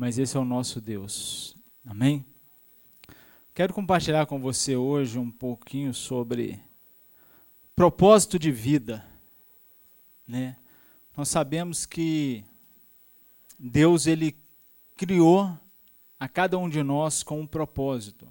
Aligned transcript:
mas 0.00 0.18
esse 0.18 0.34
é 0.34 0.40
o 0.40 0.46
nosso 0.46 0.80
Deus. 0.80 1.54
Amém? 1.84 2.24
Quero 3.54 3.74
compartilhar 3.74 4.24
com 4.24 4.40
você 4.40 4.74
hoje 4.74 5.18
um 5.18 5.30
pouquinho 5.30 5.92
sobre 5.92 6.58
propósito 7.76 8.38
de 8.38 8.50
vida. 8.50 9.04
Né? 10.26 10.56
Nós 11.14 11.28
sabemos 11.28 11.84
que 11.84 12.42
Deus 13.58 14.06
ele 14.06 14.34
criou 14.96 15.54
a 16.18 16.26
cada 16.26 16.56
um 16.56 16.66
de 16.66 16.82
nós 16.82 17.22
com 17.22 17.38
um 17.38 17.46
propósito. 17.46 18.26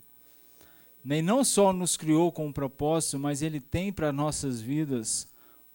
Né? 1.05 1.19
E 1.19 1.21
não 1.21 1.43
só 1.43 1.71
nos 1.71 1.95
criou 1.95 2.31
com 2.31 2.47
um 2.47 2.51
propósito, 2.51 3.19
mas 3.19 3.43
Ele 3.43 3.59
tem 3.59 3.93
para 3.93 4.11
nossas 4.11 4.59
vidas 4.59 5.27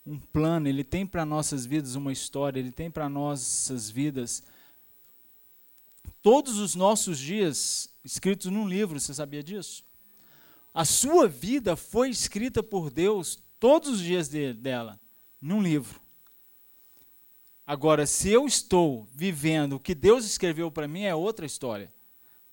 um 0.04 0.18
plano, 0.18 0.66
Ele 0.66 0.82
tem 0.82 1.06
para 1.06 1.24
nossas 1.24 1.64
vidas 1.64 1.94
uma 1.94 2.10
história, 2.10 2.58
Ele 2.58 2.72
tem 2.72 2.90
para 2.90 3.08
nossas 3.08 3.88
vidas 3.88 4.42
todos 6.24 6.56
os 6.56 6.74
nossos 6.74 7.18
dias 7.18 7.94
escritos 8.02 8.50
num 8.50 8.66
livro, 8.66 8.98
você 8.98 9.12
sabia 9.12 9.42
disso? 9.42 9.84
A 10.72 10.82
sua 10.82 11.28
vida 11.28 11.76
foi 11.76 12.08
escrita 12.08 12.62
por 12.62 12.90
Deus 12.90 13.38
todos 13.60 13.90
os 13.90 14.00
dias 14.00 14.30
de, 14.30 14.54
dela, 14.54 14.98
num 15.38 15.62
livro. 15.62 16.00
Agora, 17.66 18.06
se 18.06 18.30
eu 18.30 18.46
estou 18.46 19.06
vivendo 19.12 19.74
o 19.74 19.78
que 19.78 19.94
Deus 19.94 20.24
escreveu 20.24 20.70
para 20.70 20.88
mim, 20.88 21.02
é 21.02 21.14
outra 21.14 21.44
história. 21.44 21.92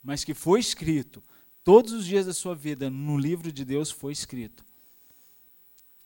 Mas 0.04 0.26
que 0.26 0.34
foi 0.34 0.60
escrito 0.60 1.24
todos 1.64 1.94
os 1.94 2.06
dias 2.06 2.26
da 2.26 2.34
sua 2.34 2.54
vida 2.54 2.90
no 2.90 3.18
livro 3.18 3.54
de 3.54 3.64
Deus 3.64 3.90
foi 3.90 4.12
escrito. 4.12 4.66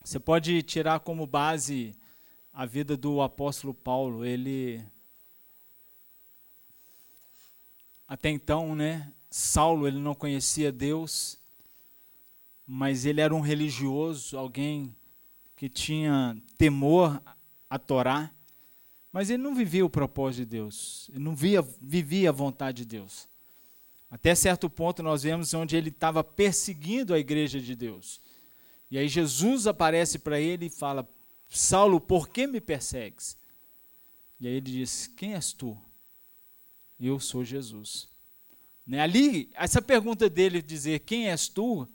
Você 0.04 0.20
pode 0.20 0.62
tirar 0.62 1.00
como 1.00 1.26
base 1.26 1.96
a 2.54 2.64
vida 2.64 2.96
do 2.96 3.24
apóstolo 3.24 3.74
Paulo. 3.74 4.24
Ele 4.24 4.86
até 8.08 8.30
então, 8.30 8.76
né? 8.76 9.12
Saulo 9.30 9.88
ele 9.88 10.00
não 10.00 10.16
conhecia 10.16 10.72
Deus, 10.72 11.38
mas 12.66 13.06
ele 13.06 13.22
era 13.22 13.34
um 13.34 13.42
religioso, 13.42 14.38
alguém 14.38 14.96
que 15.56 15.68
tinha 15.68 16.38
temor 16.58 17.22
a 17.70 17.78
Torá. 17.80 18.32
Mas 19.12 19.30
ele 19.30 19.42
não 19.42 19.56
vivia 19.56 19.86
o 19.86 19.90
propósito 19.90 20.40
de 20.40 20.46
Deus, 20.46 21.10
ele 21.10 21.24
não 21.24 21.36
via, 21.36 21.62
vivia 21.82 22.30
a 22.30 22.34
vontade 22.34 22.84
de 22.84 22.86
Deus. 22.86 23.30
Até 24.12 24.36
certo 24.36 24.70
ponto 24.70 25.02
nós 25.02 25.24
vemos 25.24 25.54
onde 25.54 25.76
ele 25.76 25.90
estava 25.90 26.24
perseguindo 26.24 27.14
a 27.14 27.20
igreja 27.20 27.60
de 27.60 27.76
Deus. 27.76 28.22
E 28.90 28.98
aí 28.98 29.08
Jesus 29.08 29.68
aparece 29.68 30.20
para 30.20 30.40
ele 30.40 30.68
e 30.68 30.70
fala: 30.70 31.08
Saulo, 31.50 32.00
por 32.00 32.30
que 32.30 32.46
me 32.46 32.62
persegues? 32.62 33.38
E 34.40 34.48
aí 34.48 34.54
ele 34.56 34.72
diz: 34.72 35.08
Quem 35.08 35.34
és 35.34 35.52
tu? 35.54 35.78
Eu 37.00 37.20
sou 37.20 37.44
Jesus. 37.44 38.08
Né? 38.86 39.00
Ali, 39.00 39.50
essa 39.54 39.82
pergunta 39.82 40.30
dele 40.30 40.62
dizer 40.62 41.00
quem 41.00 41.30
és 41.30 41.48
tu, 41.48 41.88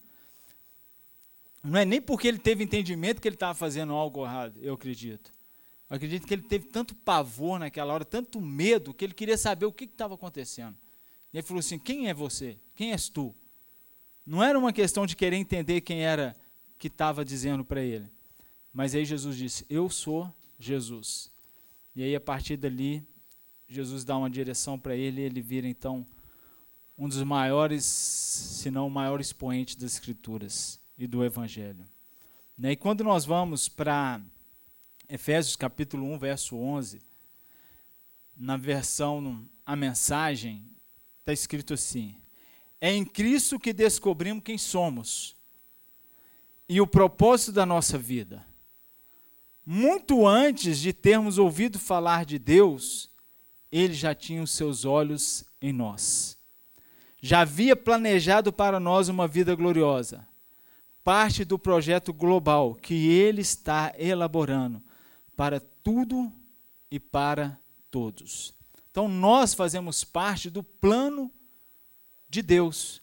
não 1.62 1.78
é 1.78 1.84
nem 1.84 2.00
porque 2.00 2.26
ele 2.26 2.38
teve 2.38 2.64
entendimento 2.64 3.20
que 3.20 3.28
ele 3.28 3.36
estava 3.36 3.54
fazendo 3.54 3.92
algo 3.92 4.24
errado, 4.24 4.58
eu 4.60 4.74
acredito. 4.74 5.30
Eu 5.88 5.96
acredito 5.96 6.26
que 6.26 6.34
ele 6.34 6.42
teve 6.42 6.68
tanto 6.68 6.94
pavor 6.94 7.58
naquela 7.58 7.92
hora, 7.92 8.04
tanto 8.04 8.40
medo, 8.40 8.94
que 8.94 9.04
ele 9.04 9.12
queria 9.12 9.36
saber 9.36 9.66
o 9.66 9.72
que 9.72 9.84
estava 9.84 10.14
acontecendo. 10.14 10.76
E 11.32 11.38
ele 11.38 11.46
falou 11.46 11.58
assim: 11.58 11.78
Quem 11.78 12.08
é 12.08 12.14
você? 12.14 12.56
Quem 12.74 12.92
és 12.92 13.08
tu? 13.08 13.34
Não 14.24 14.42
era 14.42 14.58
uma 14.58 14.72
questão 14.72 15.04
de 15.04 15.16
querer 15.16 15.36
entender 15.36 15.80
quem 15.80 16.02
era 16.04 16.36
que 16.78 16.86
estava 16.86 17.24
dizendo 17.24 17.64
para 17.64 17.82
ele. 17.82 18.08
Mas 18.72 18.94
aí 18.94 19.04
Jesus 19.04 19.36
disse: 19.36 19.66
Eu 19.68 19.90
sou 19.90 20.32
Jesus. 20.58 21.30
E 21.94 22.04
aí, 22.04 22.14
a 22.14 22.20
partir 22.20 22.56
dali, 22.56 23.04
Jesus 23.70 24.04
dá 24.04 24.16
uma 24.16 24.28
direção 24.28 24.76
para 24.76 24.96
ele 24.96 25.20
ele 25.20 25.40
vira 25.40 25.68
então 25.68 26.04
um 26.98 27.08
dos 27.08 27.22
maiores, 27.22 27.84
se 27.84 28.70
não 28.70 28.88
o 28.88 28.90
maior 28.90 29.20
expoente 29.20 29.78
das 29.78 29.92
Escrituras 29.92 30.78
e 30.98 31.06
do 31.06 31.24
Evangelho. 31.24 31.84
Né? 32.58 32.72
E 32.72 32.76
quando 32.76 33.02
nós 33.02 33.24
vamos 33.24 33.68
para 33.68 34.20
Efésios 35.08 35.56
capítulo 35.56 36.04
1, 36.12 36.18
verso 36.18 36.56
11, 36.56 37.00
na 38.36 38.56
versão 38.56 39.48
A 39.64 39.76
Mensagem, 39.76 40.62
está 41.20 41.32
escrito 41.32 41.72
assim: 41.72 42.16
É 42.80 42.92
em 42.92 43.04
Cristo 43.04 43.58
que 43.58 43.72
descobrimos 43.72 44.42
quem 44.42 44.58
somos 44.58 45.36
e 46.68 46.80
o 46.80 46.86
propósito 46.86 47.52
da 47.52 47.64
nossa 47.64 47.96
vida. 47.96 48.44
Muito 49.64 50.26
antes 50.26 50.78
de 50.78 50.92
termos 50.92 51.38
ouvido 51.38 51.78
falar 51.78 52.24
de 52.24 52.38
Deus, 52.38 53.09
ele 53.70 53.94
já 53.94 54.14
tinha 54.14 54.42
os 54.42 54.50
seus 54.50 54.84
olhos 54.84 55.44
em 55.60 55.72
nós. 55.72 56.38
Já 57.22 57.40
havia 57.40 57.76
planejado 57.76 58.52
para 58.52 58.80
nós 58.80 59.08
uma 59.08 59.28
vida 59.28 59.54
gloriosa, 59.54 60.26
parte 61.04 61.44
do 61.44 61.58
projeto 61.58 62.12
global 62.12 62.74
que 62.74 63.08
ele 63.08 63.42
está 63.42 63.92
elaborando 63.98 64.82
para 65.36 65.60
tudo 65.60 66.32
e 66.90 66.98
para 66.98 67.58
todos. 67.90 68.54
Então 68.90 69.08
nós 69.08 69.54
fazemos 69.54 70.02
parte 70.04 70.50
do 70.50 70.62
plano 70.62 71.30
de 72.28 72.42
Deus, 72.42 73.02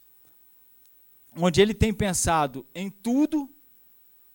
onde 1.36 1.62
ele 1.62 1.74
tem 1.74 1.94
pensado 1.94 2.66
em 2.74 2.90
tudo 2.90 3.50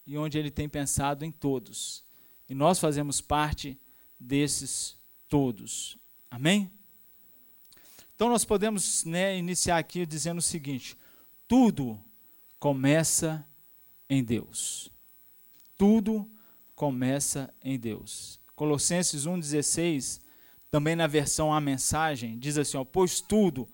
e 0.07 0.17
onde 0.17 0.39
ele 0.39 0.51
tem 0.51 0.69
pensado 0.69 1.25
em 1.25 1.31
todos. 1.31 2.05
E 2.49 2.55
nós 2.55 2.79
fazemos 2.79 3.21
parte 3.21 3.79
desses 4.19 4.97
todos. 5.29 5.97
Amém? 6.33 6.71
Então 8.15 8.31
nós 8.31 8.43
podemos 8.43 9.05
né, 9.05 9.37
iniciar 9.37 9.77
aqui 9.77 10.07
dizendo 10.07 10.39
o 10.39 10.43
seguinte: 10.43 10.97
tudo 11.47 12.03
começa 12.59 13.47
em 14.09 14.25
Deus. 14.25 14.91
Tudo 15.77 16.27
começa 16.75 17.53
em 17.63 17.79
Deus. 17.79 18.41
Colossenses 18.57 19.27
1,16, 19.27 20.23
também 20.71 20.97
na 20.97 21.07
versão 21.07 21.53
A 21.53 21.61
Mensagem, 21.61 22.39
diz 22.39 22.57
assim: 22.57 22.79
ó, 22.79 22.85
Pois 22.85 23.21
tudo, 23.21 23.69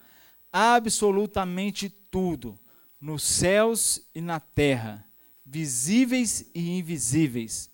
absolutamente 0.53 1.89
tudo, 1.89 2.59
nos 3.01 3.23
céus 3.23 4.03
e 4.13 4.21
na 4.21 4.41
terra, 4.41 5.07
visíveis 5.47 6.51
e 6.53 6.77
invisíveis, 6.77 7.71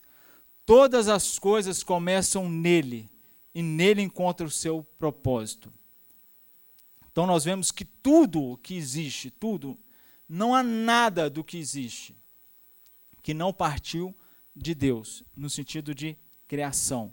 todas 0.66 1.08
as 1.08 1.38
coisas 1.38 1.82
começam 1.82 2.50
nele 2.50 3.08
e 3.54 3.62
nele 3.62 4.02
encontra 4.02 4.46
o 4.46 4.50
seu 4.50 4.82
propósito. 4.98 5.72
Então 7.10 7.26
nós 7.26 7.44
vemos 7.44 7.70
que 7.70 7.84
tudo 7.84 8.42
o 8.42 8.56
que 8.56 8.74
existe, 8.74 9.30
tudo, 9.30 9.78
não 10.28 10.54
há 10.54 10.62
nada 10.62 11.30
do 11.30 11.44
que 11.44 11.56
existe 11.56 12.16
que 13.24 13.32
não 13.32 13.54
partiu 13.54 14.14
de 14.54 14.74
Deus, 14.74 15.24
no 15.34 15.48
sentido 15.48 15.94
de 15.94 16.14
criação. 16.46 17.12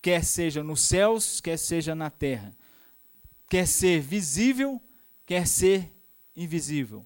Quer 0.00 0.24
seja 0.24 0.62
nos 0.62 0.80
céus, 0.80 1.40
quer 1.40 1.58
seja 1.58 1.92
na 1.92 2.08
terra. 2.08 2.54
Quer 3.48 3.66
ser 3.66 4.00
visível, 4.00 4.80
quer 5.26 5.44
ser 5.46 5.92
invisível. 6.36 7.04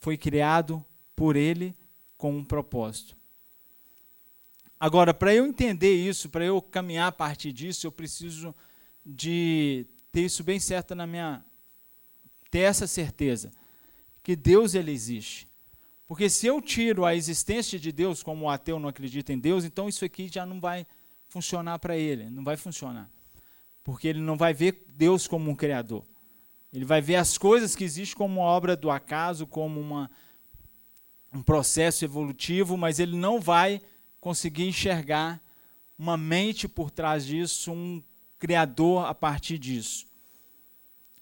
Foi 0.00 0.18
criado 0.18 0.84
por 1.16 1.34
Ele 1.34 1.74
com 2.18 2.36
um 2.36 2.44
propósito. 2.44 3.16
Agora, 4.84 5.14
para 5.14 5.34
eu 5.34 5.46
entender 5.46 5.94
isso, 5.94 6.28
para 6.28 6.44
eu 6.44 6.60
caminhar 6.60 7.08
a 7.08 7.10
partir 7.10 7.52
disso, 7.52 7.86
eu 7.86 7.90
preciso 7.90 8.54
de 9.02 9.86
ter 10.12 10.26
isso 10.26 10.44
bem 10.44 10.60
certo 10.60 10.94
na 10.94 11.06
minha 11.06 11.42
ter 12.50 12.58
essa 12.58 12.86
certeza 12.86 13.50
que 14.22 14.36
Deus 14.36 14.74
ele 14.74 14.92
existe. 14.92 15.48
Porque 16.06 16.28
se 16.28 16.46
eu 16.46 16.60
tiro 16.60 17.06
a 17.06 17.14
existência 17.14 17.78
de 17.78 17.90
Deus, 17.90 18.22
como 18.22 18.44
o 18.44 18.50
ateu 18.50 18.78
não 18.78 18.90
acredita 18.90 19.32
em 19.32 19.38
Deus, 19.38 19.64
então 19.64 19.88
isso 19.88 20.04
aqui 20.04 20.28
já 20.28 20.44
não 20.44 20.60
vai 20.60 20.86
funcionar 21.28 21.78
para 21.78 21.96
ele, 21.96 22.28
não 22.28 22.44
vai 22.44 22.58
funcionar. 22.58 23.10
Porque 23.82 24.06
ele 24.06 24.20
não 24.20 24.36
vai 24.36 24.52
ver 24.52 24.84
Deus 24.88 25.26
como 25.26 25.50
um 25.50 25.56
criador. 25.56 26.04
Ele 26.70 26.84
vai 26.84 27.00
ver 27.00 27.16
as 27.16 27.38
coisas 27.38 27.74
que 27.74 27.84
existem 27.84 28.18
como 28.18 28.42
uma 28.42 28.46
obra 28.46 28.76
do 28.76 28.90
acaso, 28.90 29.46
como 29.46 29.80
uma, 29.80 30.10
um 31.32 31.42
processo 31.42 32.04
evolutivo, 32.04 32.76
mas 32.76 32.98
ele 32.98 33.16
não 33.16 33.40
vai 33.40 33.80
conseguir 34.24 34.66
enxergar 34.66 35.38
uma 35.98 36.16
mente 36.16 36.66
por 36.66 36.90
trás 36.90 37.26
disso, 37.26 37.70
um 37.70 38.02
criador 38.38 39.04
a 39.04 39.14
partir 39.14 39.58
disso. 39.58 40.06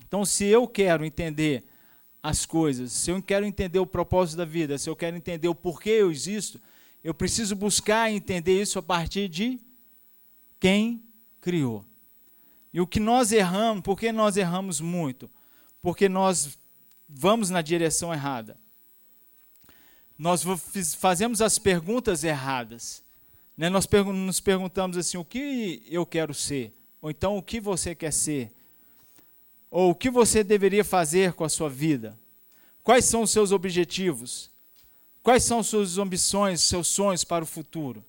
Então, 0.07 0.25
se 0.25 0.45
eu 0.45 0.69
quero 0.69 1.05
entender 1.05 1.65
as 2.23 2.47
coisas, 2.47 2.93
se 2.93 3.11
eu 3.11 3.21
quero 3.21 3.45
entender 3.45 3.81
o 3.81 3.87
propósito 3.87 4.37
da 4.37 4.45
vida, 4.45 4.79
se 4.79 4.89
eu 4.89 4.95
quero 4.95 5.17
entender 5.17 5.49
o 5.49 5.55
porquê 5.55 5.91
eu 5.91 6.13
existo, 6.13 6.61
eu 7.03 7.13
preciso 7.13 7.57
buscar 7.57 8.09
entender 8.09 8.63
isso 8.63 8.79
a 8.79 8.83
partir 8.83 9.29
de 9.29 9.59
quem 10.61 11.03
criou. 11.41 11.85
E 12.73 12.81
o 12.81 12.87
que 12.87 13.01
nós 13.01 13.33
erramos, 13.33 13.83
por 13.83 13.99
que 13.99 14.13
nós 14.13 14.37
erramos 14.37 14.81
muito? 14.81 15.29
Porque 15.83 16.09
nós 16.09 16.57
vamos 17.09 17.51
na 17.51 17.63
direção 17.63 18.15
errada. 18.15 18.57
Nós 20.23 20.45
fazemos 20.95 21.43
as 21.43 21.59
perguntas 21.59 22.23
erradas. 22.23 23.03
Né? 23.57 23.69
Nós 23.69 23.89
nos 24.15 24.39
perguntamos 24.39 24.97
assim: 24.97 25.19
o 25.19 25.25
que 25.25 25.83
eu 25.91 26.07
quero 26.07 26.33
ser? 26.33 26.73
Ou 27.01 27.11
então, 27.11 27.37
o 27.37 27.43
que 27.43 27.59
você 27.59 27.93
quer 27.93 28.13
ser? 28.13 28.53
Ou 29.69 29.91
o 29.91 29.95
que 29.97 30.09
você 30.09 30.45
deveria 30.45 30.85
fazer 30.85 31.33
com 31.33 31.43
a 31.43 31.49
sua 31.49 31.69
vida? 31.69 32.17
Quais 32.85 33.05
são 33.05 33.23
os 33.23 33.33
seus 33.33 33.51
objetivos? 33.51 34.49
Quais 35.25 35.43
são 35.43 35.61
suas 35.61 35.99
ambições, 35.99 36.61
seus 36.61 36.87
sonhos 36.87 37.25
para 37.25 37.43
o 37.43 37.47
futuro? 37.47 38.05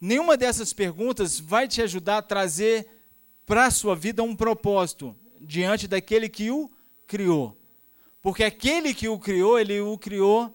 Nenhuma 0.00 0.36
dessas 0.36 0.72
perguntas 0.72 1.38
vai 1.38 1.68
te 1.68 1.80
ajudar 1.82 2.18
a 2.18 2.22
trazer 2.22 2.84
para 3.46 3.66
a 3.66 3.70
sua 3.70 3.94
vida 3.94 4.24
um 4.24 4.34
propósito 4.34 5.14
diante 5.40 5.86
daquele 5.86 6.28
que 6.28 6.50
o 6.50 6.68
criou. 7.06 7.56
Porque 8.20 8.42
aquele 8.42 8.92
que 8.92 9.06
o 9.08 9.20
criou, 9.20 9.56
ele 9.56 9.80
o 9.80 9.96
criou 9.96 10.52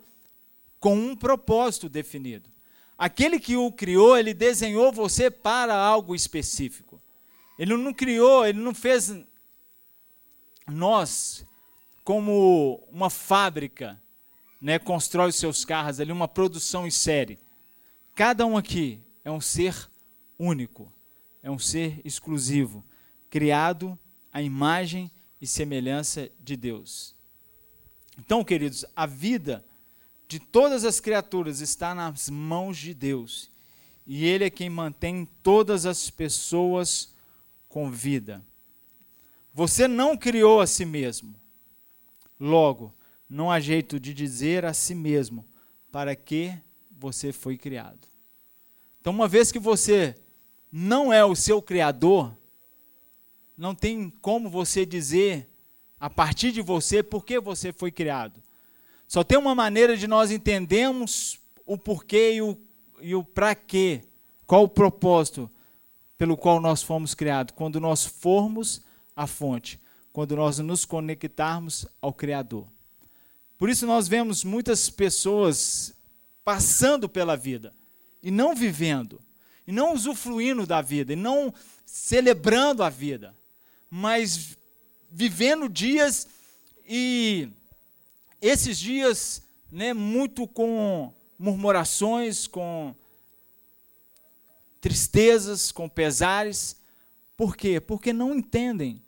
com 0.79 0.95
um 0.95 1.15
propósito 1.15 1.89
definido. 1.89 2.50
Aquele 2.97 3.39
que 3.39 3.56
o 3.56 3.71
criou, 3.71 4.18
ele 4.18 4.33
desenhou 4.33 4.91
você 4.91 5.29
para 5.29 5.75
algo 5.75 6.15
específico. 6.15 7.01
Ele 7.57 7.75
não 7.75 7.94
criou, 7.94 8.45
ele 8.45 8.59
não 8.59 8.74
fez 8.74 9.13
nós 10.68 11.45
como 12.03 12.83
uma 12.91 13.09
fábrica, 13.09 14.01
né, 14.62 14.79
constrói 14.79 15.29
os 15.29 15.35
seus 15.35 15.65
carros 15.65 16.00
ali, 16.00 16.12
uma 16.12 16.27
produção 16.27 16.88
em 16.88 16.91
série. 16.91 17.39
Cada 18.15 18.45
um 18.45 18.57
aqui 18.57 19.00
é 19.23 19.30
um 19.30 19.41
ser 19.41 19.89
único, 20.39 20.91
é 21.44 21.51
um 21.51 21.59
ser 21.59 22.01
exclusivo, 22.03 22.83
criado 23.30 23.97
à 24.31 24.41
imagem 24.41 25.12
e 25.41 25.45
semelhança 25.45 26.30
de 26.39 26.56
Deus. 26.56 27.15
Então, 28.18 28.44
queridos, 28.44 28.85
a 28.95 29.06
vida 29.06 29.63
de 30.27 30.39
todas 30.39 30.83
as 30.83 31.00
criaturas 31.00 31.62
está 31.62 31.95
nas 31.95 32.29
mãos 32.29 32.77
de 32.77 32.94
Deus. 32.94 33.50
E 34.06 34.25
Ele 34.25 34.45
é 34.45 34.50
quem 34.50 34.69
mantém 34.69 35.27
todas 35.41 35.85
as 35.85 36.09
pessoas 36.09 37.13
com 37.69 37.89
vida. 37.89 38.44
Você 39.53 39.88
não 39.88 40.18
criou 40.18 40.62
a 40.62 40.68
si 40.68 40.85
mesmo. 40.85 41.33
Logo, 42.39 42.94
não 43.29 43.51
há 43.51 43.59
jeito 43.59 44.00
de 44.00 44.13
dizer 44.13 44.65
a 44.65 44.74
si 44.74 44.94
mesmo 44.94 45.45
para 45.91 46.15
que 46.15 46.53
você 46.91 47.31
foi 47.31 47.57
criado. 47.57 48.07
Então, 49.00 49.13
uma 49.13 49.27
vez 49.27 49.51
que 49.51 49.59
você 49.59 50.15
não 50.71 51.12
é 51.12 51.23
o 51.23 51.35
seu 51.35 51.62
criador, 51.62 52.35
não 53.57 53.73
tem 53.73 54.09
como 54.21 54.50
você 54.50 54.85
dizer 54.85 55.50
a 56.00 56.09
partir 56.09 56.51
de 56.51 56.62
você 56.62 57.01
por 57.01 57.25
que 57.25 57.39
você 57.39 57.73
foi 57.73 57.91
criado. 57.91 58.41
Só 59.07 59.24
tem 59.24 59.38
uma 59.38 59.56
maneira 59.56 59.95
de 59.95 60.07
nós 60.07 60.31
entendermos 60.31 61.39
o 61.65 61.77
porquê 61.77 62.33
e 62.33 62.42
o, 62.42 62.57
e 63.01 63.15
o 63.15 63.24
para 63.24 63.56
quê, 63.56 64.01
qual 64.45 64.63
o 64.63 64.69
propósito 64.69 65.50
pelo 66.18 66.36
qual 66.36 66.59
nós 66.59 66.81
fomos 66.81 67.13
criados, 67.13 67.54
quando 67.56 67.80
nós 67.80 68.06
formos 68.06 68.81
a 69.15 69.27
fonte, 69.27 69.80
quando 70.12 70.36
nós 70.36 70.57
nos 70.59 70.83
conectarmos 70.83 71.86
ao 72.01 72.12
Criador. 72.12 72.68
Por 73.57 73.69
isso 73.69 73.86
nós 73.86 74.07
vemos 74.07 74.44
muitas 74.44 74.89
pessoas 74.89 75.94
passando 76.44 77.07
pela 77.07 77.36
vida 77.36 77.74
e 78.21 78.31
não 78.31 78.56
vivendo, 78.56 79.21
e 79.65 79.71
não 79.71 79.94
usufruindo 79.94 80.65
da 80.65 80.81
vida, 80.81 81.13
e 81.13 81.15
não 81.15 81.54
celebrando 81.86 82.83
a 82.83 82.89
vida, 82.89 83.33
mas 83.89 84.57
vivendo 85.12 85.69
dias 85.69 86.27
e 86.88 87.50
esses 88.41 88.77
dias, 88.77 89.41
né, 89.71 89.93
muito 89.93 90.47
com 90.47 91.13
murmurações, 91.37 92.47
com 92.47 92.95
tristezas, 94.79 95.71
com 95.71 95.89
pesares. 95.89 96.75
Por 97.35 97.55
quê? 97.55 97.79
Porque 97.79 98.13
não 98.13 98.35
entendem 98.35 99.01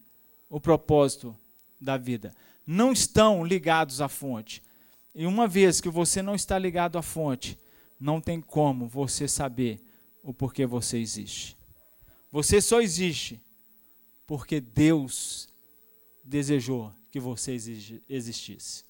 o 0.49 0.59
propósito 0.59 1.35
da 1.79 1.97
vida. 1.97 2.33
Não 2.65 2.91
estão 2.91 3.45
ligados 3.45 4.01
à 4.01 4.07
fonte. 4.07 4.61
E 5.13 5.25
uma 5.25 5.47
vez 5.47 5.81
que 5.81 5.89
você 5.89 6.21
não 6.21 6.35
está 6.35 6.57
ligado 6.57 6.97
à 6.97 7.01
fonte, 7.01 7.57
não 7.99 8.21
tem 8.21 8.39
como 8.39 8.87
você 8.87 9.27
saber 9.27 9.81
o 10.23 10.33
porquê 10.33 10.65
você 10.65 10.97
existe. 10.97 11.57
Você 12.31 12.61
só 12.61 12.79
existe 12.81 13.41
porque 14.27 14.61
Deus 14.61 15.49
desejou 16.23 16.93
que 17.11 17.19
você 17.19 17.57
existisse. 18.07 18.83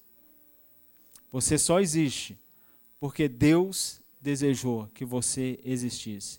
Você 1.32 1.56
só 1.58 1.80
existe 1.80 2.38
porque 2.98 3.28
Deus 3.28 4.00
desejou 4.20 4.88
que 4.88 5.04
você 5.04 5.58
existisse. 5.64 6.38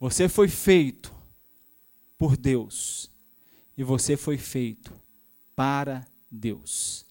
Você 0.00 0.28
foi 0.28 0.48
feito 0.48 1.12
por 2.16 2.36
Deus 2.36 3.10
e 3.76 3.84
você 3.84 4.16
foi 4.16 4.36
feito 4.36 4.92
para 5.54 6.06
Deus. 6.30 7.04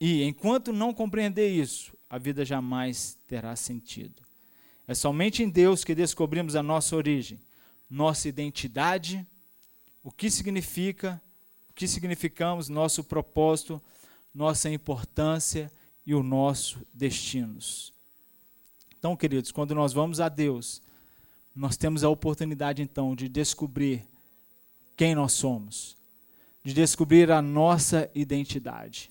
E 0.00 0.22
enquanto 0.22 0.72
não 0.72 0.92
compreender 0.92 1.48
isso, 1.48 1.92
a 2.08 2.18
vida 2.18 2.44
jamais 2.44 3.16
terá 3.26 3.54
sentido. 3.56 4.22
É 4.86 4.94
somente 4.94 5.42
em 5.42 5.48
Deus 5.48 5.84
que 5.84 5.94
descobrimos 5.94 6.56
a 6.56 6.62
nossa 6.62 6.96
origem, 6.96 7.40
nossa 7.88 8.28
identidade, 8.28 9.26
o 10.02 10.10
que 10.10 10.30
significa, 10.30 11.20
o 11.70 11.72
que 11.72 11.86
significamos, 11.86 12.68
nosso 12.68 13.04
propósito, 13.04 13.80
nossa 14.34 14.70
importância 14.70 15.70
e 16.06 16.14
o 16.14 16.22
nosso 16.22 16.80
destinos. 16.92 17.92
Então, 18.98 19.16
queridos, 19.16 19.50
quando 19.50 19.74
nós 19.74 19.92
vamos 19.92 20.20
a 20.20 20.28
Deus, 20.28 20.80
nós 21.54 21.76
temos 21.76 22.02
a 22.04 22.08
oportunidade 22.08 22.82
então 22.82 23.14
de 23.14 23.28
descobrir 23.28 24.06
quem 24.96 25.14
nós 25.14 25.32
somos, 25.32 25.96
de 26.64 26.72
descobrir 26.72 27.30
a 27.30 27.42
nossa 27.42 28.10
identidade, 28.14 29.10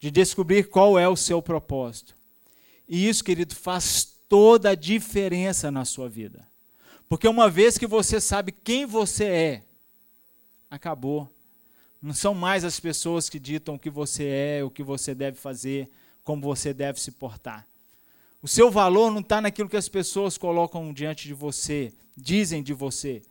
de 0.00 0.10
descobrir 0.10 0.68
qual 0.68 0.98
é 0.98 1.08
o 1.08 1.16
seu 1.16 1.40
propósito. 1.42 2.14
E 2.88 3.08
isso, 3.08 3.22
querido, 3.24 3.54
faz 3.54 4.04
toda 4.28 4.70
a 4.70 4.74
diferença 4.74 5.70
na 5.70 5.84
sua 5.84 6.08
vida. 6.08 6.46
Porque 7.08 7.28
uma 7.28 7.48
vez 7.48 7.78
que 7.78 7.86
você 7.86 8.20
sabe 8.20 8.52
quem 8.52 8.86
você 8.86 9.24
é, 9.24 9.62
acabou. 10.70 11.30
Não 12.04 12.12
são 12.12 12.34
mais 12.34 12.66
as 12.66 12.78
pessoas 12.78 13.30
que 13.30 13.38
ditam 13.38 13.76
o 13.76 13.78
que 13.78 13.88
você 13.88 14.24
é, 14.26 14.62
o 14.62 14.68
que 14.68 14.82
você 14.82 15.14
deve 15.14 15.38
fazer, 15.38 15.88
como 16.22 16.42
você 16.42 16.74
deve 16.74 17.00
se 17.00 17.10
portar. 17.10 17.66
O 18.42 18.46
seu 18.46 18.70
valor 18.70 19.10
não 19.10 19.20
está 19.20 19.40
naquilo 19.40 19.70
que 19.70 19.76
as 19.76 19.88
pessoas 19.88 20.36
colocam 20.36 20.92
diante 20.92 21.26
de 21.26 21.32
você, 21.32 21.94
dizem 22.14 22.62
de 22.62 22.74
você. 22.74 23.22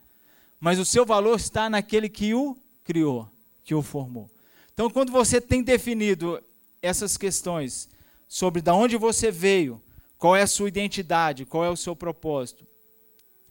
Mas 0.60 0.80
o 0.80 0.86
seu 0.86 1.06
valor 1.06 1.36
está 1.36 1.70
naquele 1.70 2.10
que 2.10 2.34
o 2.34 2.58
criou, 2.84 3.30
que 3.64 3.76
o 3.76 3.84
formou. 3.84 4.28
Então, 4.74 4.90
quando 4.90 5.12
você 5.12 5.40
tem 5.40 5.62
definido 5.62 6.42
essas 6.82 7.16
questões 7.16 7.88
sobre 8.28 8.60
de 8.60 8.72
onde 8.72 8.98
você 8.98 9.30
veio, 9.30 9.80
qual 10.18 10.36
é 10.36 10.42
a 10.42 10.48
sua 10.48 10.68
identidade, 10.68 11.46
qual 11.46 11.64
é 11.64 11.70
o 11.70 11.78
seu 11.78 11.96
propósito, 11.96 12.66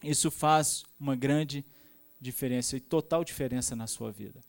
isso 0.02 0.32
faz 0.32 0.82
uma 0.98 1.14
grande 1.14 1.64
diferença 2.20 2.76
e 2.76 2.80
total 2.80 3.22
diferença 3.22 3.76
na 3.76 3.86
sua 3.86 4.10
vida. 4.10 4.40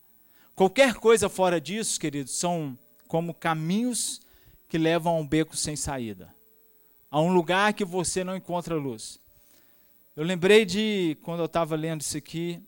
Qualquer 0.55 0.95
coisa 0.95 1.29
fora 1.29 1.59
disso, 1.59 1.99
queridos, 1.99 2.33
são 2.33 2.77
como 3.07 3.33
caminhos 3.33 4.21
que 4.69 4.77
levam 4.77 5.15
a 5.15 5.19
um 5.19 5.27
beco 5.27 5.57
sem 5.57 5.75
saída, 5.75 6.31
a 7.09 7.19
um 7.19 7.33
lugar 7.33 7.73
que 7.73 7.83
você 7.83 8.23
não 8.23 8.35
encontra 8.35 8.75
luz. 8.75 9.19
Eu 10.15 10.23
lembrei 10.23 10.63
de, 10.63 11.17
quando 11.23 11.39
eu 11.39 11.47
estava 11.47 11.75
lendo 11.75 12.01
isso 12.01 12.15
aqui, 12.15 12.61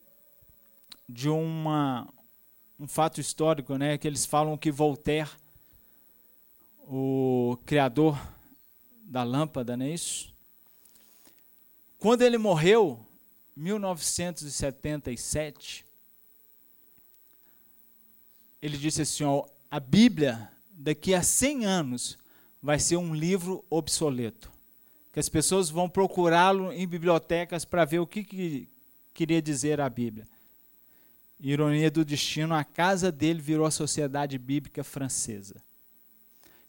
de 1.08 1.30
uma, 1.30 2.12
um 2.80 2.88
fato 2.88 3.22
histórico, 3.22 3.78
né, 3.78 4.00
que 4.00 4.08
eles 4.08 4.26
falam 4.26 4.58
que 4.58 4.72
Voltaire, 4.72 5.30
o 6.88 7.56
criador 7.68 8.20
da 9.04 9.22
lâmpada, 9.22 9.78
não 9.78 9.86
é 9.86 9.90
isso? 9.90 10.34
Quando 12.00 12.24
ele 12.24 12.40
morreu, 12.40 13.00
1977, 13.56 15.85
ele 18.66 18.78
disse 18.78 19.04
assim: 19.04 19.24
ó, 19.24 19.46
a 19.70 19.80
Bíblia, 19.80 20.50
daqui 20.72 21.14
a 21.14 21.22
100 21.22 21.66
anos, 21.66 22.18
vai 22.62 22.80
ser 22.80 22.98
um 22.98 23.14
livro 23.14 23.64
obsoleto. 23.70 24.52
Que 25.14 25.20
as 25.20 25.30
pessoas 25.30 25.70
vão 25.70 25.88
procurá-lo 25.88 26.74
em 26.74 26.88
bibliotecas 26.88 27.64
para 27.64 27.86
ver 27.86 28.00
o 28.00 28.08
que, 28.08 28.24
que 28.24 28.68
queria 29.14 29.40
dizer 29.40 29.80
a 29.80 29.88
Bíblia. 29.88 30.28
Ironia 31.40 31.92
do 31.92 32.04
destino, 32.04 32.56
a 32.56 32.64
casa 32.64 33.12
dele 33.12 33.40
virou 33.40 33.68
a 33.68 33.72
Sociedade 33.72 34.36
Bíblica 34.40 34.84
Francesa. 34.84 35.62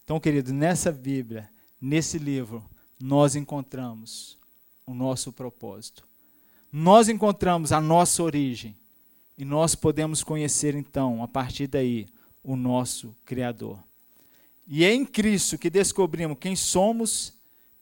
Então, 0.04 0.20
querido, 0.20 0.52
nessa 0.52 0.92
Bíblia, 0.92 1.48
nesse 1.80 2.18
livro, 2.18 2.62
nós 3.00 3.34
encontramos 3.34 4.36
o 4.84 4.92
nosso 4.92 5.32
propósito. 5.32 6.06
Nós 6.70 7.08
encontramos 7.08 7.72
a 7.72 7.80
nossa 7.80 8.22
origem. 8.22 8.76
E 9.38 9.44
nós 9.44 9.74
podemos 9.74 10.24
conhecer 10.24 10.74
então, 10.74 11.22
a 11.22 11.28
partir 11.28 11.66
daí, 11.66 12.06
o 12.42 12.56
nosso 12.56 13.14
Criador. 13.24 13.78
E 14.66 14.84
é 14.84 14.92
em 14.92 15.04
Cristo 15.04 15.58
que 15.58 15.70
descobrimos 15.70 16.38
quem 16.40 16.56
somos 16.56 17.32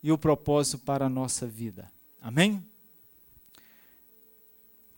e 0.02 0.10
o 0.10 0.18
propósito 0.18 0.78
para 0.78 1.06
a 1.06 1.08
nossa 1.08 1.46
vida. 1.46 1.90
Amém? 2.20 2.62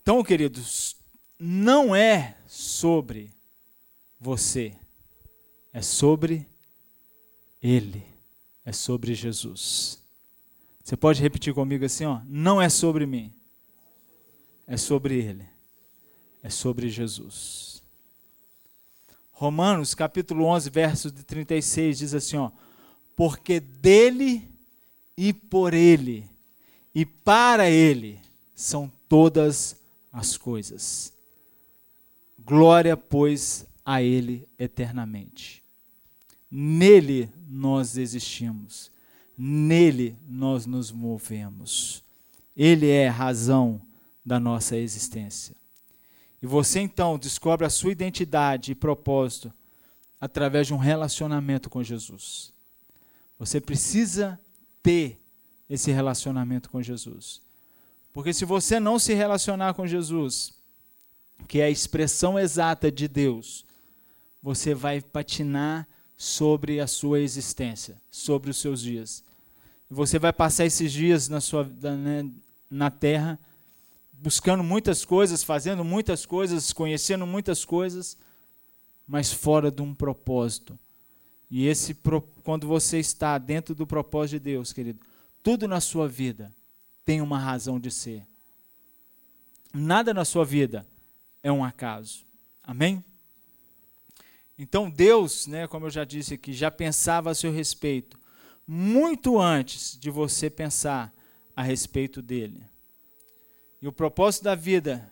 Então, 0.02 0.22
queridos, 0.22 0.96
não 1.38 1.94
é 1.94 2.36
sobre 2.46 3.32
você, 4.20 4.74
é 5.72 5.82
sobre 5.82 6.46
Ele, 7.62 8.04
é 8.64 8.72
sobre 8.72 9.14
Jesus. 9.14 10.00
Você 10.82 10.96
pode 10.96 11.20
repetir 11.20 11.52
comigo 11.52 11.84
assim, 11.84 12.04
ó? 12.04 12.20
Não 12.26 12.62
é 12.62 12.68
sobre 12.68 13.04
mim, 13.04 13.32
é 14.66 14.76
sobre 14.76 15.16
Ele, 15.16 15.46
é 16.46 16.50
sobre 16.50 16.88
Jesus. 16.88 17.82
Romanos 19.32 19.96
capítulo 19.96 20.44
11, 20.44 20.70
verso 20.70 21.10
de 21.10 21.24
36 21.24 21.98
diz 21.98 22.14
assim, 22.14 22.36
ó: 22.36 22.52
Porque 23.16 23.58
dele 23.58 24.48
e 25.16 25.32
por 25.32 25.74
ele 25.74 26.24
e 26.94 27.04
para 27.04 27.68
ele 27.68 28.20
são 28.54 28.90
todas 29.08 29.74
as 30.12 30.36
coisas. 30.36 31.12
Glória, 32.38 32.96
pois, 32.96 33.66
a 33.84 34.00
ele 34.00 34.46
eternamente. 34.56 35.60
Nele 36.48 37.28
nós 37.48 37.96
existimos, 37.96 38.88
nele 39.36 40.16
nós 40.28 40.64
nos 40.64 40.92
movemos. 40.92 42.04
Ele 42.56 42.88
é 42.88 43.08
a 43.08 43.12
razão 43.12 43.80
da 44.24 44.38
nossa 44.38 44.76
existência. 44.76 45.56
E 46.46 46.48
você 46.48 46.78
então 46.78 47.18
descobre 47.18 47.66
a 47.66 47.68
sua 47.68 47.90
identidade 47.90 48.70
e 48.70 48.74
propósito 48.76 49.52
através 50.20 50.68
de 50.68 50.72
um 50.72 50.76
relacionamento 50.76 51.68
com 51.68 51.82
Jesus. 51.82 52.52
Você 53.36 53.60
precisa 53.60 54.38
ter 54.80 55.20
esse 55.68 55.90
relacionamento 55.90 56.70
com 56.70 56.80
Jesus. 56.80 57.40
Porque 58.12 58.32
se 58.32 58.44
você 58.44 58.78
não 58.78 58.96
se 58.96 59.12
relacionar 59.12 59.74
com 59.74 59.88
Jesus, 59.88 60.52
que 61.48 61.58
é 61.58 61.64
a 61.64 61.70
expressão 61.70 62.38
exata 62.38 62.92
de 62.92 63.08
Deus, 63.08 63.66
você 64.40 64.72
vai 64.72 65.00
patinar 65.00 65.84
sobre 66.16 66.78
a 66.78 66.86
sua 66.86 67.18
existência, 67.18 68.00
sobre 68.08 68.50
os 68.50 68.58
seus 68.58 68.80
dias. 68.80 69.24
Você 69.90 70.16
vai 70.16 70.32
passar 70.32 70.64
esses 70.64 70.92
dias 70.92 71.28
na, 71.28 71.40
sua, 71.40 71.64
né, 71.64 72.30
na 72.70 72.88
terra 72.88 73.36
buscando 74.18 74.62
muitas 74.62 75.04
coisas, 75.04 75.42
fazendo 75.42 75.84
muitas 75.84 76.24
coisas, 76.26 76.72
conhecendo 76.72 77.26
muitas 77.26 77.64
coisas, 77.64 78.16
mas 79.06 79.32
fora 79.32 79.70
de 79.70 79.82
um 79.82 79.94
propósito. 79.94 80.78
E 81.50 81.66
esse 81.66 81.96
quando 82.42 82.66
você 82.66 82.98
está 82.98 83.38
dentro 83.38 83.74
do 83.74 83.86
propósito 83.86 84.40
de 84.40 84.50
Deus, 84.50 84.72
querido, 84.72 85.00
tudo 85.42 85.68
na 85.68 85.80
sua 85.80 86.08
vida 86.08 86.52
tem 87.04 87.20
uma 87.20 87.38
razão 87.38 87.78
de 87.78 87.90
ser. 87.90 88.26
Nada 89.72 90.12
na 90.12 90.24
sua 90.24 90.44
vida 90.44 90.86
é 91.42 91.52
um 91.52 91.64
acaso. 91.64 92.24
Amém? 92.64 93.04
Então 94.58 94.90
Deus, 94.90 95.46
né, 95.46 95.68
como 95.68 95.86
eu 95.86 95.90
já 95.90 96.04
disse 96.04 96.34
aqui, 96.34 96.52
já 96.52 96.70
pensava 96.70 97.30
a 97.30 97.34
seu 97.34 97.52
respeito 97.52 98.18
muito 98.66 99.38
antes 99.38 99.96
de 99.96 100.10
você 100.10 100.50
pensar 100.50 101.12
a 101.54 101.62
respeito 101.62 102.20
dele. 102.20 102.64
E 103.80 103.88
o 103.88 103.92
propósito 103.92 104.44
da 104.44 104.54
vida 104.54 105.10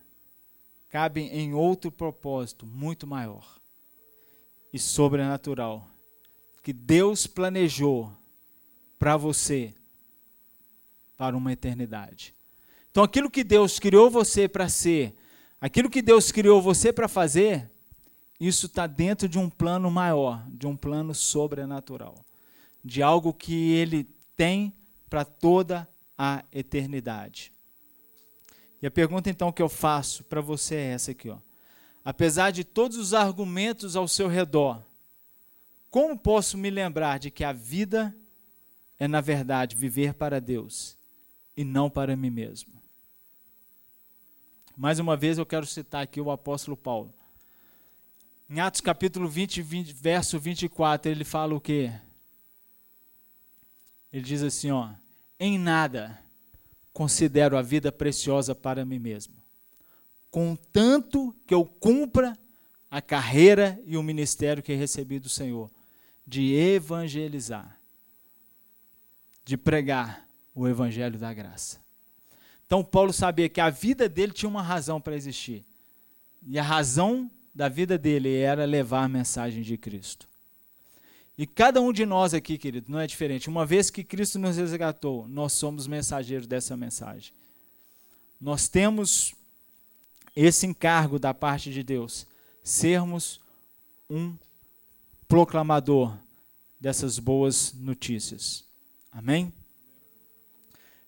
cabe 0.89 1.23
em 1.23 1.55
outro 1.55 1.91
propósito 1.91 2.65
muito 2.65 3.07
maior 3.07 3.59
e 4.73 4.79
sobrenatural 4.79 5.89
que 6.63 6.73
Deus 6.73 7.27
planejou 7.27 8.13
para 8.99 9.17
você 9.17 9.75
para 11.17 11.37
uma 11.37 11.53
eternidade. 11.53 12.35
Então, 12.91 13.03
aquilo 13.03 13.31
que 13.31 13.45
Deus 13.45 13.79
criou 13.79 14.11
você 14.11 14.49
para 14.49 14.69
ser, 14.69 15.15
aquilo 15.61 15.91
que 15.91 16.01
Deus 16.01 16.33
criou 16.33 16.63
você 16.63 16.93
para 16.93 17.09
fazer, 17.09 17.71
isso 18.41 18.67
está 18.67 18.87
dentro 18.87 19.29
de 19.29 19.39
um 19.39 19.51
plano 19.51 19.91
maior, 19.91 20.45
de 20.49 20.67
um 20.67 20.77
plano 20.77 21.15
sobrenatural, 21.15 22.25
de 22.85 23.03
algo 23.03 23.33
que 23.33 23.73
Ele 23.73 24.05
tem 24.37 24.73
para 25.09 25.25
toda 25.25 25.89
a 26.17 26.45
eternidade. 26.53 27.54
E 28.85 28.87
a 28.87 28.91
pergunta 28.91 29.31
então 29.31 29.51
que 29.51 29.63
eu 29.63 29.69
faço 29.71 30.23
para 30.25 30.43
você 30.43 30.75
é 30.75 30.91
essa 30.91 31.13
aqui, 31.13 31.31
ó. 31.31 31.39
Apesar 32.05 32.51
de 32.51 32.65
todos 32.65 32.99
os 32.99 33.15
argumentos 33.15 33.97
ao 33.97 34.07
seu 34.07 34.29
redor, 34.29 34.85
como 35.91 36.19
posso 36.19 36.59
me 36.59 36.69
lembrar 36.69 37.19
de 37.19 37.31
que 37.31 37.43
a 37.43 37.51
vida 37.51 38.15
é 38.99 39.09
na 39.09 39.23
verdade 39.23 39.75
viver 39.75 40.13
para 40.13 40.39
Deus 40.39 40.99
e 41.57 41.65
não 41.65 41.89
para 41.89 42.15
mim 42.15 42.29
mesmo? 42.29 42.75
Mais 44.77 44.99
uma 44.99 45.17
vez 45.17 45.39
eu 45.39 45.47
quero 45.47 45.65
citar 45.65 46.03
aqui 46.03 46.21
o 46.21 46.31
apóstolo 46.31 46.77
Paulo. 46.77 47.11
Em 48.51 48.61
Atos 48.61 48.83
capítulo 48.83 49.31
20, 49.31 49.63
20 49.63 49.95
verso 49.95 50.39
24, 50.39 51.11
ele 51.11 51.25
fala 51.25 51.55
o 51.55 51.61
quê? 51.61 51.91
Ele 54.13 54.23
diz 54.23 54.43
assim, 54.43 54.71
ó: 54.71 54.91
"Em 55.41 55.59
nada 55.59 56.23
considero 56.95 57.59
a 57.59 57.63
vida 57.63 57.93
preciosa 57.93 58.55
para 58.55 58.85
mim 58.85 58.99
mesmo, 58.99 59.35
contanto 60.31 61.35
que 61.47 61.53
eu 61.53 61.67
cumpra 61.67 62.39
a 62.91 63.03
carreira 63.03 63.79
e 63.85 63.97
o 63.97 64.03
ministério 64.03 64.63
que 64.63 64.73
recebi 64.73 65.19
do 65.19 65.29
Senhor, 65.29 65.71
de 66.27 66.55
evangelizar, 66.55 67.77
de 69.45 69.57
pregar 69.57 70.27
o 70.55 70.67
evangelho 70.67 71.19
da 71.19 71.35
graça. 71.35 71.81
Então 72.65 72.83
Paulo 72.83 73.13
sabia 73.13 73.49
que 73.49 73.61
a 73.61 73.69
vida 73.69 74.09
dele 74.09 74.33
tinha 74.33 74.49
uma 74.49 74.63
razão 74.63 75.01
para 75.01 75.17
existir. 75.17 75.65
E 76.47 76.59
a 76.59 76.63
razão 76.63 77.31
da 77.55 77.69
vida 77.69 77.99
dele 77.99 78.37
era 78.37 78.65
levar 78.65 79.05
a 79.05 79.09
mensagem 79.09 79.63
de 79.63 79.77
Cristo. 79.77 80.29
E 81.37 81.47
cada 81.47 81.81
um 81.81 81.93
de 81.93 82.07
nós 82.07 82.33
aqui, 82.33 82.57
querido, 82.57 82.91
não 82.91 83.01
é 83.01 83.07
diferente. 83.07 83.49
Uma 83.49 83.67
vez 83.67 83.91
que 83.91 84.05
Cristo 84.05 84.39
nos 84.39 84.57
resgatou, 84.57 85.27
nós 85.29 85.53
somos 85.53 85.87
mensageiros 85.87 86.47
dessa 86.47 86.77
mensagem. 86.77 87.33
Nós 88.41 88.69
temos 88.69 89.35
esse 90.37 90.67
encargo 90.67 91.19
da 91.19 91.35
parte 91.35 91.73
de 91.73 91.83
Deus, 91.83 92.27
sermos 92.63 93.41
um 94.09 94.37
proclamador 95.27 96.17
dessas 96.81 97.19
boas 97.19 97.73
notícias. 97.73 98.65
Amém? 99.11 99.53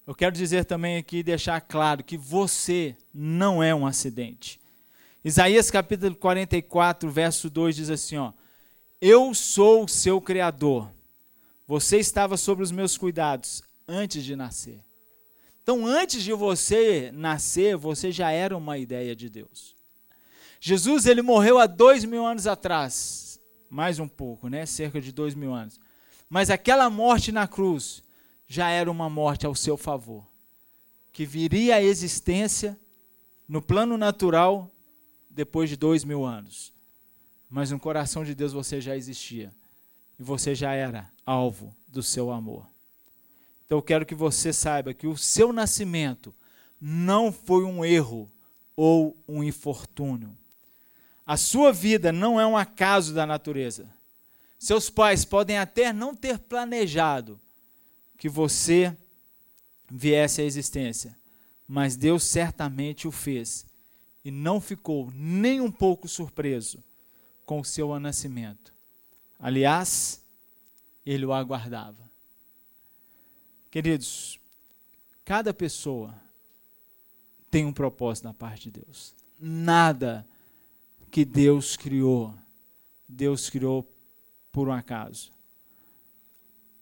Eu 0.06 0.14
quero 0.14 0.34
dizer 0.34 0.64
também 0.64 0.96
aqui, 0.96 1.22
deixar 1.22 1.60
claro 1.60 2.04
que 2.04 2.16
você 2.16 2.96
não 3.12 3.62
é 3.62 3.74
um 3.74 3.86
acidente. 3.86 4.60
Isaías 5.24 5.70
capítulo 5.70 6.14
44, 6.14 7.10
verso 7.10 7.50
2 7.50 7.76
diz 7.76 7.90
assim, 7.90 8.16
ó: 8.16 8.32
eu 9.00 9.34
sou 9.34 9.84
o 9.84 9.88
seu 9.88 10.20
Criador. 10.20 10.90
Você 11.66 11.98
estava 11.98 12.36
sob 12.36 12.62
os 12.62 12.70
meus 12.70 12.96
cuidados 12.96 13.62
antes 13.86 14.24
de 14.24 14.36
nascer. 14.36 14.80
Então, 15.62 15.84
antes 15.84 16.22
de 16.22 16.32
você 16.32 17.10
nascer, 17.12 17.76
você 17.76 18.12
já 18.12 18.30
era 18.30 18.56
uma 18.56 18.78
ideia 18.78 19.16
de 19.16 19.28
Deus. 19.28 19.74
Jesus 20.60 21.06
ele 21.06 21.22
morreu 21.22 21.58
há 21.58 21.66
dois 21.66 22.04
mil 22.04 22.24
anos 22.24 22.46
atrás, 22.46 23.40
mais 23.68 23.98
um 23.98 24.08
pouco, 24.08 24.48
né? 24.48 24.64
Cerca 24.64 25.00
de 25.00 25.12
dois 25.12 25.34
mil 25.34 25.52
anos. 25.52 25.78
Mas 26.30 26.50
aquela 26.50 26.88
morte 26.88 27.32
na 27.32 27.46
cruz 27.46 28.02
já 28.48 28.70
era 28.70 28.90
uma 28.90 29.10
morte 29.10 29.44
ao 29.44 29.54
seu 29.54 29.76
favor, 29.76 30.24
que 31.12 31.26
viria 31.26 31.76
à 31.76 31.82
existência 31.82 32.78
no 33.48 33.60
plano 33.60 33.98
natural 33.98 34.70
depois 35.28 35.68
de 35.68 35.76
dois 35.76 36.04
mil 36.04 36.24
anos 36.24 36.75
mas 37.48 37.70
no 37.70 37.78
coração 37.78 38.24
de 38.24 38.34
Deus 38.34 38.52
você 38.52 38.80
já 38.80 38.96
existia. 38.96 39.52
E 40.18 40.22
você 40.22 40.54
já 40.54 40.72
era 40.72 41.10
alvo 41.24 41.74
do 41.88 42.02
seu 42.02 42.30
amor. 42.30 42.66
Então 43.64 43.78
eu 43.78 43.82
quero 43.82 44.06
que 44.06 44.14
você 44.14 44.52
saiba 44.52 44.94
que 44.94 45.06
o 45.06 45.16
seu 45.16 45.52
nascimento 45.52 46.34
não 46.80 47.32
foi 47.32 47.64
um 47.64 47.84
erro 47.84 48.30
ou 48.76 49.16
um 49.26 49.42
infortúnio. 49.42 50.36
A 51.26 51.36
sua 51.36 51.72
vida 51.72 52.12
não 52.12 52.40
é 52.40 52.46
um 52.46 52.56
acaso 52.56 53.12
da 53.12 53.26
natureza. 53.26 53.88
Seus 54.58 54.88
pais 54.88 55.24
podem 55.24 55.58
até 55.58 55.92
não 55.92 56.14
ter 56.14 56.38
planejado 56.38 57.40
que 58.16 58.28
você 58.28 58.96
viesse 59.90 60.40
à 60.40 60.44
existência, 60.44 61.16
mas 61.66 61.96
Deus 61.96 62.24
certamente 62.24 63.06
o 63.06 63.12
fez 63.12 63.66
e 64.24 64.30
não 64.30 64.60
ficou 64.60 65.10
nem 65.14 65.60
um 65.60 65.70
pouco 65.70 66.08
surpreso 66.08 66.82
com 67.46 67.60
o 67.60 67.64
seu 67.64 67.98
nascimento. 68.00 68.74
Aliás, 69.38 70.22
ele 71.04 71.24
o 71.24 71.32
aguardava. 71.32 72.04
Queridos, 73.70 74.40
cada 75.24 75.54
pessoa 75.54 76.12
tem 77.50 77.64
um 77.64 77.72
propósito 77.72 78.24
na 78.24 78.34
parte 78.34 78.70
de 78.70 78.80
Deus. 78.80 79.14
Nada 79.38 80.26
que 81.10 81.24
Deus 81.24 81.76
criou, 81.76 82.34
Deus 83.08 83.48
criou 83.48 83.88
por 84.50 84.68
um 84.68 84.72
acaso. 84.72 85.30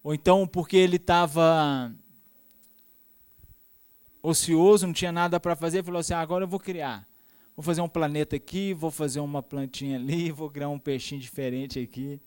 Ou 0.03 0.15
então 0.15 0.47
porque 0.47 0.77
ele 0.77 0.97
estava 0.97 1.95
ocioso, 4.23 4.87
não 4.87 4.95
tinha 4.95 5.13
nada 5.13 5.39
para 5.39 5.55
fazer, 5.55 5.85
falou 5.85 6.01
assim: 6.01 6.15
ah, 6.15 6.21
agora 6.21 6.45
eu 6.45 6.49
vou 6.49 6.61
criar. 6.61 7.07
Vou 7.57 7.63
fazer 7.63 7.81
um 7.81 7.89
planeta 7.89 8.37
aqui, 8.37 8.75
vou 8.75 8.91
fazer 8.91 9.21
uma 9.21 9.43
plantinha 9.43 9.97
ali, 9.97 10.31
vou 10.33 10.51
criar 10.51 10.69
um 10.69 10.79
peixinho 10.79 11.21
diferente 11.21 11.79
aqui. 11.79 12.21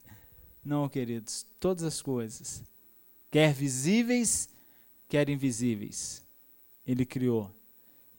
Não, 0.64 0.88
queridos, 0.90 1.46
todas 1.60 1.84
as 1.84 2.02
coisas, 2.02 2.64
quer 3.32 3.54
visíveis, 3.54 4.50
quer 5.08 5.30
invisíveis, 5.30 6.26
ele 6.86 7.06
criou. 7.06 7.52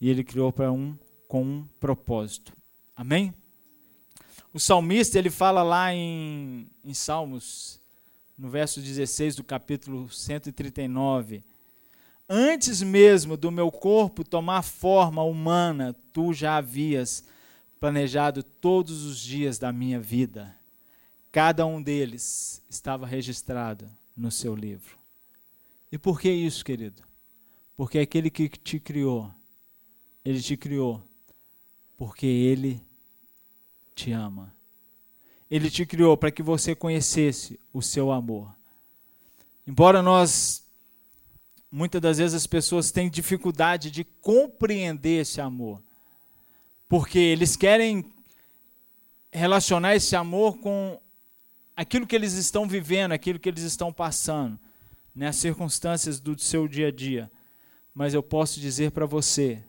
E 0.01 0.09
ele 0.09 0.23
criou 0.23 0.51
para 0.51 0.71
um 0.71 0.97
com 1.27 1.43
um 1.43 1.67
propósito. 1.79 2.53
Amém? 2.95 3.33
O 4.51 4.59
salmista, 4.59 5.19
ele 5.19 5.29
fala 5.29 5.61
lá 5.61 5.93
em, 5.93 6.67
em 6.83 6.93
Salmos, 6.93 7.79
no 8.35 8.49
verso 8.49 8.81
16 8.81 9.35
do 9.35 9.43
capítulo 9.43 10.09
139, 10.09 11.43
Antes 12.31 12.83
mesmo 12.83 13.35
do 13.35 13.49
meu 13.49 13.71
corpo 13.71 14.23
tomar 14.23 14.61
forma 14.61 15.23
humana, 15.23 15.95
tu 16.13 16.31
já 16.31 16.57
havias 16.57 17.23
planejado 17.79 18.43
todos 18.43 19.03
os 19.03 19.19
dias 19.19 19.57
da 19.57 19.73
minha 19.73 19.99
vida. 19.99 20.55
Cada 21.31 21.65
um 21.65 21.81
deles 21.81 22.61
estava 22.69 23.07
registrado 23.07 23.89
no 24.15 24.29
seu 24.29 24.55
livro. 24.55 24.95
E 25.91 25.97
por 25.97 26.21
que 26.21 26.29
isso, 26.29 26.63
querido? 26.63 27.01
Porque 27.75 27.97
aquele 27.97 28.29
que 28.29 28.47
te 28.47 28.79
criou, 28.79 29.31
ele 30.23 30.39
te 30.39 30.55
criou 30.55 31.03
porque 31.97 32.27
ele 32.27 32.79
te 33.95 34.11
ama. 34.11 34.53
Ele 35.49 35.69
te 35.69 35.83
criou 35.83 36.15
para 36.15 36.29
que 36.29 36.43
você 36.43 36.75
conhecesse 36.75 37.59
o 37.73 37.81
seu 37.81 38.11
amor. 38.11 38.53
Embora 39.65 40.03
nós 40.03 40.63
muitas 41.71 42.01
das 42.01 42.17
vezes 42.17 42.33
as 42.35 42.47
pessoas 42.47 42.91
têm 42.91 43.09
dificuldade 43.09 43.91
de 43.91 44.03
compreender 44.03 45.21
esse 45.21 45.39
amor, 45.39 45.81
porque 46.87 47.19
eles 47.19 47.55
querem 47.55 48.05
relacionar 49.31 49.95
esse 49.95 50.15
amor 50.15 50.57
com 50.57 50.99
aquilo 51.75 52.07
que 52.07 52.15
eles 52.15 52.33
estão 52.33 52.67
vivendo, 52.67 53.11
aquilo 53.11 53.39
que 53.39 53.47
eles 53.47 53.63
estão 53.63 53.93
passando, 53.93 54.59
né, 55.15 55.27
as 55.27 55.35
circunstâncias 55.35 56.19
do 56.19 56.37
seu 56.39 56.67
dia 56.67 56.87
a 56.87 56.91
dia. 56.91 57.31
Mas 57.93 58.13
eu 58.13 58.23
posso 58.23 58.59
dizer 58.59 58.91
para 58.91 59.05
você 59.05 59.63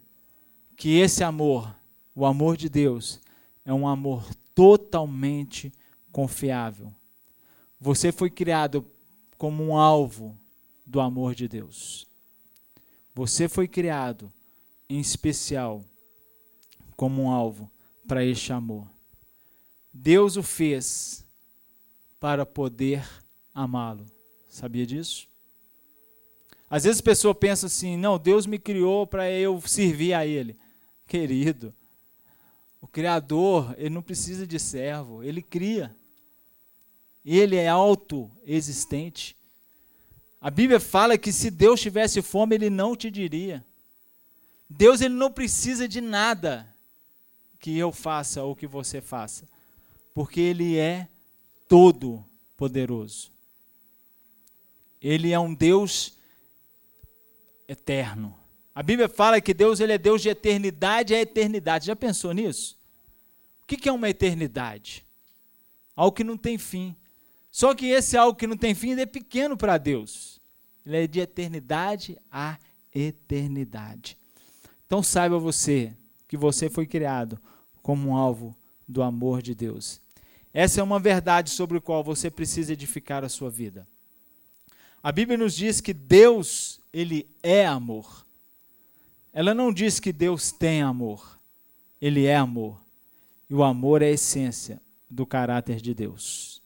que 0.77 0.99
esse 0.99 1.23
amor, 1.23 1.75
o 2.15 2.25
amor 2.25 2.57
de 2.57 2.69
Deus, 2.69 3.21
é 3.65 3.73
um 3.73 3.87
amor 3.87 4.25
totalmente 4.55 5.73
confiável. 6.11 6.93
Você 7.81 8.11
foi 8.13 8.31
criado 8.31 8.85
como 9.37 9.63
um 9.63 9.77
alvo 9.77 10.37
do 10.91 11.01
amor 11.01 11.37
de 11.37 11.47
Deus. 11.47 12.05
Você 13.15 13.49
foi 13.49 13.69
criado, 13.69 14.33
em 14.89 14.99
especial, 14.99 15.85
como 16.97 17.23
um 17.23 17.31
alvo 17.31 17.71
para 18.09 18.25
este 18.25 18.53
amor. 18.53 18.89
Deus 19.93 20.37
o 20.37 20.43
fez 20.43 21.25
para 22.19 22.45
poder 22.45 23.09
amá-lo. 23.55 24.05
Sabia 24.49 24.85
disso? 24.85 25.29
Às 26.69 26.83
vezes 26.85 27.01
a 27.01 27.05
pessoa 27.05 27.35
pensa 27.35 27.67
assim: 27.67 27.97
não, 27.97 28.19
Deus 28.19 28.45
me 28.45 28.59
criou 28.59 29.07
para 29.07 29.31
eu 29.31 29.61
servir 29.61 30.13
a 30.13 30.27
Ele. 30.27 30.59
Querido, 31.07 31.73
o 32.81 32.89
Criador, 32.89 33.75
ele 33.77 33.91
não 33.91 34.03
precisa 34.03 34.47
de 34.47 34.59
servo, 34.59 35.23
ele 35.23 35.43
cria. 35.43 35.95
Ele 37.25 37.57
é 37.57 37.69
autoexistente. 37.69 39.37
A 40.41 40.51
Bíblia 40.51 40.81
fala 40.81 41.19
que 41.19 41.33
se 41.33 41.51
Deus 41.51 41.81
tivesse 41.81 42.23
fome, 42.23 42.55
ele 42.55 42.71
não 42.71 42.97
te 42.97 43.11
diria. 43.11 43.65
Deus 44.69 45.01
ele 45.01 45.15
não 45.15 45.31
precisa 45.31 45.87
de 45.87 46.01
nada 46.01 46.67
que 47.59 47.77
eu 47.77 47.93
faça 47.93 48.43
ou 48.43 48.57
que 48.57 48.67
você 48.67 49.01
faça, 49.01 49.47
porque 50.15 50.41
ele 50.41 50.79
é 50.79 51.09
todo 51.69 52.25
poderoso. 52.57 53.31
Ele 55.01 55.33
é 55.33 55.39
um 55.39 55.53
Deus 55.53 56.15
eterno. 57.69 58.37
A 58.75 58.83
Bíblia 58.83 59.09
fala 59.09 59.41
que 59.41 59.53
Deus 59.53 59.81
ele 59.81 59.93
é 59.93 59.99
Deus 59.99 60.23
de 60.23 60.29
eternidade 60.29 61.15
a 61.15 61.21
eternidade. 61.21 61.87
Já 61.87 61.97
pensou 61.97 62.33
nisso? 62.33 62.79
O 63.63 63.67
que 63.67 63.89
é 63.89 63.93
uma 63.93 64.09
eternidade? 64.09 65.05
Algo 65.95 66.17
que 66.17 66.25
não 66.25 66.37
tem 66.37 66.57
fim. 66.57 66.97
Só 67.51 67.75
que 67.75 67.87
esse 67.87 68.17
algo 68.17 68.39
que 68.39 68.47
não 68.47 68.57
tem 68.57 68.75
fim 68.75 68.93
é 68.99 69.07
pequeno 69.07 69.57
para 69.57 69.77
Deus. 69.77 70.41
Ele 70.87 71.05
é 71.05 71.07
de 71.07 71.21
eternidade 71.21 72.17
a 72.31 72.59
eternidade. 72.95 74.17
Então 74.87 75.03
saiba 75.03 75.39
você 75.39 75.93
que 76.29 76.37
você 76.37 76.69
foi 76.69 76.87
criado 76.87 77.39
como 77.83 78.11
um 78.11 78.17
alvo 78.17 78.57
do 78.87 79.03
amor 79.03 79.43
de 79.43 79.55
Deus. 79.55 80.01
Essa 80.53 80.81
é 80.81 80.83
uma 80.83 80.99
verdade 80.99 81.51
sobre 81.51 81.79
a 81.79 81.81
qual 81.81 82.03
você 82.03 82.31
precisa 82.31 82.73
edificar 82.73 83.25
a 83.25 83.29
sua 83.29 83.51
vida. 83.51 83.87
A 85.03 85.13
Bíblia 85.13 85.39
nos 85.39 85.55
diz 85.55 85.81
que 85.81 85.95
Deus, 85.95 86.81
ele 86.93 87.27
é 87.43 87.65
amor. 87.67 88.27
Ela 89.33 89.55
não 89.55 89.73
diz 89.73 90.01
que 90.01 90.13
Deus 90.13 90.51
tem 90.51 90.83
amor. 90.83 91.39
Ele 92.01 92.27
é 92.27 92.37
amor. 92.37 92.81
E 93.49 93.55
o 93.55 93.63
amor 93.63 94.03
é 94.03 94.07
a 94.07 94.11
essência 94.11 94.81
do 95.09 95.25
caráter 95.25 95.81
de 95.81 95.95
Deus. 95.95 96.60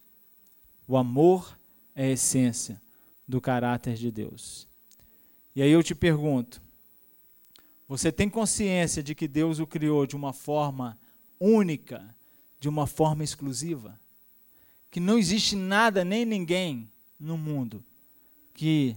O 0.86 0.96
amor 0.96 1.58
é 1.94 2.04
a 2.06 2.10
essência 2.10 2.80
do 3.26 3.40
caráter 3.40 3.94
de 3.94 4.10
Deus. 4.10 4.66
E 5.54 5.62
aí 5.62 5.70
eu 5.70 5.82
te 5.82 5.94
pergunto: 5.94 6.60
você 7.88 8.12
tem 8.12 8.28
consciência 8.28 9.02
de 9.02 9.14
que 9.14 9.28
Deus 9.28 9.58
o 9.58 9.66
criou 9.66 10.06
de 10.06 10.16
uma 10.16 10.32
forma 10.32 10.98
única, 11.38 12.14
de 12.60 12.68
uma 12.68 12.86
forma 12.86 13.24
exclusiva? 13.24 13.98
Que 14.90 15.00
não 15.00 15.18
existe 15.18 15.56
nada 15.56 16.04
nem 16.04 16.24
ninguém 16.24 16.90
no 17.18 17.36
mundo 17.36 17.84
que 18.54 18.96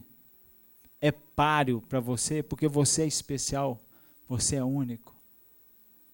é 1.01 1.11
páreo 1.11 1.81
para 1.81 1.99
você, 1.99 2.43
porque 2.43 2.67
você 2.67 3.01
é 3.01 3.07
especial, 3.07 3.83
você 4.29 4.57
é 4.57 4.63
único. 4.63 5.15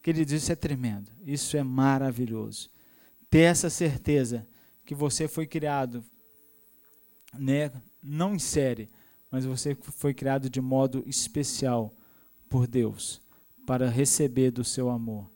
Queridos, 0.02 0.34
isso 0.34 0.52
é 0.52 0.56
tremendo, 0.56 1.12
isso 1.26 1.56
é 1.58 1.64
maravilhoso. 1.64 2.70
Ter 3.30 3.42
essa 3.42 3.70
certeza 3.70 4.48
que 4.86 4.94
você 4.94 5.28
foi 5.28 5.48
criado, 5.48 6.04
né, 7.34 7.72
não 8.02 8.36
em 8.36 8.40
série, 8.40 8.90
mas 9.32 9.46
você 9.46 9.76
foi 9.76 10.14
criado 10.14 10.50
de 10.50 10.62
modo 10.62 11.04
especial 11.08 11.94
por 12.50 12.68
Deus 12.68 13.22
para 13.66 13.90
receber 13.90 14.52
do 14.52 14.64
seu 14.64 14.90
amor. 14.90 15.32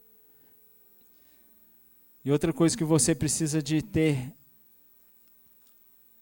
E 2.23 2.31
outra 2.31 2.51
coisa 2.51 2.77
que 2.77 2.83
você 2.83 3.15
precisa 3.15 3.63
de 3.63 3.81
ter 3.81 4.33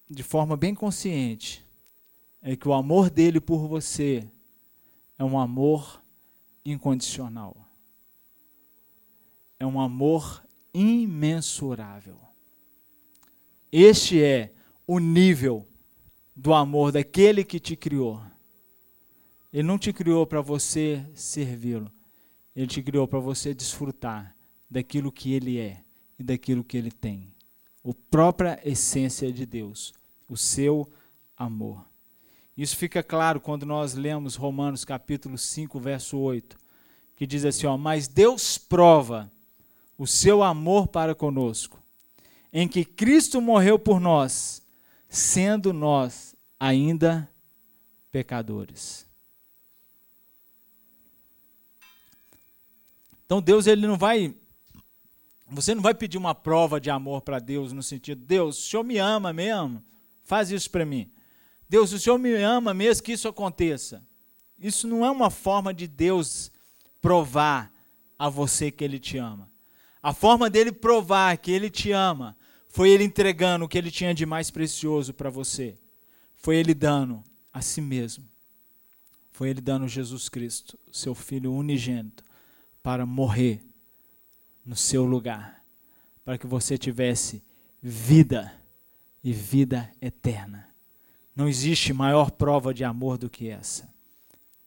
de 0.09 0.21
forma 0.21 0.55
bem 0.55 0.75
consciente 0.75 1.65
é 2.41 2.55
que 2.55 2.67
o 2.67 2.73
amor 2.73 3.09
dele 3.09 3.41
por 3.41 3.67
você 3.67 4.29
é 5.17 5.23
um 5.23 5.39
amor 5.39 6.01
incondicional. 6.63 7.57
É 9.59 9.65
um 9.65 9.79
amor 9.79 10.43
imensurável. 10.73 12.24
Este 13.77 14.23
é 14.23 14.53
o 14.87 14.99
nível 14.99 15.67
do 16.33 16.53
amor 16.53 16.93
daquele 16.93 17.43
que 17.43 17.59
te 17.59 17.75
criou. 17.75 18.21
Ele 19.51 19.67
não 19.67 19.77
te 19.77 19.91
criou 19.91 20.25
para 20.25 20.39
você 20.39 21.05
servi-lo. 21.13 21.91
Ele 22.55 22.67
te 22.67 22.81
criou 22.81 23.05
para 23.05 23.19
você 23.19 23.53
desfrutar 23.53 24.33
daquilo 24.71 25.11
que 25.11 25.33
ele 25.33 25.59
é 25.59 25.81
e 26.17 26.23
daquilo 26.23 26.63
que 26.63 26.77
ele 26.77 26.89
tem. 26.89 27.27
A 27.83 27.91
própria 28.09 28.57
essência 28.63 29.29
de 29.29 29.45
Deus, 29.45 29.93
o 30.29 30.37
seu 30.37 30.89
amor. 31.35 31.83
Isso 32.55 32.77
fica 32.77 33.03
claro 33.03 33.41
quando 33.41 33.65
nós 33.65 33.93
lemos 33.93 34.37
Romanos 34.37 34.85
capítulo 34.85 35.37
5, 35.37 35.77
verso 35.81 36.17
8, 36.17 36.55
que 37.17 37.27
diz 37.27 37.43
assim, 37.43 37.67
ó, 37.67 37.75
mas 37.75 38.07
Deus 38.07 38.57
prova 38.57 39.29
o 39.97 40.07
seu 40.07 40.41
amor 40.43 40.87
para 40.87 41.13
conosco 41.13 41.83
em 42.57 42.69
que 42.69 42.85
Cristo 42.85 43.41
morreu 43.41 43.77
por 43.77 43.99
nós, 43.99 44.65
sendo 45.09 45.73
nós 45.73 46.33
ainda 46.57 47.29
pecadores. 48.09 49.05
Então 53.25 53.41
Deus 53.41 53.67
ele 53.67 53.85
não 53.85 53.97
vai 53.97 54.33
você 55.49 55.75
não 55.75 55.81
vai 55.81 55.93
pedir 55.93 56.17
uma 56.17 56.33
prova 56.33 56.79
de 56.79 56.89
amor 56.89 57.21
para 57.21 57.39
Deus 57.39 57.73
no 57.73 57.83
sentido, 57.83 58.23
Deus, 58.25 58.57
o 58.57 58.69
Senhor 58.69 58.83
me 58.83 58.97
ama 58.99 59.33
mesmo? 59.33 59.83
Faz 60.23 60.49
isso 60.49 60.71
para 60.71 60.85
mim. 60.85 61.11
Deus, 61.67 61.91
o 61.91 61.99
Senhor 61.99 62.17
me 62.17 62.33
ama 62.35 62.73
mesmo 62.73 63.03
que 63.03 63.11
isso 63.11 63.27
aconteça. 63.27 64.01
Isso 64.57 64.87
não 64.87 65.05
é 65.05 65.11
uma 65.11 65.29
forma 65.29 65.73
de 65.73 65.87
Deus 65.87 66.49
provar 67.01 67.69
a 68.17 68.29
você 68.29 68.71
que 68.71 68.83
Ele 68.83 68.97
te 68.97 69.17
ama. 69.17 69.51
A 70.01 70.13
forma 70.13 70.49
dele 70.49 70.71
provar 70.71 71.37
que 71.37 71.51
Ele 71.51 71.69
te 71.69 71.91
ama 71.91 72.35
foi 72.75 72.89
ele 72.89 73.05
entregando 73.05 73.63
o 73.63 73.69
que 73.69 73.77
ele 73.77 73.89
tinha 73.89 74.13
de 74.13 74.25
mais 74.25 74.51
precioso 74.51 75.13
para 75.13 75.29
você. 75.29 75.77
Foi 76.35 76.57
ele 76.57 76.73
dando 76.73 77.23
a 77.53 77.61
si 77.61 77.79
mesmo. 77.79 78.27
Foi 79.31 79.49
ele 79.49 79.61
dando 79.61 79.87
Jesus 79.87 80.27
Cristo, 80.27 80.77
seu 80.91 81.15
filho 81.15 81.53
unigênito, 81.53 82.21
para 82.83 83.05
morrer 83.05 83.63
no 84.65 84.75
seu 84.75 85.05
lugar, 85.05 85.63
para 86.25 86.37
que 86.37 86.45
você 86.45 86.77
tivesse 86.77 87.41
vida 87.81 88.53
e 89.23 89.31
vida 89.31 89.89
eterna. 90.01 90.67
Não 91.33 91.47
existe 91.47 91.93
maior 91.93 92.29
prova 92.29 92.73
de 92.73 92.83
amor 92.83 93.17
do 93.17 93.29
que 93.29 93.47
essa. 93.47 93.87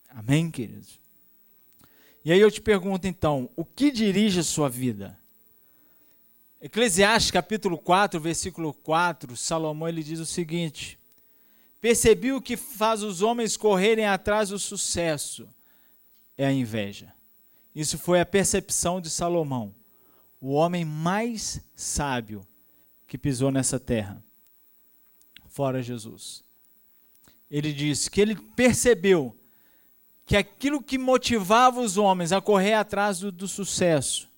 Amém, 0.08 0.50
queridos? 0.50 0.98
E 2.24 2.32
aí 2.32 2.40
eu 2.40 2.50
te 2.50 2.62
pergunto 2.62 3.06
então, 3.06 3.50
o 3.54 3.66
que 3.66 3.90
dirige 3.90 4.40
a 4.40 4.44
sua 4.44 4.70
vida? 4.70 5.14
Eclesiastes 6.60 7.30
capítulo 7.30 7.78
4, 7.78 8.18
versículo 8.20 8.74
4, 8.74 9.36
Salomão 9.36 9.88
ele 9.88 10.02
diz 10.02 10.18
o 10.18 10.26
seguinte: 10.26 10.98
Percebi 11.80 12.32
o 12.32 12.42
que 12.42 12.56
faz 12.56 13.02
os 13.02 13.22
homens 13.22 13.56
correrem 13.56 14.06
atrás 14.06 14.48
do 14.48 14.58
sucesso 14.58 15.48
é 16.36 16.44
a 16.46 16.52
inveja. 16.52 17.14
Isso 17.72 17.96
foi 17.96 18.20
a 18.20 18.26
percepção 18.26 19.00
de 19.00 19.08
Salomão, 19.08 19.72
o 20.40 20.52
homem 20.52 20.84
mais 20.84 21.60
sábio 21.76 22.44
que 23.06 23.16
pisou 23.16 23.52
nessa 23.52 23.78
terra, 23.78 24.20
fora 25.46 25.80
Jesus. 25.80 26.42
Ele 27.48 27.72
disse 27.72 28.10
que 28.10 28.20
ele 28.20 28.34
percebeu 28.34 29.36
que 30.26 30.36
aquilo 30.36 30.82
que 30.82 30.98
motivava 30.98 31.80
os 31.80 31.96
homens 31.96 32.32
a 32.32 32.40
correr 32.40 32.74
atrás 32.74 33.20
do, 33.20 33.30
do 33.30 33.46
sucesso 33.46 34.28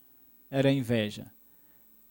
era 0.50 0.68
a 0.68 0.72
inveja. 0.72 1.30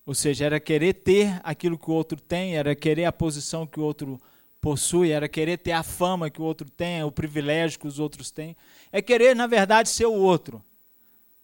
Ou 0.10 0.16
seja, 0.16 0.44
era 0.44 0.60
querer 0.60 0.96
ter 0.96 1.40
aquilo 1.44 1.78
que 1.78 1.88
o 1.88 1.94
outro 1.94 2.20
tem, 2.20 2.58
era 2.58 2.74
querer 2.76 3.06
a 3.06 3.12
posição 3.12 3.68
que 3.68 3.80
o 3.80 3.84
outro 3.84 4.20
possui, 4.60 5.12
era 5.12 5.30
querer 5.30 5.60
ter 5.60 5.72
a 5.72 5.84
fama 5.84 6.32
que 6.32 6.42
o 6.42 6.44
outro 6.44 6.68
tem, 6.68 7.04
o 7.04 7.12
privilégio 7.12 7.80
que 7.80 7.86
os 7.86 8.00
outros 8.00 8.32
têm. 8.32 8.58
É 8.92 9.04
querer, 9.04 9.36
na 9.36 9.46
verdade, 9.46 9.88
ser 9.88 10.08
o 10.08 10.14
outro. 10.14 10.64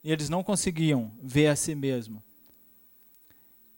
E 0.04 0.12
eles 0.12 0.30
não 0.30 0.43
conseguiam 0.43 1.12
ver 1.21 1.45
a 1.45 1.56
si 1.56 1.75
mesmo. 1.75 2.23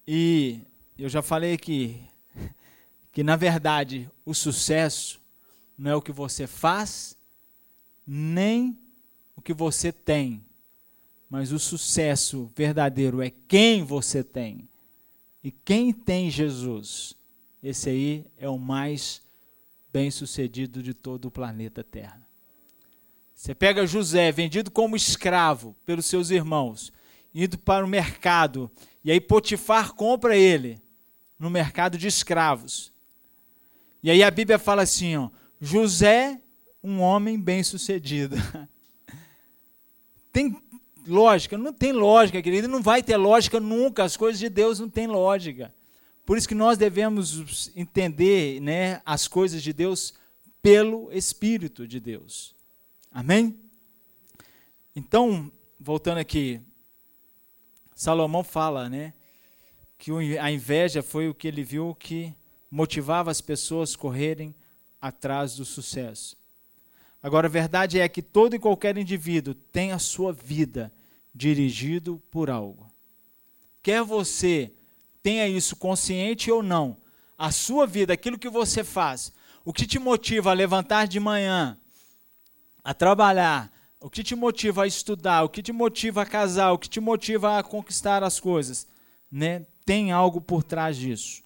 E 0.07 0.61
eu 0.97 1.09
já 1.09 1.21
falei 1.21 1.51
aqui 1.51 2.01
que, 3.11 3.23
na 3.23 3.35
verdade, 3.35 4.09
o 4.25 4.33
sucesso 4.33 5.19
não 5.77 5.91
é 5.91 5.95
o 5.97 6.01
que 6.01 6.13
você 6.13 6.47
faz, 6.47 7.17
nem 8.07 8.79
o 9.35 9.41
que 9.41 9.53
você 9.53 9.91
tem, 9.91 10.41
mas 11.29 11.51
o 11.51 11.59
sucesso 11.59 12.49
verdadeiro 12.55 13.21
é 13.21 13.29
quem 13.49 13.83
você 13.83 14.23
tem. 14.23 14.65
E 15.47 15.51
quem 15.63 15.93
tem 15.93 16.29
Jesus, 16.29 17.15
esse 17.63 17.89
aí 17.89 18.25
é 18.37 18.49
o 18.49 18.59
mais 18.59 19.21
bem-sucedido 19.93 20.83
de 20.83 20.93
todo 20.93 21.29
o 21.29 21.31
planeta 21.31 21.85
Terra. 21.85 22.21
Você 23.33 23.55
pega 23.55 23.87
José, 23.87 24.29
vendido 24.29 24.69
como 24.69 24.93
escravo 24.93 25.73
pelos 25.85 26.05
seus 26.05 26.31
irmãos, 26.31 26.91
indo 27.33 27.57
para 27.57 27.85
o 27.85 27.87
mercado, 27.87 28.69
e 29.05 29.09
aí 29.09 29.21
Potifar 29.21 29.93
compra 29.93 30.35
ele 30.35 30.81
no 31.39 31.49
mercado 31.49 31.97
de 31.97 32.07
escravos. 32.07 32.91
E 34.03 34.11
aí 34.11 34.21
a 34.23 34.29
Bíblia 34.29 34.59
fala 34.59 34.81
assim, 34.81 35.15
ó, 35.15 35.29
José, 35.61 36.41
um 36.83 36.99
homem 36.99 37.39
bem-sucedido. 37.39 38.35
Tem 40.29 40.61
lógica? 41.07 41.57
Não 41.57 41.73
tem 41.73 41.91
lógica, 41.91 42.41
querido. 42.41 42.67
Não 42.67 42.81
vai 42.81 43.01
ter 43.01 43.17
lógica 43.17 43.59
nunca. 43.59 44.03
As 44.03 44.17
coisas 44.17 44.39
de 44.39 44.49
Deus 44.49 44.79
não 44.79 44.89
têm 44.89 45.07
lógica. 45.07 45.73
Por 46.25 46.37
isso 46.37 46.47
que 46.47 46.55
nós 46.55 46.77
devemos 46.77 47.71
entender 47.75 48.59
né, 48.59 49.01
as 49.05 49.27
coisas 49.27 49.63
de 49.63 49.71
Deus 49.71 50.13
pelo 50.61 51.11
Espírito 51.11 51.87
de 51.87 51.99
Deus. 51.99 52.53
Amém? 53.09 53.57
Então, 54.93 55.49
voltando 55.79 56.17
aqui, 56.17 56.59
Salomão 57.95 58.43
fala 58.43 58.89
né, 58.89 59.13
que 59.97 60.11
a 60.37 60.51
inveja 60.51 61.01
foi 61.01 61.29
o 61.29 61.33
que 61.33 61.47
ele 61.47 61.63
viu 61.63 61.95
que 61.95 62.33
motivava 62.69 63.31
as 63.31 63.39
pessoas 63.39 63.95
a 63.95 63.97
correrem 63.97 64.53
atrás 65.01 65.55
do 65.55 65.63
sucesso. 65.63 66.35
Agora, 67.23 67.47
a 67.47 67.49
verdade 67.49 67.99
é 67.99 68.07
que 68.09 68.21
todo 68.21 68.55
e 68.55 68.59
qualquer 68.59 68.97
indivíduo 68.97 69.53
tem 69.53 69.91
a 69.91 69.99
sua 69.99 70.33
vida 70.33 70.91
dirigido 71.37 72.19
por 72.31 72.49
algo. 72.49 72.91
Quer 73.83 74.01
você 74.01 74.73
tenha 75.21 75.47
isso 75.47 75.75
consciente 75.75 76.49
ou 76.49 76.63
não, 76.63 76.97
a 77.37 77.51
sua 77.51 77.85
vida, 77.85 78.13
aquilo 78.13 78.39
que 78.39 78.49
você 78.49 78.83
faz, 78.83 79.31
o 79.63 79.71
que 79.71 79.85
te 79.85 79.99
motiva 79.99 80.49
a 80.49 80.53
levantar 80.53 81.07
de 81.07 81.19
manhã, 81.19 81.77
a 82.83 82.93
trabalhar, 82.93 83.71
o 83.99 84.09
que 84.09 84.23
te 84.23 84.35
motiva 84.35 84.83
a 84.83 84.87
estudar, 84.87 85.43
o 85.43 85.49
que 85.49 85.61
te 85.61 85.71
motiva 85.71 86.23
a 86.23 86.25
casar, 86.25 86.71
o 86.71 86.77
que 86.79 86.89
te 86.89 86.99
motiva 86.99 87.59
a 87.59 87.63
conquistar 87.63 88.23
as 88.23 88.39
coisas, 88.39 88.87
né? 89.31 89.65
Tem 89.85 90.11
algo 90.11 90.41
por 90.41 90.63
trás 90.63 90.97
disso. 90.97 91.43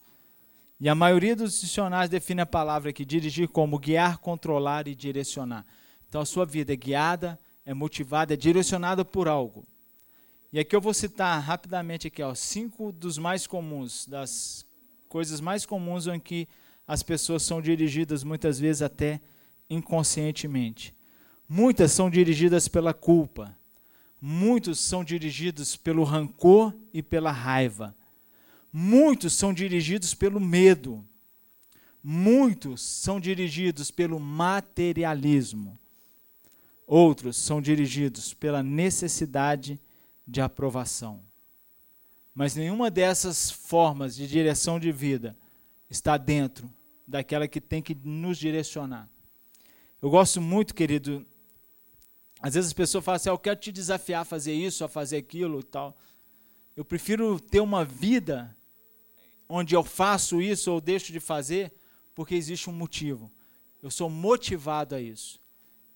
E 0.80 0.88
a 0.88 0.95
maioria 0.95 1.36
dos 1.36 1.60
dicionários 1.60 2.10
define 2.10 2.41
a 2.41 2.45
palavra 2.45 2.91
aqui, 2.91 3.04
dirigir 3.04 3.49
como 3.49 3.77
guiar, 3.77 4.19
controlar 4.19 4.88
e 4.88 4.95
direcionar. 4.95 5.65
Então 6.08 6.21
a 6.21 6.25
sua 6.25 6.45
vida 6.45 6.73
é 6.73 6.75
guiada, 6.75 7.39
é 7.65 7.73
motivada, 7.73 8.34
é 8.34 8.38
direcionada 8.38 9.04
por 9.04 9.27
algo. 9.27 9.65
E 10.54 10.60
aqui 10.60 10.76
eu 10.76 10.82
vou 10.82 10.94
citar 10.94 11.42
rapidamente 11.42 12.08
aqui, 12.08 12.22
ó, 12.22 12.36
cinco 12.36 12.92
dos 12.92 13.18
mais 13.18 13.48
comuns, 13.48 14.06
das 14.06 14.66
coisas 15.08 15.40
mais 15.40 15.66
comuns 15.66 16.08
em 16.08 16.20
que 16.20 16.46
as 16.86 17.02
pessoas 17.02 17.44
são 17.44 17.62
dirigidas 17.62 18.22
muitas 18.22 18.60
vezes 18.60 18.82
até 18.82 19.22
inconscientemente. 19.70 20.94
Muitas 21.48 21.94
são 21.94 22.10
dirigidas 22.10 22.68
pela 22.68 22.94
culpa. 22.94 23.58
Muitos 24.22 24.78
são 24.78 25.06
dirigidos 25.06 25.78
pelo 25.78 26.04
rancor 26.04 26.74
e 26.94 27.02
pela 27.02 27.32
raiva. 27.32 27.96
Muitos 28.74 29.32
são 29.32 29.54
dirigidos 29.54 30.14
pelo 30.14 30.40
medo. 30.40 31.02
Muitos 32.04 32.82
são 32.82 33.22
dirigidos 33.22 33.90
pelo 33.90 34.20
materialismo. 34.20 35.80
Outros 36.86 37.38
são 37.38 37.62
dirigidos 37.62 38.34
pela 38.34 38.62
necessidade 38.62 39.80
de 40.32 40.39
aprovação. 40.39 41.22
Mas 42.34 42.56
nenhuma 42.56 42.89
dessas 42.89 43.52
formas 43.52 44.15
de 44.15 44.26
direção 44.26 44.80
de 44.80 44.89
vida 44.89 45.38
está 45.89 46.15
dentro 46.15 46.74
daquela 47.06 47.50
que 47.50 47.60
tem 47.60 47.82
que 47.82 47.94
nos 47.94 48.38
direcionar. 48.38 49.10
Eu 50.02 50.10
gosto 50.10 50.39
muito, 50.39 50.74
querido. 50.74 51.26
Às 52.41 52.54
vezes 52.54 52.70
as 52.70 52.74
pessoas 52.74 53.04
falam 53.04 53.17
assim: 53.17 53.30
ah, 53.30 53.34
Eu 53.34 53.38
quero 53.38 53.60
te 53.60 53.74
desafiar 53.74 54.22
a 54.22 54.26
fazer 54.26 54.54
isso, 54.54 54.86
a 54.86 54.88
fazer 54.88 55.17
aquilo 55.17 55.60
e 55.60 55.63
tal. 55.63 55.98
Eu 56.78 56.86
prefiro 56.86 57.38
ter 57.38 57.60
uma 57.60 57.84
vida 57.84 58.56
onde 59.50 59.76
eu 59.76 59.84
faço 59.84 60.41
isso 60.41 60.72
ou 60.72 60.80
deixo 60.80 61.12
de 61.12 61.20
fazer, 61.20 61.74
porque 62.15 62.36
existe 62.36 62.70
um 62.70 62.74
motivo. 62.74 63.30
Eu 63.84 63.91
sou 63.91 64.10
motivado 64.10 64.96
a 64.96 65.02
isso. 65.02 65.41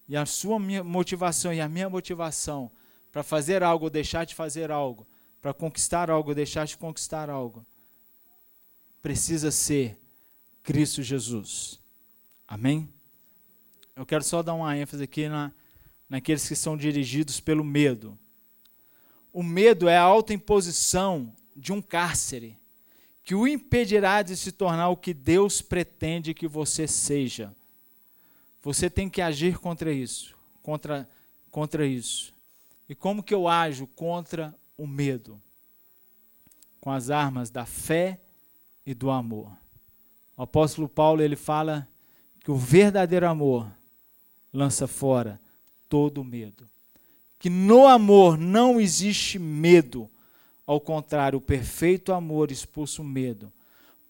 E 0.10 0.18
a 0.18 0.26
sua 0.26 0.60
motivação 0.60 1.54
e 1.54 1.62
a 1.62 1.70
minha 1.70 1.90
motivação 1.90 2.70
para 3.16 3.24
fazer 3.24 3.64
algo 3.64 3.86
ou 3.86 3.90
deixar 3.90 4.26
de 4.26 4.36
fazer 4.36 4.70
algo, 4.70 5.08
para 5.42 5.54
conquistar 5.54 6.10
algo 6.12 6.32
ou 6.32 6.36
deixar 6.36 6.68
de 6.68 6.76
conquistar 6.76 7.30
algo, 7.30 7.66
precisa 9.02 9.52
ser 9.52 9.98
Cristo 10.62 11.02
Jesus. 11.02 11.80
Amém? 12.46 12.90
Eu 13.96 14.06
quero 14.06 14.22
só 14.22 14.44
dar 14.44 14.54
uma 14.54 14.76
ênfase 14.76 15.02
aqui 15.02 15.30
na, 15.30 15.54
naqueles 16.10 16.46
que 16.46 16.58
são 16.58 16.76
dirigidos 16.76 17.40
pelo 17.40 17.64
medo. 17.64 18.20
O 19.32 19.42
medo 19.42 19.88
é 19.88 19.96
a 19.96 20.02
autoimposição 20.02 21.34
de 21.56 21.72
um 21.72 21.82
cárcere 21.82 22.58
que 23.24 23.34
o 23.34 23.48
impedirá 23.48 24.24
de 24.24 24.36
se 24.36 24.52
tornar 24.52 24.90
o 24.90 24.98
que 24.98 25.14
Deus 25.14 25.62
pretende 25.62 26.34
que 26.34 26.50
você 26.50 26.86
seja. 26.86 27.56
Você 28.62 28.90
tem 28.90 29.10
que 29.10 29.22
agir 29.22 29.58
contra 29.58 29.94
isso, 29.94 30.36
contra, 30.62 31.10
contra 31.50 31.88
isso. 31.88 32.35
E 32.88 32.94
como 32.96 33.24
que 33.24 33.34
eu 33.34 33.48
ajo 33.48 33.88
contra 33.88 34.54
o 34.78 34.86
medo? 34.86 35.42
Com 36.80 36.92
as 36.92 37.10
armas 37.10 37.50
da 37.50 37.66
fé 37.66 38.20
e 38.86 38.94
do 38.94 39.10
amor. 39.10 39.52
O 40.38 40.44
apóstolo 40.44 40.88
Paulo 40.88 41.22
ele 41.22 41.36
fala 41.36 41.88
que 42.44 42.52
o 42.52 42.58
verdadeiro 42.58 43.28
amor 43.28 43.72
lança 44.54 44.88
fora 44.88 45.40
todo 45.90 46.24
medo. 46.24 46.70
Que 47.40 47.50
no 47.50 47.88
amor 47.88 48.38
não 48.38 48.80
existe 48.80 49.40
medo, 49.40 50.10
ao 50.66 50.80
contrário, 50.80 51.38
o 51.38 51.42
perfeito 51.42 52.14
amor 52.14 52.52
expulsa 52.52 53.02
o 53.02 53.06
medo. 53.06 53.52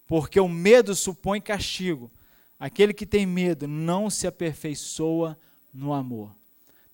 Porque 0.07 0.39
o 0.39 0.47
medo 0.47 0.95
supõe 0.95 1.41
castigo. 1.41 2.11
Aquele 2.59 2.93
que 2.93 3.05
tem 3.05 3.25
medo 3.25 3.67
não 3.67 4.09
se 4.09 4.27
aperfeiçoa 4.27 5.37
no 5.73 5.93
amor. 5.93 6.31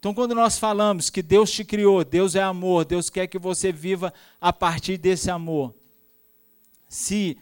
Então, 0.02 0.16
quando 0.16 0.34
nós 0.34 0.58
falamos 0.58 1.12
que 1.12 1.22
Deus 1.22 1.52
te 1.52 1.64
criou, 1.64 2.04
Deus 2.04 2.34
é 2.34 2.42
amor, 2.42 2.86
Deus 2.86 3.08
quer 3.08 3.28
que 3.28 3.38
você 3.38 3.72
viva 3.72 4.12
a 4.42 4.52
partir 4.52 4.98
desse 4.98 5.30
amor. 5.30 5.76
Se 6.90 7.38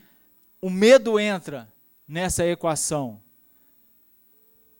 o 0.61 0.69
medo 0.69 1.17
entra 1.17 1.71
nessa 2.05 2.45
equação, 2.45 3.17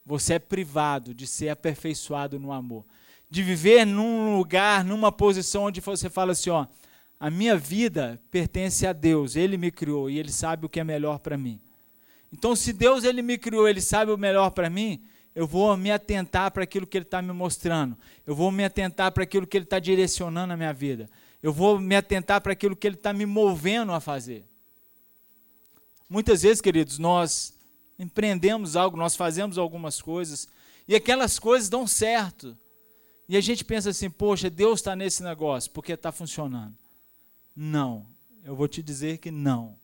você 0.06 0.34
é 0.34 0.40
privado 0.40 1.14
de 1.14 1.26
ser 1.26 1.48
aperfeiçoado 1.48 2.38
no 2.38 2.52
amor. 2.52 2.84
De 3.30 3.42
viver 3.42 3.86
num 3.86 4.36
lugar, 4.36 4.84
numa 4.84 5.10
posição 5.10 5.64
onde 5.64 5.80
você 5.80 6.10
fala 6.10 6.34
assim: 6.34 6.50
ó, 6.50 6.68
A 7.18 7.30
minha 7.30 7.56
vida 7.56 8.20
pertence 8.30 8.86
a 8.86 8.92
Deus, 8.92 9.38
Ele 9.38 9.56
me 9.56 9.72
criou 9.72 10.10
e 10.10 10.20
Ele 10.20 10.34
sabe 10.34 10.66
o 10.66 10.70
que 10.70 10.82
é 10.82 10.84
melhor 10.84 11.20
para 11.20 11.38
mim. 11.38 11.62
Então, 12.34 12.58
se 12.58 12.74
Deus 12.74 13.06
Ele 13.06 13.22
me 13.22 13.38
criou, 13.38 13.70
Ele 13.70 13.80
sabe 13.80 14.12
o 14.12 14.18
melhor 14.18 14.50
para 14.50 14.70
mim, 14.70 15.02
eu 15.40 15.48
vou 15.48 15.78
me 15.78 15.90
atentar 15.90 16.52
para 16.52 16.66
aquilo 16.66 16.86
que 16.86 16.98
Ele 16.98 17.06
está 17.06 17.22
me 17.22 17.32
mostrando, 17.32 17.98
eu 18.28 18.36
vou 18.36 18.52
me 18.52 18.66
atentar 18.66 19.10
para 19.14 19.24
aquilo 19.24 19.48
que 19.48 19.56
Ele 19.56 19.64
está 19.64 19.80
direcionando 19.80 20.52
a 20.52 20.58
minha 20.58 20.74
vida, 20.74 21.10
eu 21.42 21.54
vou 21.54 21.80
me 21.80 21.96
atentar 21.96 22.42
para 22.42 22.52
aquilo 22.52 22.76
que 22.76 22.86
Ele 22.86 22.98
está 22.98 23.14
me 23.14 23.26
movendo 23.26 23.94
a 23.94 24.02
fazer. 24.02 24.44
Muitas 26.10 26.42
vezes, 26.42 26.60
queridos, 26.60 27.00
nós 27.00 27.54
empreendemos 27.98 28.76
algo, 28.76 28.98
nós 28.98 29.16
fazemos 29.16 29.58
algumas 29.58 30.02
coisas, 30.02 30.46
e 30.86 30.94
aquelas 30.94 31.40
coisas 31.40 31.70
dão 31.70 31.88
certo. 31.88 32.58
E 33.30 33.38
a 33.38 33.42
gente 33.42 33.64
pensa 33.64 33.92
assim, 33.92 34.10
poxa, 34.10 34.50
Deus 34.50 34.82
está 34.82 34.94
nesse 34.94 35.24
negócio, 35.24 35.72
porque 35.72 35.94
está 35.94 36.12
funcionando. 36.12 36.76
Não, 37.56 38.06
eu 38.44 38.58
vou 38.58 38.68
te 38.68 38.84
dizer 38.84 39.20
que 39.20 39.32
não. 39.32 39.78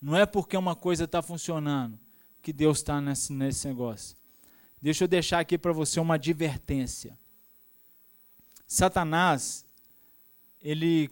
Não 0.00 0.16
é 0.16 0.24
porque 0.24 0.56
uma 0.56 0.74
coisa 0.74 1.04
está 1.04 1.20
funcionando 1.20 1.98
que 2.40 2.50
Deus 2.50 2.78
está 2.78 2.98
nesse, 2.98 3.30
nesse 3.30 3.68
negócio. 3.68 4.23
Deixa 4.84 5.04
eu 5.04 5.08
deixar 5.08 5.40
aqui 5.40 5.56
para 5.56 5.72
você 5.72 5.98
uma 5.98 6.16
advertência. 6.16 7.18
Satanás, 8.66 9.64
ele, 10.60 11.10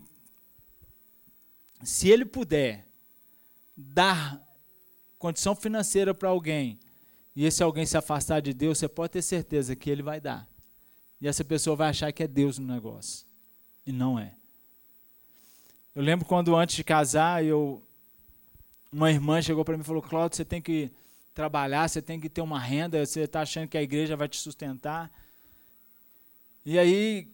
se 1.82 2.10
ele 2.10 2.26
puder 2.26 2.86
dar 3.74 4.38
condição 5.18 5.56
financeira 5.56 6.12
para 6.12 6.28
alguém 6.28 6.78
e 7.34 7.46
esse 7.46 7.62
alguém 7.62 7.86
se 7.86 7.96
afastar 7.96 8.42
de 8.42 8.52
Deus, 8.52 8.76
você 8.76 8.88
pode 8.88 9.14
ter 9.14 9.22
certeza 9.22 9.74
que 9.74 9.88
ele 9.88 10.02
vai 10.02 10.20
dar. 10.20 10.46
E 11.18 11.26
essa 11.26 11.42
pessoa 11.42 11.74
vai 11.74 11.88
achar 11.88 12.12
que 12.12 12.22
é 12.22 12.28
Deus 12.28 12.58
no 12.58 12.66
negócio. 12.66 13.24
E 13.86 13.90
não 13.90 14.18
é. 14.18 14.34
Eu 15.94 16.02
lembro 16.02 16.26
quando 16.26 16.54
antes 16.54 16.76
de 16.76 16.84
casar, 16.84 17.42
eu 17.42 17.82
uma 18.92 19.10
irmã 19.10 19.40
chegou 19.40 19.64
para 19.64 19.78
mim 19.78 19.82
e 19.82 19.86
falou: 19.86 20.02
"Cláudio, 20.02 20.36
você 20.36 20.44
tem 20.44 20.60
que 20.60 20.92
trabalhar, 21.34 21.88
você 21.88 22.02
tem 22.02 22.20
que 22.20 22.28
ter 22.28 22.40
uma 22.40 22.58
renda, 22.58 23.04
você 23.04 23.20
está 23.20 23.40
achando 23.40 23.68
que 23.68 23.78
a 23.78 23.82
igreja 23.82 24.16
vai 24.16 24.28
te 24.28 24.36
sustentar". 24.36 25.10
E 26.64 26.78
aí 26.78 27.28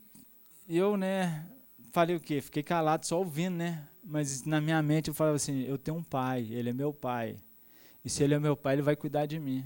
eu, 0.68 0.96
né, 0.96 1.46
falei 1.92 2.16
o 2.16 2.20
quê? 2.20 2.40
Fiquei 2.40 2.62
calado 2.62 3.06
só 3.06 3.18
ouvindo, 3.18 3.56
né? 3.56 3.82
Mas 4.04 4.44
na 4.44 4.61
minha 4.61 4.80
mente 4.82 5.08
eu 5.08 5.14
falava 5.14 5.37
assim: 5.37 5.62
eu 5.62 5.76
tenho 5.76 5.96
um 5.96 6.02
pai, 6.02 6.48
ele 6.50 6.70
é 6.70 6.72
meu 6.72 6.92
pai. 6.92 7.37
E 8.04 8.11
se 8.11 8.22
ele 8.22 8.34
é 8.34 8.38
meu 8.38 8.56
pai, 8.56 8.74
ele 8.74 8.82
vai 8.82 8.96
cuidar 8.96 9.26
de 9.26 9.38
mim. 9.38 9.64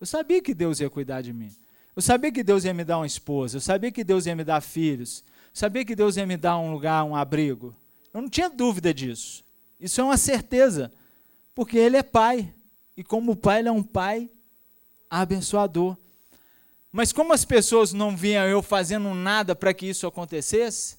Eu 0.00 0.06
sabia 0.06 0.40
que 0.42 0.54
Deus 0.54 0.80
ia 0.80 0.88
cuidar 0.88 1.22
de 1.22 1.32
mim. 1.32 1.54
Eu 1.94 2.02
sabia 2.02 2.30
que 2.30 2.42
Deus 2.42 2.64
ia 2.64 2.74
me 2.74 2.84
dar 2.84 2.98
uma 2.98 3.06
esposa. 3.06 3.56
Eu 3.56 3.60
sabia 3.60 3.90
que 3.90 4.04
Deus 4.04 4.26
ia 4.26 4.36
me 4.36 4.44
dar 4.44 4.60
filhos. 4.60 5.24
Eu 5.26 5.50
sabia 5.54 5.84
que 5.84 5.96
Deus 5.96 6.16
ia 6.16 6.26
me 6.26 6.36
dar 6.36 6.58
um 6.58 6.72
lugar, 6.72 7.04
um 7.04 7.16
abrigo. 7.16 7.74
Eu 8.12 8.20
não 8.20 8.28
tinha 8.28 8.50
dúvida 8.50 8.92
disso. 8.92 9.42
Isso 9.80 10.00
é 10.00 10.04
uma 10.04 10.16
certeza. 10.16 10.92
Porque 11.54 11.78
Ele 11.78 11.96
é 11.96 12.02
pai. 12.02 12.52
E 12.96 13.04
como 13.04 13.36
pai, 13.36 13.60
Ele 13.60 13.68
é 13.68 13.72
um 13.72 13.82
pai 13.82 14.30
abençoador. 15.10 15.96
Mas 16.90 17.12
como 17.12 17.32
as 17.32 17.44
pessoas 17.44 17.92
não 17.92 18.16
viam 18.16 18.44
eu 18.46 18.62
fazendo 18.62 19.12
nada 19.14 19.54
para 19.54 19.74
que 19.74 19.86
isso 19.86 20.06
acontecesse, 20.06 20.96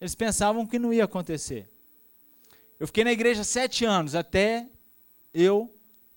eles 0.00 0.14
pensavam 0.14 0.66
que 0.66 0.78
não 0.78 0.92
ia 0.92 1.04
acontecer. 1.04 1.68
Eu 2.78 2.86
fiquei 2.86 3.04
na 3.04 3.12
igreja 3.12 3.44
sete 3.44 3.84
anos 3.84 4.14
até 4.14 4.66
eu 5.32 5.72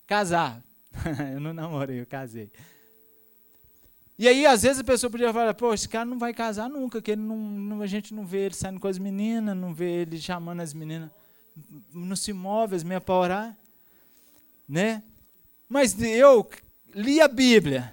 casar. 0.06 0.62
eu 1.32 1.40
não 1.40 1.52
namorei, 1.52 2.00
eu 2.00 2.06
casei. 2.06 2.50
E 4.18 4.26
aí, 4.26 4.46
às 4.46 4.62
vezes, 4.62 4.78
a 4.80 4.84
pessoa 4.84 5.10
podia 5.10 5.32
falar, 5.32 5.52
pô, 5.54 5.74
esse 5.74 5.88
cara 5.88 6.04
não 6.04 6.18
vai 6.18 6.32
casar 6.32 6.70
nunca, 6.70 7.02
que 7.02 7.14
não, 7.14 7.36
não, 7.36 7.82
a 7.82 7.86
gente 7.86 8.14
não 8.14 8.24
vê 8.24 8.46
ele 8.46 8.54
saindo 8.54 8.80
com 8.80 8.88
as 8.88 8.98
meninas, 8.98 9.56
não 9.56 9.74
vê 9.74 10.02
ele 10.02 10.18
chamando 10.18 10.60
as 10.60 10.72
meninas, 10.72 11.10
não 11.92 12.16
se 12.16 12.32
move 12.32 12.74
as 12.74 12.82
minhas 12.82 13.04
para 13.04 13.14
orar. 13.14 13.58
Né? 14.68 15.02
Mas 15.68 16.00
eu 16.00 16.48
li 16.94 17.20
a 17.20 17.28
Bíblia, 17.28 17.92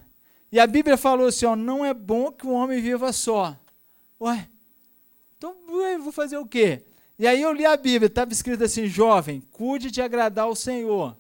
e 0.52 0.60
a 0.60 0.68
Bíblia 0.68 0.98
falou 0.98 1.28
assim, 1.28 1.46
ó, 1.46 1.56
não 1.56 1.84
é 1.84 1.94
bom 1.94 2.32
que 2.32 2.46
o 2.46 2.52
homem 2.52 2.80
viva 2.82 3.12
só. 3.12 3.58
Ué, 4.22 4.48
então 5.38 5.56
eu 5.68 6.02
vou 6.04 6.12
fazer 6.12 6.38
o 6.38 6.46
quê? 6.46 6.84
E 7.18 7.28
aí 7.28 7.42
eu 7.42 7.52
li 7.52 7.66
a 7.66 7.76
Bíblia, 7.76 8.08
estava 8.08 8.32
escrito 8.32 8.64
assim, 8.64 8.88
jovem, 8.88 9.42
cuide 9.52 9.90
de 9.90 10.02
agradar 10.02 10.48
o 10.48 10.56
Senhor. 10.56 11.16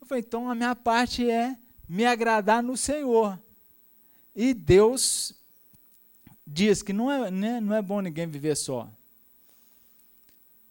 Eu 0.00 0.06
falei, 0.06 0.22
então 0.26 0.50
a 0.50 0.54
minha 0.54 0.74
parte 0.74 1.28
é 1.28 1.56
me 1.88 2.04
agradar 2.04 2.62
no 2.62 2.76
Senhor. 2.76 3.38
E 4.36 4.52
Deus 4.54 5.34
diz 6.46 6.82
que 6.82 6.92
não 6.92 7.10
é, 7.10 7.30
né, 7.30 7.60
não 7.60 7.74
é 7.74 7.82
bom 7.82 8.00
ninguém 8.00 8.26
viver 8.26 8.56
só. 8.56 8.88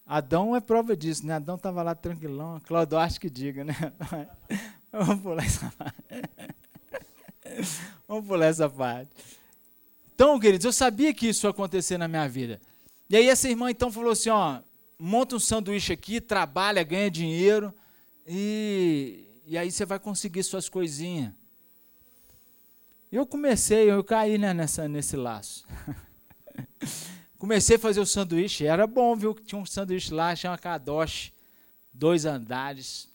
Adão 0.05 0.55
é 0.55 0.61
prova 0.61 0.95
disso, 0.95 1.25
né? 1.25 1.33
Adão 1.33 1.55
estava 1.55 1.83
lá 1.83 1.93
tranquilão, 1.93 2.61
Cláudio 2.65 2.97
acho 2.97 3.19
que 3.19 3.29
diga, 3.29 3.65
né? 3.65 3.75
Vamos 4.91 5.21
pular 5.21 5.45
essa 5.45 5.71
parte. 5.77 5.97
Vamos 8.07 8.27
pular 8.27 8.45
essa 8.45 8.69
parte. 8.69 9.11
Então, 10.13 10.39
queridos, 10.39 10.65
eu 10.65 10.73
sabia 10.73 11.13
que 11.13 11.27
isso 11.27 11.45
ia 11.45 11.51
acontecer 11.51 11.97
na 11.97 12.07
minha 12.07 12.27
vida. 12.27 12.59
E 13.09 13.15
aí 13.15 13.29
essa 13.29 13.47
irmã 13.47 13.69
então 13.69 13.91
falou 13.91 14.11
assim, 14.11 14.29
ó, 14.29 14.59
monta 14.97 15.35
um 15.35 15.39
sanduíche 15.39 15.93
aqui, 15.93 16.19
trabalha, 16.19 16.83
ganha 16.83 17.09
dinheiro 17.09 17.73
e, 18.25 19.25
e 19.45 19.57
aí 19.57 19.71
você 19.71 19.85
vai 19.85 19.99
conseguir 19.99 20.43
suas 20.43 20.67
coisinhas. 20.67 21.33
Eu 23.11 23.25
comecei, 23.25 23.89
eu 23.89 24.03
caí 24.03 24.37
né, 24.37 24.53
nessa, 24.53 24.87
nesse 24.87 25.15
laço. 25.15 25.65
comecei 27.39 27.77
a 27.77 27.79
fazer 27.79 28.01
o 28.01 28.05
sanduíche, 28.05 28.65
era 28.65 28.85
bom, 28.85 29.15
viu? 29.15 29.33
Tinha 29.33 29.61
um 29.61 29.65
sanduíche 29.65 30.13
lá, 30.13 30.35
chama 30.35 30.57
Kadosh, 30.57 31.31
dois 31.93 32.25
andares. 32.25 33.07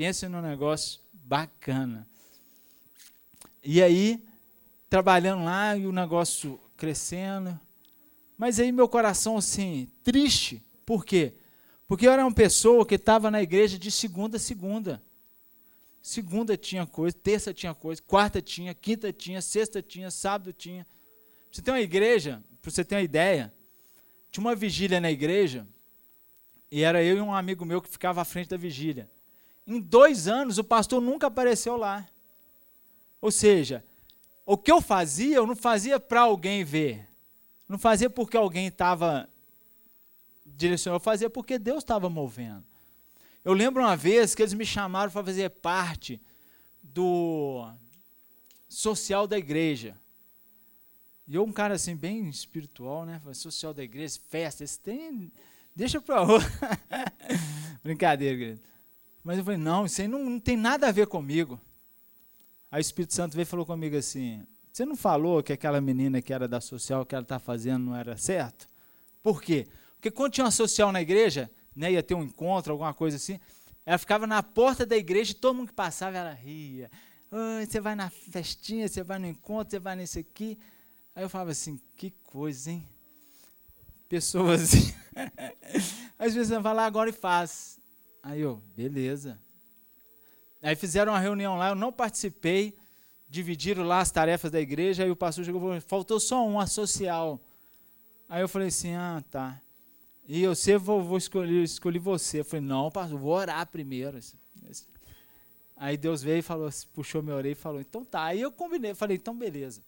Pensa 0.00 0.30
num 0.30 0.40
negócio 0.40 0.98
bacana. 1.12 2.08
E 3.62 3.82
aí, 3.82 4.18
trabalhando 4.88 5.44
lá 5.44 5.76
e 5.76 5.86
o 5.86 5.92
negócio 5.92 6.58
crescendo. 6.74 7.60
Mas 8.38 8.58
aí 8.58 8.72
meu 8.72 8.88
coração 8.88 9.36
assim, 9.36 9.90
triste. 10.02 10.62
Por 10.86 11.04
quê? 11.04 11.34
Porque 11.86 12.06
eu 12.06 12.12
era 12.12 12.24
uma 12.24 12.32
pessoa 12.32 12.86
que 12.86 12.94
estava 12.94 13.30
na 13.30 13.42
igreja 13.42 13.78
de 13.78 13.90
segunda 13.90 14.38
a 14.38 14.40
segunda. 14.40 15.02
Segunda 16.00 16.56
tinha 16.56 16.86
coisa, 16.86 17.14
terça 17.22 17.52
tinha 17.52 17.74
coisa, 17.74 18.00
quarta 18.00 18.40
tinha, 18.40 18.72
quinta 18.72 19.12
tinha, 19.12 19.42
sexta 19.42 19.82
tinha, 19.82 20.10
sábado 20.10 20.50
tinha. 20.50 20.86
Você 21.52 21.60
tem 21.60 21.74
uma 21.74 21.80
igreja, 21.82 22.42
para 22.62 22.70
você 22.70 22.82
ter 22.82 22.94
uma 22.94 23.02
ideia, 23.02 23.52
tinha 24.32 24.42
uma 24.42 24.54
vigília 24.54 24.98
na 24.98 25.10
igreja, 25.10 25.66
e 26.70 26.80
era 26.80 27.04
eu 27.04 27.18
e 27.18 27.20
um 27.20 27.34
amigo 27.34 27.66
meu 27.66 27.82
que 27.82 27.90
ficava 27.90 28.22
à 28.22 28.24
frente 28.24 28.48
da 28.48 28.56
vigília. 28.56 29.10
Em 29.66 29.80
dois 29.80 30.26
anos, 30.26 30.58
o 30.58 30.64
pastor 30.64 31.00
nunca 31.00 31.26
apareceu 31.26 31.76
lá. 31.76 32.06
Ou 33.20 33.30
seja, 33.30 33.84
o 34.46 34.56
que 34.56 34.72
eu 34.72 34.80
fazia, 34.80 35.36
eu 35.36 35.46
não 35.46 35.54
fazia 35.54 36.00
para 36.00 36.22
alguém 36.22 36.64
ver. 36.64 37.08
Não 37.68 37.78
fazia 37.78 38.10
porque 38.10 38.36
alguém 38.36 38.66
estava 38.66 39.28
direcionando, 40.44 40.96
eu 40.96 41.04
fazia 41.04 41.30
porque 41.30 41.58
Deus 41.58 41.78
estava 41.78 42.10
movendo. 42.10 42.64
Eu 43.44 43.52
lembro 43.52 43.82
uma 43.82 43.96
vez 43.96 44.34
que 44.34 44.42
eles 44.42 44.54
me 44.54 44.66
chamaram 44.66 45.10
para 45.10 45.24
fazer 45.24 45.48
parte 45.50 46.20
do 46.82 47.70
social 48.68 49.26
da 49.26 49.38
igreja. 49.38 49.96
E 51.28 51.36
eu, 51.36 51.44
um 51.44 51.52
cara 51.52 51.74
assim, 51.74 51.94
bem 51.94 52.28
espiritual, 52.28 53.06
né? 53.06 53.20
Social 53.32 53.72
da 53.72 53.84
igreja, 53.84 54.18
festa, 54.28 54.64
esse 54.64 54.80
tem. 54.80 55.32
Deixa 55.76 56.00
para 56.00 56.22
outra. 56.26 56.50
Brincadeira, 57.84 58.36
querido. 58.36 58.69
Mas 59.22 59.38
eu 59.38 59.44
falei, 59.44 59.58
não, 59.58 59.86
isso 59.86 60.00
aí 60.00 60.08
não, 60.08 60.24
não 60.24 60.40
tem 60.40 60.56
nada 60.56 60.88
a 60.88 60.92
ver 60.92 61.06
comigo. 61.06 61.60
Aí 62.70 62.80
o 62.80 62.82
Espírito 62.82 63.14
Santo 63.14 63.34
veio 63.34 63.42
e 63.42 63.46
falou 63.46 63.66
comigo 63.66 63.96
assim: 63.96 64.46
Você 64.72 64.84
não 64.84 64.96
falou 64.96 65.42
que 65.42 65.52
aquela 65.52 65.80
menina 65.80 66.22
que 66.22 66.32
era 66.32 66.46
da 66.46 66.60
social, 66.60 67.04
que 67.04 67.14
ela 67.14 67.22
está 67.22 67.38
fazendo, 67.38 67.86
não 67.86 67.96
era 67.96 68.16
certo? 68.16 68.68
Por 69.22 69.42
quê? 69.42 69.66
Porque 69.96 70.10
quando 70.10 70.32
tinha 70.32 70.44
uma 70.44 70.52
social 70.52 70.92
na 70.92 71.02
igreja, 71.02 71.50
né, 71.74 71.92
ia 71.92 72.02
ter 72.02 72.14
um 72.14 72.22
encontro, 72.22 72.72
alguma 72.72 72.94
coisa 72.94 73.16
assim, 73.16 73.40
ela 73.84 73.98
ficava 73.98 74.26
na 74.26 74.42
porta 74.42 74.86
da 74.86 74.96
igreja 74.96 75.32
e 75.32 75.34
todo 75.34 75.56
mundo 75.56 75.68
que 75.68 75.74
passava, 75.74 76.16
ela 76.16 76.32
ria. 76.32 76.90
você 77.66 77.80
vai 77.80 77.96
na 77.96 78.08
festinha, 78.08 78.88
você 78.88 79.02
vai 79.02 79.18
no 79.18 79.26
encontro, 79.26 79.72
você 79.72 79.80
vai 79.80 79.96
nesse 79.96 80.20
aqui. 80.20 80.56
Aí 81.14 81.24
eu 81.24 81.28
falava 81.28 81.50
assim, 81.50 81.78
que 81.96 82.10
coisa, 82.24 82.70
hein? 82.70 82.86
Pessoas. 84.08 84.94
Às 86.18 86.34
vezes 86.34 86.48
você 86.48 86.58
vai 86.60 86.74
lá 86.74 86.86
agora 86.86 87.10
e 87.10 87.12
faz. 87.12 87.79
Aí 88.22 88.40
eu, 88.40 88.62
beleza. 88.76 89.38
Aí 90.62 90.76
fizeram 90.76 91.12
uma 91.12 91.18
reunião 91.18 91.56
lá, 91.56 91.70
eu 91.70 91.74
não 91.74 91.92
participei, 91.92 92.76
dividiram 93.28 93.82
lá 93.82 94.00
as 94.00 94.10
tarefas 94.10 94.50
da 94.50 94.60
igreja, 94.60 95.04
aí 95.04 95.10
o 95.10 95.16
pastor 95.16 95.44
chegou 95.44 95.60
e 95.60 95.64
falou, 95.64 95.80
faltou 95.80 96.20
só 96.20 96.46
um, 96.46 96.60
a 96.60 96.66
social. 96.66 97.40
Aí 98.28 98.42
eu 98.42 98.48
falei 98.48 98.68
assim, 98.68 98.94
ah, 98.94 99.24
tá. 99.30 99.60
E 100.28 100.42
eu 100.42 100.54
sei, 100.54 100.76
vou, 100.76 101.02
vou 101.02 101.18
escolher, 101.18 101.62
escolhi 101.62 101.98
você. 101.98 102.40
Eu 102.40 102.44
falei, 102.44 102.64
não, 102.64 102.90
pastor, 102.90 103.18
vou 103.18 103.32
orar 103.32 103.66
primeiro. 103.66 104.20
Aí 105.76 105.96
Deus 105.96 106.22
veio 106.22 106.38
e 106.38 106.42
falou, 106.42 106.68
puxou 106.92 107.22
minha 107.22 107.34
orelha 107.34 107.52
e 107.52 107.56
falou, 107.56 107.80
então 107.80 108.04
tá. 108.04 108.24
Aí 108.24 108.40
eu 108.40 108.52
combinei, 108.52 108.94
falei, 108.94 109.16
então 109.16 109.34
beleza. 109.34 109.82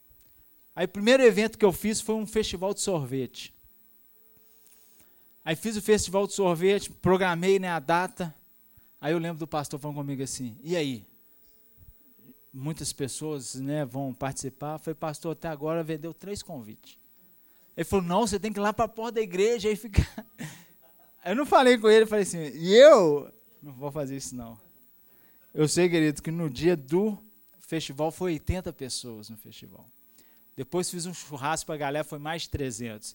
Aí 0.75 0.87
o 0.87 0.89
primeiro 0.89 1.23
evento 1.23 1.59
que 1.59 1.65
eu 1.65 1.73
fiz 1.73 2.01
foi 2.01 2.15
um 2.15 2.27
festival 2.27 2.73
de 2.73 2.81
sorvete. 2.81 3.53
Aí 5.45 5.57
fiz 5.57 5.77
o 5.77 5.83
festival 5.83 6.27
de 6.27 6.35
sorvete, 6.35 6.91
programei 6.91 7.59
né, 7.59 7.69
a 7.69 7.81
data. 7.81 8.35
Aí 9.01 9.13
eu 9.13 9.19
lembro 9.19 9.39
do 9.39 9.47
pastor 9.47 9.81
falando 9.81 9.97
comigo 9.97 10.23
assim: 10.23 10.57
e 10.63 10.77
aí? 10.77 11.05
Muitas 12.55 12.93
pessoas 12.93 13.55
né, 13.55 13.85
vão 13.85 14.13
participar. 14.13 14.79
Foi 14.79 14.95
pastor, 14.95 15.33
até 15.33 15.49
agora 15.49 15.83
vendeu 15.83 16.13
três 16.13 16.43
convites. 16.43 16.97
Ele 17.77 17.85
falou: 17.85 18.05
não, 18.05 18.27
você 18.27 18.39
tem 18.39 18.53
que 18.53 18.59
ir 18.59 18.63
lá 18.63 18.73
para 18.73 18.85
a 18.85 18.89
porta 18.89 19.13
da 19.13 19.21
igreja 19.21 19.71
e 19.71 19.77
ficar. 19.77 20.07
Eu 21.25 21.37
não 21.37 21.47
falei 21.47 21.79
com 21.79 21.89
ele, 21.89 22.05
falei 22.05 22.25
assim: 22.25 22.39
e 22.39 22.75
eu? 22.75 23.33
Não 23.63 23.73
vou 23.73 23.93
fazer 23.93 24.17
isso 24.17 24.35
não. 24.35 24.59
Eu 25.55 25.69
sei, 25.69 25.89
querido, 25.89 26.21
que 26.21 26.33
no 26.33 26.51
dia 26.51 26.77
do 26.77 27.17
festival 27.61 28.11
foi 28.11 28.33
80 28.33 28.73
pessoas 28.73 29.31
no 29.31 29.37
festival. 29.37 29.87
Depois 30.57 30.91
fiz 30.91 31.07
um 31.07 31.15
churrasco 31.15 31.67
para 31.67 31.77
a 31.77 31.79
galera, 31.79 32.05
foi 32.05 32.19
mais 32.19 32.43
de 32.43 32.51
300. 32.51 33.15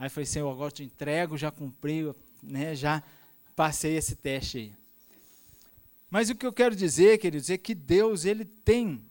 Aí 0.00 0.08
falei, 0.08 0.24
Senhor, 0.24 0.50
agora 0.50 0.70
te 0.70 0.82
entrego, 0.82 1.36
já 1.36 1.50
cumpri, 1.50 2.10
né, 2.42 2.74
já 2.74 3.02
passei 3.54 3.98
esse 3.98 4.16
teste 4.16 4.56
aí. 4.56 4.72
Mas 6.10 6.30
o 6.30 6.34
que 6.34 6.46
eu 6.46 6.54
quero 6.54 6.74
dizer, 6.74 7.18
queridos, 7.18 7.50
é 7.50 7.58
que 7.58 7.74
Deus, 7.74 8.24
Ele 8.24 8.46
tem 8.46 9.04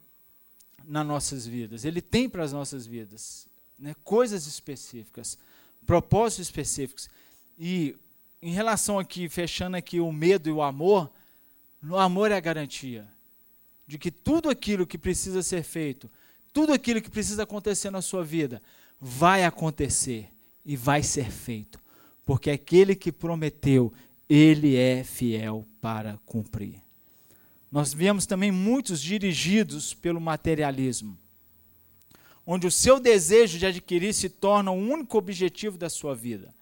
nas 0.84 1.06
nossas 1.06 1.46
vidas, 1.46 1.86
Ele 1.86 2.02
tem 2.02 2.28
para 2.28 2.44
as 2.44 2.52
nossas 2.52 2.88
vidas 2.88 3.48
né, 3.78 3.96
coisas 4.04 4.48
específicas, 4.48 5.38
propósitos 5.86 6.48
específicos. 6.48 7.08
E 7.60 7.96
em 8.42 8.52
relação 8.52 8.98
aqui, 8.98 9.30
fechando 9.30 9.78
aqui 9.78 10.00
o 10.00 10.12
medo 10.12 10.50
e 10.50 10.52
o 10.52 10.60
amor, 10.60 11.08
no 11.80 12.00
amor 12.00 12.32
é 12.32 12.36
a 12.36 12.40
garantia 12.40 13.08
de 13.86 14.00
que 14.00 14.10
tudo 14.10 14.50
aquilo 14.50 14.88
que 14.88 14.98
precisa 14.98 15.44
ser 15.44 15.62
feito, 15.62 16.10
tudo 16.52 16.74
aquilo 16.74 17.00
que 17.00 17.12
precisa 17.12 17.44
acontecer 17.44 17.92
na 17.92 18.02
sua 18.02 18.24
vida, 18.24 18.60
vai 19.00 19.46
acontecer 19.46 20.32
e 20.70 20.76
vai 20.76 21.02
ser 21.02 21.32
feito, 21.32 21.80
porque 22.24 22.52
aquele 22.52 22.96
que 22.96 23.12
prometeu, 23.12 23.92
ele 24.30 24.76
é 24.76 25.04
fiel 25.04 25.66
para 25.82 26.20
cumprir. 26.28 26.80
Nós 27.72 27.92
vemos 27.92 28.28
também 28.28 28.52
muitos 28.52 29.02
dirigidos 29.02 29.96
pelo 29.96 30.22
materialismo, 30.22 31.18
onde 32.46 32.68
o 32.68 32.72
seu 32.72 33.00
desejo 33.00 33.58
de 33.58 33.66
adquirir 33.66 34.14
se 34.14 34.30
torna 34.30 34.70
o 34.70 34.76
único 34.76 35.18
objetivo 35.18 35.76
da 35.76 35.90
sua 35.90 36.14
vida. 36.14 36.54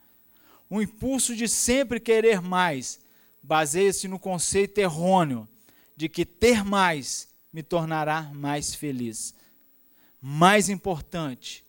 O 0.70 0.82
impulso 0.82 1.36
de 1.36 1.46
sempre 1.46 2.00
querer 2.00 2.42
mais 2.42 3.02
baseia-se 3.44 4.08
no 4.08 4.18
conceito 4.18 4.78
errôneo 4.78 5.46
de 5.98 6.08
que 6.08 6.26
ter 6.26 6.64
mais 6.64 7.28
me 7.52 7.62
tornará 7.62 8.22
mais 8.34 8.74
feliz, 8.74 9.36
mais 10.22 10.70
importante 10.70 11.62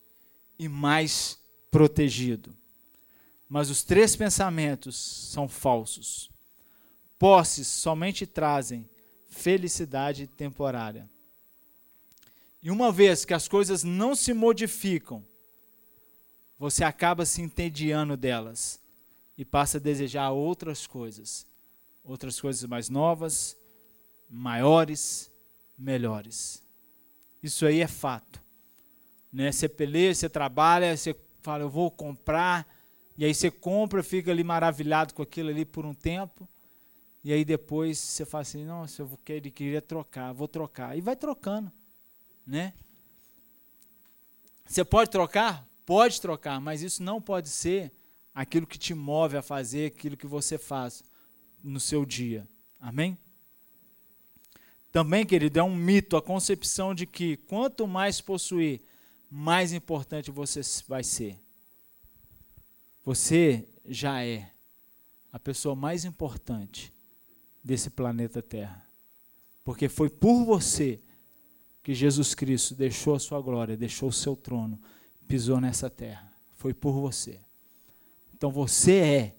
e 0.56 0.68
mais 0.68 1.37
protegido. 1.70 2.54
Mas 3.48 3.70
os 3.70 3.82
três 3.82 4.14
pensamentos 4.14 4.96
são 4.96 5.48
falsos. 5.48 6.30
Posses 7.18 7.66
somente 7.66 8.26
trazem 8.26 8.88
felicidade 9.28 10.26
temporária. 10.26 11.08
E 12.62 12.70
uma 12.70 12.92
vez 12.92 13.24
que 13.24 13.32
as 13.32 13.48
coisas 13.48 13.84
não 13.84 14.14
se 14.14 14.32
modificam, 14.32 15.24
você 16.58 16.82
acaba 16.84 17.24
se 17.24 17.40
entediando 17.40 18.16
delas 18.16 18.80
e 19.36 19.44
passa 19.44 19.78
a 19.78 19.80
desejar 19.80 20.30
outras 20.30 20.86
coisas, 20.86 21.46
outras 22.04 22.40
coisas 22.40 22.68
mais 22.68 22.88
novas, 22.88 23.56
maiores, 24.28 25.30
melhores. 25.78 26.62
Isso 27.42 27.64
aí 27.64 27.80
é 27.80 27.86
fato. 27.86 28.42
Né? 29.32 29.52
Você 29.52 29.68
peleja, 29.68 30.20
você 30.20 30.28
trabalha, 30.28 30.96
você 30.96 31.14
fala, 31.48 31.64
eu 31.64 31.70
vou 31.70 31.90
comprar, 31.90 32.68
e 33.16 33.24
aí 33.24 33.34
você 33.34 33.50
compra, 33.50 34.02
fica 34.02 34.30
ali 34.30 34.44
maravilhado 34.44 35.14
com 35.14 35.22
aquilo 35.22 35.48
ali 35.48 35.64
por 35.64 35.86
um 35.86 35.94
tempo, 35.94 36.46
e 37.24 37.32
aí 37.32 37.42
depois 37.42 37.98
você 37.98 38.26
fala 38.26 38.42
assim, 38.42 38.66
nossa, 38.66 39.00
eu 39.00 39.18
queria, 39.24 39.50
queria 39.50 39.80
trocar, 39.80 40.30
vou 40.34 40.46
trocar. 40.46 40.96
E 40.96 41.00
vai 41.00 41.16
trocando. 41.16 41.72
Né? 42.46 42.74
Você 44.66 44.84
pode 44.84 45.10
trocar? 45.10 45.66
Pode 45.86 46.20
trocar, 46.20 46.60
mas 46.60 46.82
isso 46.82 47.02
não 47.02 47.18
pode 47.18 47.48
ser 47.48 47.90
aquilo 48.34 48.66
que 48.66 48.78
te 48.78 48.92
move 48.92 49.38
a 49.38 49.42
fazer 49.42 49.86
aquilo 49.86 50.18
que 50.18 50.26
você 50.26 50.58
faz 50.58 51.02
no 51.64 51.80
seu 51.80 52.04
dia. 52.04 52.46
Amém? 52.78 53.16
Também, 54.92 55.24
querido, 55.24 55.58
é 55.58 55.62
um 55.62 55.74
mito 55.74 56.14
a 56.14 56.20
concepção 56.20 56.94
de 56.94 57.06
que 57.06 57.38
quanto 57.38 57.86
mais 57.86 58.20
possuir, 58.20 58.82
mais 59.30 59.72
importante 59.72 60.30
você 60.30 60.60
vai 60.86 61.04
ser. 61.04 61.38
Você 63.04 63.68
já 63.86 64.24
é 64.24 64.50
a 65.32 65.38
pessoa 65.38 65.74
mais 65.74 66.04
importante 66.04 66.92
desse 67.62 67.90
planeta 67.90 68.42
Terra. 68.42 68.86
Porque 69.64 69.88
foi 69.88 70.08
por 70.08 70.44
você 70.44 70.98
que 71.82 71.94
Jesus 71.94 72.34
Cristo 72.34 72.74
deixou 72.74 73.14
a 73.14 73.18
sua 73.18 73.40
glória, 73.40 73.76
deixou 73.76 74.08
o 74.08 74.12
seu 74.12 74.34
trono, 74.34 74.78
pisou 75.26 75.60
nessa 75.60 75.88
terra. 75.88 76.30
Foi 76.56 76.74
por 76.74 76.92
você. 76.92 77.40
Então 78.34 78.50
você 78.50 78.96
é 78.96 79.36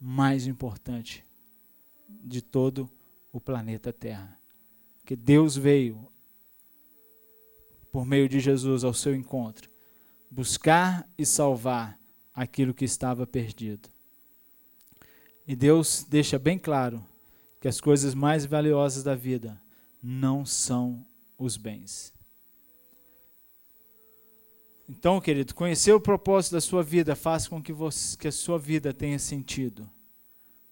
mais 0.00 0.46
importante 0.46 1.24
de 2.08 2.42
todo 2.42 2.90
o 3.32 3.40
planeta 3.40 3.92
Terra. 3.92 4.38
Que 5.04 5.16
Deus 5.16 5.56
veio 5.56 6.11
por 7.92 8.06
meio 8.06 8.26
de 8.26 8.40
Jesus 8.40 8.82
ao 8.82 8.94
seu 8.94 9.14
encontro, 9.14 9.70
buscar 10.30 11.06
e 11.18 11.26
salvar 11.26 11.98
aquilo 12.34 12.72
que 12.72 12.86
estava 12.86 13.26
perdido. 13.26 13.90
E 15.46 15.54
Deus 15.54 16.04
deixa 16.08 16.38
bem 16.38 16.58
claro 16.58 17.04
que 17.60 17.68
as 17.68 17.80
coisas 17.80 18.14
mais 18.14 18.46
valiosas 18.46 19.04
da 19.04 19.14
vida 19.14 19.60
não 20.02 20.46
são 20.46 21.04
os 21.38 21.58
bens. 21.58 22.12
Então, 24.88 25.20
querido, 25.20 25.54
conhecer 25.54 25.92
o 25.92 26.00
propósito 26.00 26.52
da 26.52 26.60
sua 26.60 26.82
vida 26.82 27.14
faz 27.14 27.46
com 27.46 27.62
que, 27.62 27.72
você, 27.72 28.16
que 28.16 28.28
a 28.28 28.32
sua 28.32 28.58
vida 28.58 28.92
tenha 28.92 29.18
sentido. 29.18 29.88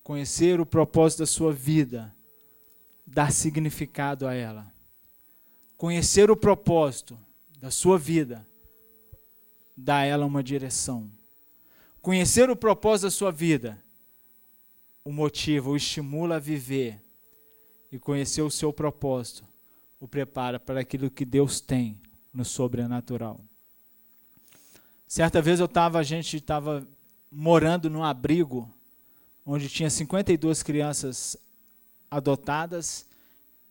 Conhecer 0.02 0.60
o 0.60 0.66
propósito 0.66 1.20
da 1.20 1.26
sua 1.26 1.52
vida 1.52 2.14
dá 3.06 3.30
significado 3.30 4.26
a 4.26 4.34
ela. 4.34 4.72
Conhecer 5.80 6.30
o 6.30 6.36
propósito 6.36 7.18
da 7.58 7.70
sua 7.70 7.96
vida 7.96 8.46
dá 9.74 10.00
a 10.00 10.04
ela 10.04 10.26
uma 10.26 10.42
direção. 10.42 11.10
Conhecer 12.02 12.50
o 12.50 12.54
propósito 12.54 13.04
da 13.04 13.10
sua 13.10 13.32
vida 13.32 13.82
o 15.02 15.10
motiva, 15.10 15.70
o 15.70 15.76
estimula 15.76 16.36
a 16.36 16.38
viver. 16.38 17.00
E 17.90 17.98
conhecer 17.98 18.42
o 18.42 18.50
seu 18.50 18.74
propósito 18.74 19.42
o 19.98 20.06
prepara 20.06 20.60
para 20.60 20.80
aquilo 20.80 21.10
que 21.10 21.24
Deus 21.24 21.62
tem 21.62 21.98
no 22.30 22.44
sobrenatural. 22.44 23.40
Certa 25.08 25.40
vez 25.40 25.60
eu 25.60 25.64
estava, 25.64 25.98
a 25.98 26.02
gente 26.02 26.36
estava 26.36 26.86
morando 27.32 27.88
num 27.88 28.04
abrigo 28.04 28.70
onde 29.46 29.66
tinha 29.70 29.88
52 29.88 30.62
crianças 30.62 31.38
adotadas 32.10 33.08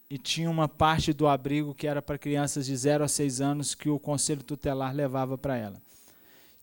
e 0.09 0.17
tinha 0.17 0.49
uma 0.49 0.67
parte 0.67 1.13
do 1.13 1.27
abrigo 1.27 1.75
que 1.75 1.85
era 1.85 2.01
para 2.01 2.17
crianças 2.17 2.65
de 2.65 2.75
0 2.75 3.03
a 3.03 3.07
6 3.07 3.41
anos 3.41 3.75
que 3.75 3.89
o 3.89 3.99
conselho 3.99 4.41
tutelar 4.41 4.93
levava 4.93 5.37
para 5.37 5.55
ela. 5.55 5.79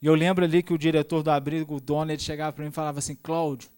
E 0.02 0.06
eu 0.06 0.14
lembro 0.14 0.44
ali 0.44 0.62
que 0.62 0.74
o 0.74 0.78
diretor 0.78 1.22
do 1.22 1.30
abrigo, 1.30 1.76
o 1.76 1.80
dono, 1.80 2.10
ele 2.10 2.20
chegava 2.20 2.52
para 2.52 2.64
mim 2.64 2.70
e 2.70 2.74
falava 2.74 2.98
assim: 2.98 3.14
Cláudio, 3.14 3.70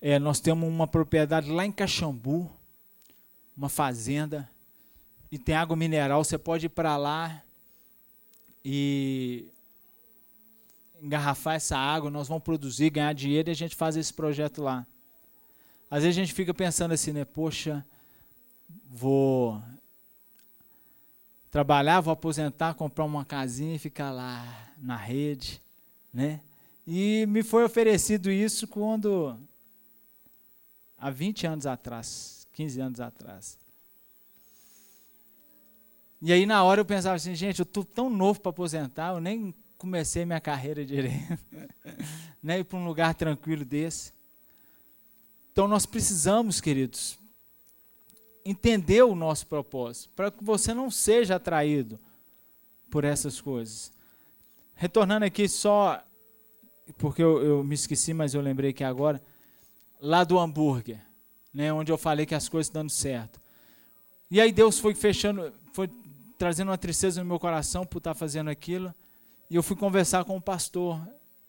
é, 0.00 0.18
nós 0.18 0.38
temos 0.38 0.68
uma 0.68 0.86
propriedade 0.86 1.50
lá 1.50 1.64
em 1.64 1.72
Caxambu, 1.72 2.50
uma 3.56 3.68
fazenda, 3.68 4.48
e 5.32 5.38
tem 5.38 5.54
água 5.54 5.76
mineral. 5.76 6.22
Você 6.22 6.36
pode 6.36 6.66
ir 6.66 6.70
para 6.70 6.96
lá 6.96 7.42
e 8.64 9.48
engarrafar 11.00 11.54
essa 11.54 11.76
água, 11.76 12.10
nós 12.10 12.28
vamos 12.28 12.42
produzir, 12.42 12.90
ganhar 12.90 13.12
dinheiro 13.14 13.48
e 13.48 13.52
a 13.52 13.56
gente 13.56 13.74
faz 13.74 13.96
esse 13.96 14.12
projeto 14.12 14.62
lá. 14.62 14.86
Às 15.90 16.02
vezes 16.02 16.18
a 16.18 16.20
gente 16.20 16.34
fica 16.34 16.52
pensando 16.52 16.92
assim, 16.92 17.12
né? 17.12 17.24
Poxa, 17.24 17.84
vou 18.88 19.62
trabalhar, 21.50 22.00
vou 22.00 22.12
aposentar, 22.12 22.74
comprar 22.74 23.04
uma 23.04 23.24
casinha 23.24 23.76
e 23.76 23.78
ficar 23.78 24.10
lá 24.10 24.72
na 24.78 24.96
rede, 24.96 25.60
né? 26.12 26.40
E 26.86 27.26
me 27.26 27.42
foi 27.42 27.64
oferecido 27.64 28.30
isso 28.30 28.66
quando 28.66 29.38
há 30.96 31.10
20 31.10 31.46
anos 31.46 31.66
atrás, 31.66 32.46
15 32.54 32.80
anos 32.80 33.00
atrás. 33.00 33.58
E 36.20 36.32
aí 36.32 36.46
na 36.46 36.64
hora 36.64 36.80
eu 36.80 36.84
pensava 36.84 37.16
assim, 37.16 37.34
gente, 37.34 37.60
eu 37.60 37.66
tô 37.66 37.84
tão 37.84 38.10
novo 38.10 38.40
para 38.40 38.50
aposentar, 38.50 39.14
eu 39.14 39.20
nem 39.20 39.54
comecei 39.76 40.24
minha 40.24 40.40
carreira 40.40 40.84
direito, 40.84 41.38
né? 42.42 42.60
Ir 42.60 42.64
para 42.64 42.78
um 42.78 42.86
lugar 42.86 43.14
tranquilo 43.14 43.64
desse. 43.64 44.12
Então 45.52 45.68
nós 45.68 45.86
precisamos, 45.86 46.60
queridos, 46.60 47.18
entender 48.50 49.02
o 49.02 49.14
nosso 49.14 49.46
propósito, 49.46 50.10
para 50.14 50.30
que 50.30 50.42
você 50.42 50.72
não 50.72 50.90
seja 50.90 51.36
atraído 51.36 51.98
por 52.90 53.04
essas 53.04 53.40
coisas. 53.40 53.92
Retornando 54.74 55.24
aqui 55.24 55.48
só 55.48 56.02
porque 56.96 57.22
eu, 57.22 57.42
eu 57.42 57.64
me 57.64 57.74
esqueci, 57.74 58.14
mas 58.14 58.34
eu 58.34 58.40
lembrei 58.40 58.72
que 58.72 58.82
agora, 58.82 59.20
lá 60.00 60.24
do 60.24 60.38
hambúrguer, 60.38 61.00
né, 61.52 61.72
onde 61.72 61.92
eu 61.92 61.98
falei 61.98 62.24
que 62.24 62.34
as 62.34 62.48
coisas 62.48 62.70
dando 62.70 62.90
certo. 62.90 63.40
E 64.30 64.40
aí 64.40 64.52
Deus 64.52 64.78
foi 64.78 64.94
fechando, 64.94 65.52
foi 65.72 65.90
trazendo 66.38 66.68
uma 66.70 66.78
tristeza 66.78 67.20
no 67.20 67.28
meu 67.28 67.38
coração 67.38 67.84
por 67.84 67.98
estar 67.98 68.14
fazendo 68.14 68.48
aquilo. 68.48 68.94
E 69.50 69.56
eu 69.56 69.62
fui 69.62 69.76
conversar 69.76 70.24
com 70.24 70.36
o 70.36 70.40
pastor. 70.40 71.00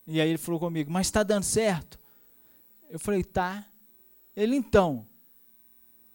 E 0.08 0.20
aí 0.20 0.30
ele 0.30 0.38
falou 0.38 0.60
comigo, 0.60 0.90
mas 0.92 1.08
está 1.08 1.22
dando 1.22 1.44
certo? 1.44 2.00
Eu 2.90 3.00
falei, 3.00 3.24
tá. 3.24 3.64
Ele 4.36 4.56
então. 4.56 5.06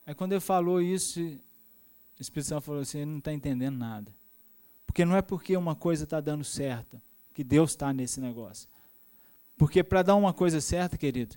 Aí 0.07 0.14
quando 0.14 0.32
ele 0.32 0.40
falou 0.40 0.80
isso, 0.80 1.20
o 1.20 2.20
Espírito 2.20 2.48
Santo 2.48 2.62
falou 2.62 2.82
assim, 2.82 2.98
ele 2.98 3.11
não 3.11 3.18
está 3.18 3.32
entendendo 3.32 3.76
nada. 3.76 4.12
Porque 4.86 5.05
não 5.05 5.16
é 5.16 5.22
porque 5.22 5.57
uma 5.57 5.74
coisa 5.74 6.05
está 6.05 6.20
dando 6.20 6.44
certo 6.44 7.00
que 7.34 7.42
Deus 7.42 7.70
está 7.70 7.92
nesse 7.92 8.20
negócio. 8.20 8.68
Porque 9.57 9.82
para 9.82 10.02
dar 10.02 10.14
uma 10.14 10.32
coisa 10.32 10.61
certa, 10.61 10.96
querido, 10.96 11.36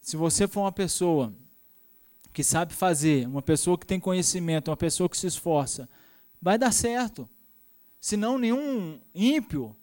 se 0.00 0.16
você 0.16 0.46
for 0.46 0.62
uma 0.62 0.72
pessoa 0.72 1.32
que 2.32 2.44
sabe 2.44 2.74
fazer, 2.74 3.26
uma 3.26 3.42
pessoa 3.42 3.78
que 3.78 3.86
tem 3.86 3.98
conhecimento, 3.98 4.70
uma 4.70 4.76
pessoa 4.76 5.08
que 5.08 5.16
se 5.16 5.26
esforça, 5.26 5.88
vai 6.40 6.58
dar 6.58 6.72
certo. 6.72 7.28
Senão 8.00 8.38
nenhum 8.38 9.00
ímpio, 9.14 9.74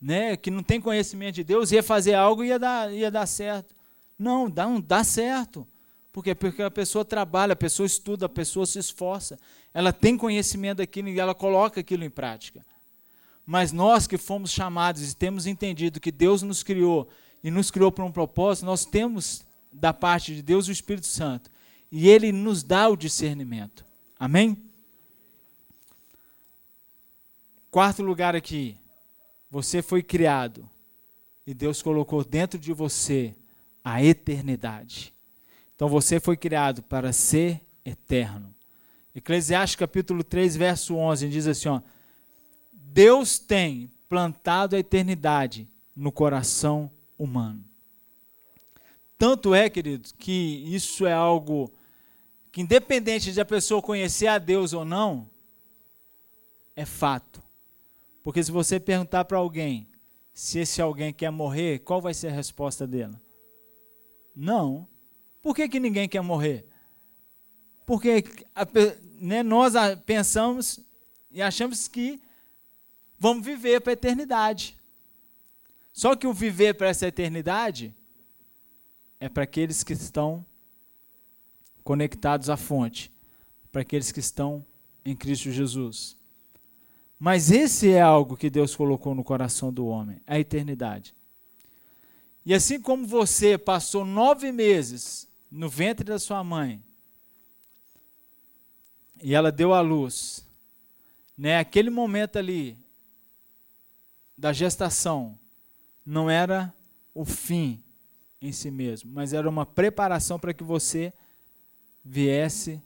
né, 0.00 0.36
que 0.36 0.50
não 0.50 0.62
tem 0.62 0.80
conhecimento 0.80 1.36
de 1.36 1.44
Deus, 1.44 1.72
ia 1.72 1.82
fazer 1.82 2.14
algo 2.14 2.44
e 2.44 2.48
ia 2.48 2.58
dar, 2.58 2.92
ia 2.92 3.10
dar 3.10 3.26
certo. 3.26 3.74
Não, 4.18 4.48
dá, 4.48 4.66
não 4.66 4.80
dá 4.80 5.02
certo. 5.02 5.66
Por 6.16 6.24
quê? 6.24 6.34
Porque 6.34 6.62
a 6.62 6.70
pessoa 6.70 7.04
trabalha, 7.04 7.52
a 7.52 7.56
pessoa 7.56 7.86
estuda, 7.86 8.24
a 8.24 8.28
pessoa 8.28 8.64
se 8.64 8.78
esforça. 8.78 9.38
Ela 9.74 9.92
tem 9.92 10.16
conhecimento 10.16 10.78
daquilo 10.78 11.10
e 11.10 11.20
ela 11.20 11.34
coloca 11.34 11.80
aquilo 11.80 12.04
em 12.04 12.08
prática. 12.08 12.64
Mas 13.44 13.70
nós 13.70 14.06
que 14.06 14.16
fomos 14.16 14.50
chamados 14.50 15.12
e 15.12 15.14
temos 15.14 15.46
entendido 15.46 16.00
que 16.00 16.10
Deus 16.10 16.40
nos 16.40 16.62
criou 16.62 17.06
e 17.44 17.50
nos 17.50 17.70
criou 17.70 17.92
para 17.92 18.02
um 18.02 18.10
propósito, 18.10 18.64
nós 18.64 18.86
temos 18.86 19.44
da 19.70 19.92
parte 19.92 20.34
de 20.34 20.40
Deus 20.40 20.68
o 20.68 20.72
Espírito 20.72 21.06
Santo 21.06 21.50
e 21.92 22.08
ele 22.08 22.32
nos 22.32 22.62
dá 22.62 22.88
o 22.88 22.96
discernimento. 22.96 23.84
Amém? 24.18 24.56
Quarto 27.70 28.02
lugar 28.02 28.34
aqui. 28.34 28.74
Você 29.50 29.82
foi 29.82 30.02
criado 30.02 30.66
e 31.46 31.52
Deus 31.52 31.82
colocou 31.82 32.24
dentro 32.24 32.58
de 32.58 32.72
você 32.72 33.36
a 33.84 34.02
eternidade. 34.02 35.14
Então 35.76 35.88
você 35.88 36.18
foi 36.18 36.36
criado 36.36 36.82
para 36.82 37.12
ser 37.12 37.60
eterno. 37.84 38.52
Eclesiastes 39.14 39.76
capítulo 39.76 40.24
3, 40.24 40.56
verso 40.56 40.96
11 40.96 41.28
diz 41.28 41.46
assim, 41.46 41.68
ó: 41.68 41.80
Deus 42.72 43.38
tem 43.38 43.90
plantado 44.08 44.74
a 44.74 44.78
eternidade 44.78 45.68
no 45.94 46.10
coração 46.10 46.90
humano. 47.18 47.64
Tanto 49.18 49.54
é, 49.54 49.70
queridos, 49.70 50.12
que 50.12 50.64
isso 50.66 51.06
é 51.06 51.12
algo 51.12 51.72
que, 52.50 52.60
independente 52.60 53.32
de 53.32 53.40
a 53.40 53.44
pessoa 53.44 53.80
conhecer 53.80 54.26
a 54.26 54.38
Deus 54.38 54.72
ou 54.72 54.84
não, 54.84 55.28
é 56.74 56.84
fato. 56.84 57.42
Porque 58.22 58.42
se 58.42 58.50
você 58.50 58.80
perguntar 58.80 59.24
para 59.24 59.38
alguém 59.38 59.86
se 60.34 60.58
esse 60.58 60.82
alguém 60.82 61.14
quer 61.14 61.30
morrer, 61.30 61.78
qual 61.78 61.98
vai 61.98 62.12
ser 62.12 62.28
a 62.28 62.32
resposta 62.32 62.86
dela? 62.86 63.18
Não. 64.34 64.86
Por 65.46 65.54
que, 65.54 65.68
que 65.68 65.78
ninguém 65.78 66.08
quer 66.08 66.22
morrer? 66.22 66.66
Porque 67.86 68.24
a, 68.52 68.66
né, 69.20 69.44
nós 69.44 69.74
pensamos 70.04 70.80
e 71.30 71.40
achamos 71.40 71.86
que 71.86 72.20
vamos 73.16 73.46
viver 73.46 73.80
para 73.80 73.92
a 73.92 73.94
eternidade. 73.94 74.76
Só 75.92 76.16
que 76.16 76.26
o 76.26 76.32
viver 76.32 76.74
para 76.74 76.88
essa 76.88 77.06
eternidade 77.06 77.94
é 79.20 79.28
para 79.28 79.44
aqueles 79.44 79.84
que 79.84 79.92
estão 79.92 80.44
conectados 81.84 82.50
à 82.50 82.56
fonte, 82.56 83.12
para 83.70 83.82
aqueles 83.82 84.10
que 84.10 84.18
estão 84.18 84.66
em 85.04 85.14
Cristo 85.14 85.52
Jesus. 85.52 86.16
Mas 87.20 87.52
esse 87.52 87.92
é 87.92 88.02
algo 88.02 88.36
que 88.36 88.50
Deus 88.50 88.74
colocou 88.74 89.14
no 89.14 89.22
coração 89.22 89.72
do 89.72 89.86
homem, 89.86 90.20
a 90.26 90.40
eternidade. 90.40 91.14
E 92.44 92.52
assim 92.52 92.80
como 92.80 93.06
você 93.06 93.56
passou 93.56 94.04
nove 94.04 94.50
meses 94.50 95.25
no 95.50 95.68
ventre 95.68 96.04
da 96.04 96.18
sua 96.18 96.42
mãe, 96.42 96.82
e 99.22 99.34
ela 99.34 99.50
deu 99.50 99.72
à 99.72 99.80
luz, 99.80 100.46
né, 101.36 101.58
aquele 101.58 101.90
momento 101.90 102.38
ali 102.38 102.76
da 104.36 104.52
gestação 104.52 105.38
não 106.04 106.28
era 106.28 106.72
o 107.14 107.24
fim 107.24 107.82
em 108.40 108.52
si 108.52 108.70
mesmo, 108.70 109.10
mas 109.10 109.32
era 109.32 109.48
uma 109.48 109.64
preparação 109.64 110.38
para 110.38 110.52
que 110.52 110.62
você 110.62 111.12
viesse 112.04 112.80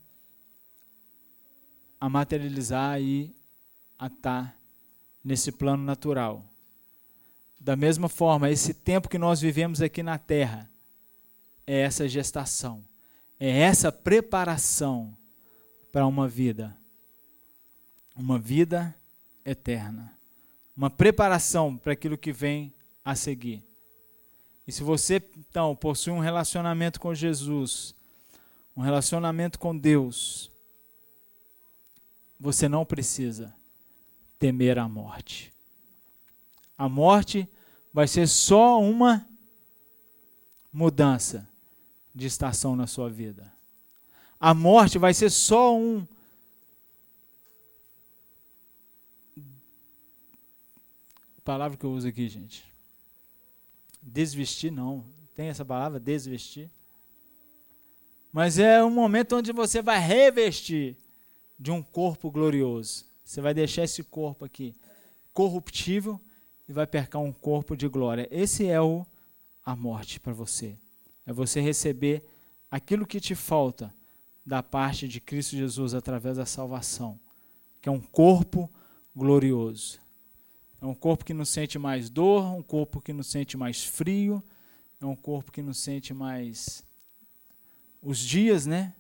a 2.00 2.08
materializar 2.08 3.00
e 3.00 3.34
a 3.98 4.06
estar 4.06 4.56
nesse 5.22 5.52
plano 5.52 5.82
natural. 5.82 6.44
Da 7.58 7.76
mesma 7.76 8.08
forma, 8.08 8.50
esse 8.50 8.72
tempo 8.72 9.08
que 9.08 9.18
nós 9.18 9.40
vivemos 9.40 9.82
aqui 9.82 10.02
na 10.02 10.16
Terra 10.16 10.70
é 11.72 11.82
essa 11.82 12.08
gestação, 12.08 12.84
é 13.38 13.60
essa 13.60 13.92
preparação 13.92 15.16
para 15.92 16.04
uma 16.04 16.26
vida, 16.26 16.76
uma 18.16 18.40
vida 18.40 18.92
eterna, 19.44 20.12
uma 20.76 20.90
preparação 20.90 21.76
para 21.76 21.92
aquilo 21.92 22.18
que 22.18 22.32
vem 22.32 22.74
a 23.04 23.14
seguir. 23.14 23.62
E 24.66 24.72
se 24.72 24.82
você, 24.82 25.22
então, 25.36 25.76
possui 25.76 26.12
um 26.12 26.18
relacionamento 26.18 26.98
com 26.98 27.14
Jesus, 27.14 27.94
um 28.76 28.82
relacionamento 28.82 29.56
com 29.56 29.76
Deus, 29.76 30.50
você 32.38 32.68
não 32.68 32.84
precisa 32.84 33.54
temer 34.40 34.76
a 34.76 34.88
morte. 34.88 35.52
A 36.76 36.88
morte 36.88 37.48
vai 37.92 38.08
ser 38.08 38.26
só 38.26 38.80
uma 38.82 39.24
mudança 40.72 41.48
de 42.20 42.26
estação 42.26 42.76
na 42.76 42.86
sua 42.86 43.08
vida. 43.08 43.50
A 44.38 44.52
morte 44.52 44.98
vai 44.98 45.14
ser 45.14 45.30
só 45.30 45.74
um 45.76 46.06
palavra 51.42 51.76
que 51.76 51.84
eu 51.84 51.90
uso 51.90 52.06
aqui, 52.06 52.28
gente. 52.28 52.64
Desvestir, 54.02 54.70
não. 54.70 55.04
Tem 55.34 55.48
essa 55.48 55.64
palavra, 55.64 55.98
desvestir? 55.98 56.70
Mas 58.30 58.58
é 58.58 58.84
um 58.84 58.90
momento 58.90 59.36
onde 59.36 59.50
você 59.50 59.80
vai 59.80 59.98
revestir 59.98 60.96
de 61.58 61.70
um 61.70 61.82
corpo 61.82 62.30
glorioso. 62.30 63.06
Você 63.24 63.40
vai 63.40 63.54
deixar 63.54 63.84
esse 63.84 64.04
corpo 64.04 64.44
aqui 64.44 64.74
corruptível 65.32 66.20
e 66.68 66.72
vai 66.72 66.86
percar 66.86 67.18
um 67.18 67.32
corpo 67.32 67.74
de 67.74 67.88
glória. 67.88 68.28
Esse 68.30 68.66
é 68.66 68.80
o 68.80 69.06
a 69.64 69.74
morte 69.74 70.20
para 70.20 70.34
você. 70.34 70.76
É 71.26 71.32
você 71.32 71.60
receber 71.60 72.24
aquilo 72.70 73.06
que 73.06 73.20
te 73.20 73.34
falta 73.34 73.92
da 74.44 74.62
parte 74.62 75.06
de 75.06 75.20
Cristo 75.20 75.56
Jesus 75.56 75.94
através 75.94 76.36
da 76.36 76.46
salvação, 76.46 77.18
que 77.80 77.88
é 77.88 77.92
um 77.92 78.00
corpo 78.00 78.70
glorioso. 79.14 79.98
É 80.80 80.86
um 80.86 80.94
corpo 80.94 81.24
que 81.24 81.34
não 81.34 81.44
sente 81.44 81.78
mais 81.78 82.08
dor, 82.08 82.44
um 82.54 82.62
corpo 82.62 83.00
que 83.00 83.12
não 83.12 83.22
sente 83.22 83.56
mais 83.56 83.84
frio, 83.84 84.42
é 85.00 85.04
um 85.04 85.16
corpo 85.16 85.52
que 85.52 85.62
não 85.62 85.74
sente 85.74 86.14
mais 86.14 86.82
os 88.02 88.18
dias, 88.18 88.66
né? 88.66 88.94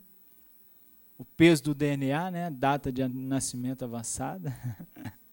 O 1.18 1.24
peso 1.24 1.62
do 1.64 1.74
DNA, 1.74 2.30
né? 2.30 2.50
Data 2.50 2.92
de 2.92 3.06
nascimento 3.08 3.84
avançada. 3.84 4.54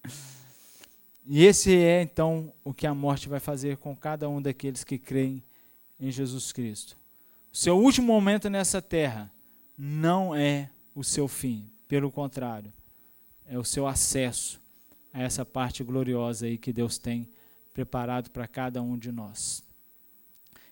e 1.25 1.43
esse 1.43 1.75
é 1.75 2.01
então 2.01 2.53
o 2.63 2.73
que 2.73 2.87
a 2.87 2.93
morte 2.93 3.27
vai 3.27 3.39
fazer 3.39 3.77
com 3.77 3.95
cada 3.95 4.29
um 4.29 4.41
daqueles 4.41 4.83
que 4.83 4.97
creem 4.97 5.43
em 5.99 6.11
Jesus 6.11 6.51
Cristo. 6.51 6.97
O 7.51 7.57
seu 7.57 7.77
último 7.77 8.07
momento 8.07 8.49
nessa 8.49 8.81
terra 8.81 9.31
não 9.77 10.35
é 10.35 10.69
o 10.95 11.03
seu 11.03 11.27
fim, 11.27 11.69
pelo 11.87 12.11
contrário, 12.11 12.71
é 13.47 13.57
o 13.57 13.63
seu 13.63 13.87
acesso 13.87 14.59
a 15.13 15.21
essa 15.21 15.45
parte 15.45 15.83
gloriosa 15.83 16.45
aí 16.45 16.57
que 16.57 16.73
Deus 16.73 16.97
tem 16.97 17.27
preparado 17.73 18.29
para 18.29 18.47
cada 18.47 18.81
um 18.81 18.97
de 18.97 19.11
nós. 19.11 19.63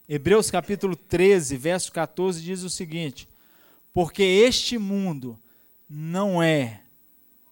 Hebreus 0.07 0.51
capítulo 0.51 0.95
13, 0.95 1.57
verso 1.57 1.91
14 1.91 2.41
diz 2.41 2.61
o 2.61 2.69
seguinte: 2.69 3.27
Porque 3.93 4.21
este 4.21 4.77
mundo 4.77 5.39
não 5.89 6.41
é 6.41 6.81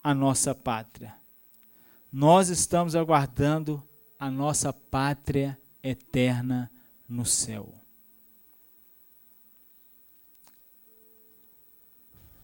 a 0.03 0.13
nossa 0.13 0.53
pátria. 0.53 1.15
Nós 2.11 2.49
estamos 2.49 2.95
aguardando 2.95 3.81
a 4.19 4.29
nossa 4.29 4.71
pátria 4.71 5.57
eterna 5.81 6.69
no 7.07 7.25
céu. 7.25 7.73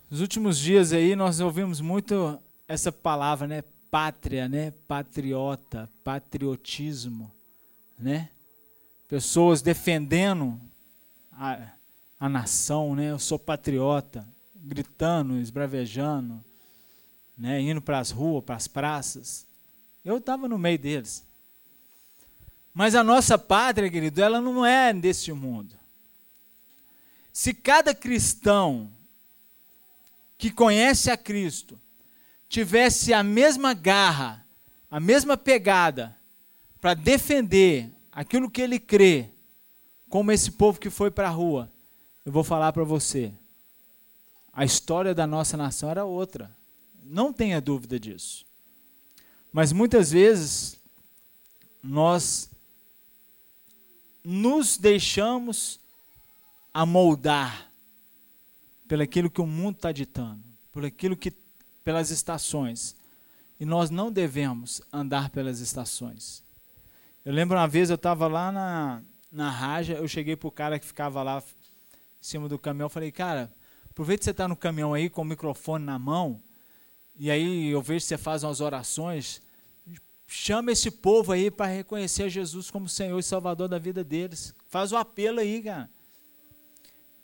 Nos 0.09 0.21
últimos 0.21 0.57
dias 0.57 0.91
aí 0.91 1.15
nós 1.15 1.39
ouvimos 1.39 1.81
muito 1.81 2.39
essa 2.67 2.91
palavra, 2.91 3.47
né? 3.47 3.63
pátria, 3.91 4.47
né? 4.47 4.71
patriota, 4.87 5.89
patriotismo. 6.03 7.31
né? 7.97 8.29
Pessoas 9.07 9.61
defendendo 9.61 10.59
a, 11.31 11.73
a 12.19 12.29
nação, 12.29 12.95
né? 12.95 13.11
Eu 13.11 13.19
sou 13.19 13.39
patriota, 13.39 14.27
gritando, 14.55 15.37
esbravejando, 15.37 16.43
né? 17.37 17.59
Indo 17.61 17.81
para 17.81 17.99
as 17.99 18.11
ruas, 18.11 18.43
para 18.43 18.55
as 18.55 18.67
praças. 18.67 19.47
Eu 20.03 20.17
estava 20.17 20.47
no 20.47 20.57
meio 20.57 20.77
deles. 20.77 21.23
Mas 22.73 22.95
a 22.95 23.03
nossa 23.03 23.37
pátria, 23.37 23.89
querido, 23.89 24.21
ela 24.21 24.39
não 24.39 24.65
é 24.65 24.93
deste 24.93 25.33
mundo. 25.33 25.75
Se 27.33 27.53
cada 27.53 27.93
cristão 27.93 28.91
que 30.37 30.51
conhece 30.51 31.11
a 31.11 31.17
Cristo 31.17 31.79
tivesse 32.47 33.13
a 33.13 33.21
mesma 33.21 33.73
garra, 33.73 34.45
a 34.89 34.99
mesma 34.99 35.37
pegada 35.37 36.15
para 36.81 36.93
defender 36.93 37.89
aquilo 38.11 38.49
que 38.49 38.61
ele 38.61 38.79
crê, 38.79 39.29
como 40.09 40.31
esse 40.31 40.51
povo 40.51 40.79
que 40.79 40.89
foi 40.89 41.11
para 41.11 41.27
a 41.27 41.31
rua, 41.31 41.71
eu 42.25 42.31
vou 42.31 42.43
falar 42.43 42.73
para 42.73 42.83
você. 42.83 43.31
A 44.51 44.65
história 44.65 45.13
da 45.13 45.27
nossa 45.27 45.55
nação 45.55 45.89
era 45.89 46.03
outra. 46.03 46.51
Não 47.03 47.31
tenha 47.31 47.61
dúvida 47.61 47.99
disso. 47.99 48.45
Mas 49.51 49.71
muitas 49.71 50.11
vezes 50.11 50.77
nós 51.81 52.49
nos 54.29 54.77
deixamos 54.77 55.79
amoldar 56.71 57.71
pelo 58.87 59.01
aquilo 59.01 59.27
que 59.27 59.41
o 59.41 59.47
mundo 59.47 59.77
está 59.77 59.91
ditando, 59.91 60.43
por 60.71 60.85
aquilo 60.85 61.17
que 61.17 61.33
pelas 61.83 62.11
estações. 62.11 62.95
E 63.59 63.65
nós 63.65 63.89
não 63.89 64.11
devemos 64.11 64.83
andar 64.93 65.31
pelas 65.31 65.59
estações. 65.59 66.43
Eu 67.25 67.33
lembro 67.33 67.57
uma 67.57 67.67
vez 67.67 67.89
eu 67.89 67.95
estava 67.95 68.27
lá 68.27 68.51
na, 68.51 69.01
na 69.31 69.49
Raja, 69.49 69.93
eu 69.93 70.07
cheguei 70.07 70.35
para 70.35 70.47
o 70.47 70.51
cara 70.51 70.77
que 70.77 70.85
ficava 70.85 71.23
lá 71.23 71.39
em 71.39 71.43
cima 72.21 72.47
do 72.47 72.59
caminhão, 72.59 72.87
falei, 72.87 73.11
cara, 73.11 73.51
aproveita 73.89 74.19
que 74.19 74.25
você 74.25 74.31
está 74.31 74.47
no 74.47 74.55
caminhão 74.55 74.93
aí 74.93 75.09
com 75.09 75.23
o 75.23 75.25
microfone 75.25 75.83
na 75.83 75.97
mão, 75.97 76.39
e 77.17 77.31
aí 77.31 77.69
eu 77.69 77.81
vejo 77.81 78.05
que 78.05 78.09
você 78.09 78.17
faz 78.17 78.43
umas 78.43 78.61
orações, 78.61 79.41
chama 80.31 80.71
esse 80.71 80.91
povo 80.91 81.31
aí 81.31 81.49
para 81.49 81.65
reconhecer 81.65 82.29
Jesus 82.29 82.69
como 82.69 82.87
Senhor 82.87 83.17
e 83.17 83.23
Salvador 83.23 83.67
da 83.67 83.79
vida 83.79 84.03
deles. 84.03 84.53
Faz 84.67 84.91
o 84.91 84.97
apelo 84.97 85.39
aí, 85.39 85.63
cara. 85.63 85.89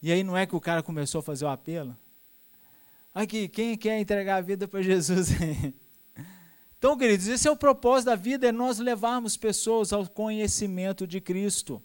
E 0.02 0.12
aí 0.12 0.24
não 0.24 0.36
é 0.36 0.46
que 0.48 0.56
o 0.56 0.60
cara 0.60 0.82
começou 0.82 1.20
a 1.20 1.24
fazer 1.24 1.46
o 1.46 1.50
apelo? 1.50 1.96
Aqui, 3.14 3.48
quem 3.48 3.78
quer 3.78 4.00
entregar 4.00 4.38
a 4.38 4.42
vida 4.42 4.68
para 4.68 4.82
Jesus? 4.82 5.30
então, 6.78 6.98
queridos, 6.98 7.28
esse 7.28 7.48
é 7.48 7.52
o 7.52 7.56
propósito 7.56 8.08
da 8.08 8.16
vida, 8.16 8.48
é 8.48 8.52
nós 8.52 8.80
levarmos 8.80 9.38
pessoas 9.38 9.94
ao 9.94 10.08
conhecimento 10.08 11.06
de 11.06 11.22
Cristo. 11.22 11.82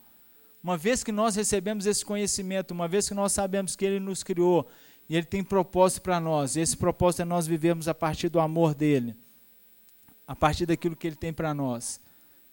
Uma 0.64 0.76
vez 0.76 1.04
que 1.04 1.12
nós 1.12 1.36
recebemos 1.36 1.84
esse 1.86 2.04
conhecimento, 2.04 2.72
uma 2.72 2.88
vez 2.88 3.06
que 3.08 3.14
nós 3.14 3.32
sabemos 3.32 3.76
que 3.76 3.84
Ele 3.84 4.00
nos 4.00 4.22
criou 4.22 4.68
e 5.08 5.16
Ele 5.16 5.26
tem 5.26 5.44
propósito 5.44 6.02
para 6.02 6.18
nós, 6.18 6.56
e 6.56 6.60
esse 6.60 6.76
propósito 6.76 7.22
é 7.22 7.24
nós 7.26 7.46
vivermos 7.46 7.88
a 7.88 7.94
partir 7.94 8.28
do 8.30 8.40
amor 8.40 8.74
dEle, 8.74 9.14
a 10.30 10.36
partir 10.36 10.64
daquilo 10.64 10.94
que 10.94 11.08
Ele 11.08 11.16
tem 11.16 11.32
para 11.32 11.52
nós. 11.52 12.00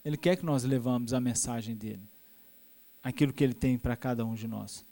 Ele 0.04 0.18
quer 0.18 0.36
que 0.36 0.44
nós 0.44 0.64
levamos 0.64 1.14
a 1.14 1.20
mensagem 1.20 1.76
dEle, 1.76 2.02
aquilo 3.04 3.32
que 3.32 3.44
Ele 3.44 3.54
tem 3.54 3.78
para 3.78 3.96
cada 3.96 4.26
um 4.26 4.34
de 4.34 4.48
nós. 4.48 4.84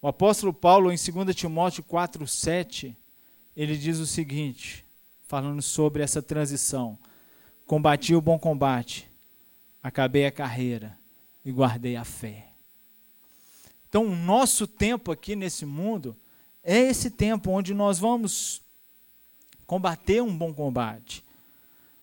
O 0.00 0.06
apóstolo 0.06 0.54
Paulo, 0.54 0.92
em 0.92 0.96
2 0.96 1.34
Timóteo 1.34 1.82
4, 1.82 2.24
7, 2.24 2.96
ele 3.56 3.76
diz 3.76 3.98
o 3.98 4.06
seguinte, 4.06 4.86
falando 5.26 5.60
sobre 5.60 6.00
essa 6.00 6.22
transição: 6.22 6.96
Combati 7.66 8.14
o 8.14 8.20
bom 8.20 8.38
combate, 8.38 9.10
acabei 9.82 10.24
a 10.24 10.30
carreira 10.30 10.96
e 11.44 11.50
guardei 11.50 11.96
a 11.96 12.04
fé. 12.04 12.46
Então, 13.88 14.06
o 14.06 14.14
nosso 14.14 14.68
tempo 14.68 15.10
aqui 15.10 15.34
nesse 15.34 15.66
mundo 15.66 16.16
é 16.62 16.78
esse 16.78 17.10
tempo 17.10 17.50
onde 17.50 17.74
nós 17.74 17.98
vamos 17.98 18.62
combater 19.66 20.22
um 20.22 20.38
bom 20.38 20.54
combate, 20.54 21.24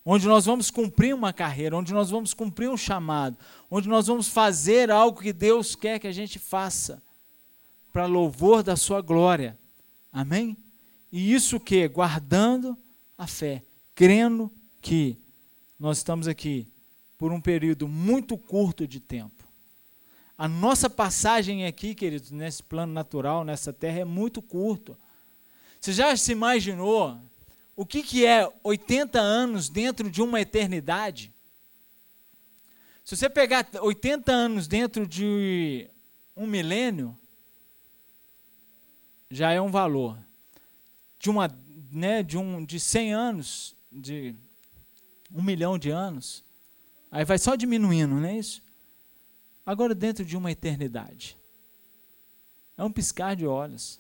onde 0.06 0.28
nós 0.28 0.46
vamos 0.46 0.70
cumprir 0.70 1.16
uma 1.16 1.34
carreira, 1.34 1.76
onde 1.76 1.92
nós 1.92 2.12
vamos 2.12 2.34
cumprir 2.34 2.70
um 2.70 2.78
chamado, 2.78 3.36
onde 3.72 3.90
nós 3.90 4.06
vamos 4.06 4.28
fazer 4.28 4.92
algo 4.92 5.20
que 5.20 5.34
Deus 5.34 5.76
quer 5.76 6.00
que 6.00 6.06
a 6.06 6.12
gente 6.12 6.38
faça 6.38 7.02
para 7.92 8.06
louvor 8.06 8.62
da 8.62 8.76
sua 8.76 9.02
glória. 9.02 9.58
Amém? 10.14 10.56
E 11.12 11.34
isso 11.34 11.60
que? 11.60 11.88
Guardando 11.88 12.78
a 13.18 13.26
fé, 13.26 13.64
crendo 13.96 14.52
que 14.80 15.18
nós 15.80 15.98
estamos 15.98 16.28
aqui 16.28 16.68
por 17.18 17.32
um 17.32 17.42
período 17.42 17.88
muito 17.88 18.38
curto 18.38 18.88
de 18.88 19.00
tempo. 19.00 19.44
A 20.38 20.48
nossa 20.48 20.90
passagem 20.90 21.66
aqui, 21.66 21.96
queridos, 21.96 22.30
nesse 22.30 22.62
plano 22.62 22.92
natural, 22.94 23.44
nessa 23.44 23.72
terra, 23.72 24.00
é 24.00 24.06
muito 24.06 24.42
curto. 24.42 24.96
Você 25.80 25.94
já 25.94 26.16
se 26.18 26.34
imaginou 26.34 27.18
o 27.76 27.86
que, 27.86 28.02
que 28.02 28.26
é 28.26 28.52
80 28.64 29.20
anos 29.20 29.68
dentro 29.68 30.10
de 30.10 30.22
uma 30.22 30.40
eternidade? 30.40 31.34
Se 33.04 33.16
você 33.16 33.30
pegar 33.30 33.68
80 33.82 34.32
anos 34.32 34.68
dentro 34.68 35.06
de 35.06 35.90
um 36.36 36.48
milênio, 36.48 37.18
já 39.30 39.52
é 39.52 39.60
um 39.60 39.70
valor. 39.70 40.18
De 41.20 41.30
uma, 41.30 41.54
né, 41.92 42.24
de 42.24 42.38
um, 42.38 42.64
de 42.66 42.80
100 42.80 43.14
anos, 43.14 43.76
de 43.92 44.36
um 45.34 45.42
milhão 45.42 45.78
de 45.78 45.90
anos, 45.90 46.44
aí 47.12 47.26
vai 47.26 47.38
só 47.38 47.56
diminuindo, 47.56 48.16
não 48.16 48.28
é 48.28 48.38
isso? 48.38 48.62
Agora 49.66 49.94
dentro 49.94 50.24
de 50.24 50.38
uma 50.38 50.52
eternidade. 50.52 51.38
É 52.78 52.84
um 52.84 52.92
piscar 52.92 53.36
de 53.36 53.46
olhos. 53.46 54.00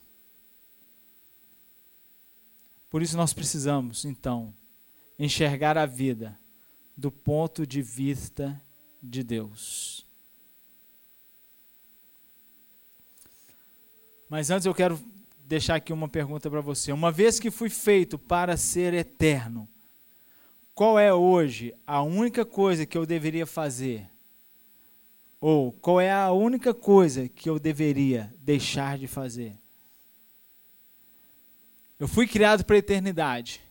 Por 2.95 3.01
isso 3.01 3.17
nós 3.17 3.33
precisamos, 3.33 4.05
então, 4.05 4.53
enxergar 5.19 5.77
a 5.77 5.85
vida 5.85 6.39
do 6.95 7.11
ponto 7.11 7.67
de 7.67 7.81
vista 7.81 8.57
de 9.03 9.21
Deus. 9.21 10.07
Mas 14.29 14.49
antes 14.49 14.65
eu 14.65 14.73
quero 14.73 14.97
deixar 15.45 15.75
aqui 15.75 15.91
uma 15.91 16.07
pergunta 16.07 16.49
para 16.49 16.61
você. 16.61 16.93
Uma 16.93 17.11
vez 17.11 17.37
que 17.37 17.51
fui 17.51 17.69
feito 17.69 18.17
para 18.17 18.55
ser 18.55 18.93
eterno, 18.93 19.67
qual 20.73 20.97
é 20.97 21.13
hoje 21.13 21.75
a 21.85 22.01
única 22.01 22.45
coisa 22.45 22.85
que 22.85 22.97
eu 22.97 23.05
deveria 23.05 23.45
fazer? 23.45 24.09
Ou 25.41 25.73
qual 25.73 25.99
é 25.99 26.13
a 26.13 26.31
única 26.31 26.73
coisa 26.73 27.27
que 27.27 27.49
eu 27.49 27.59
deveria 27.59 28.33
deixar 28.39 28.97
de 28.97 29.05
fazer? 29.05 29.64
Eu 31.99 32.07
fui 32.07 32.27
criado 32.27 32.65
para 32.65 32.75
a 32.75 32.79
eternidade. 32.79 33.61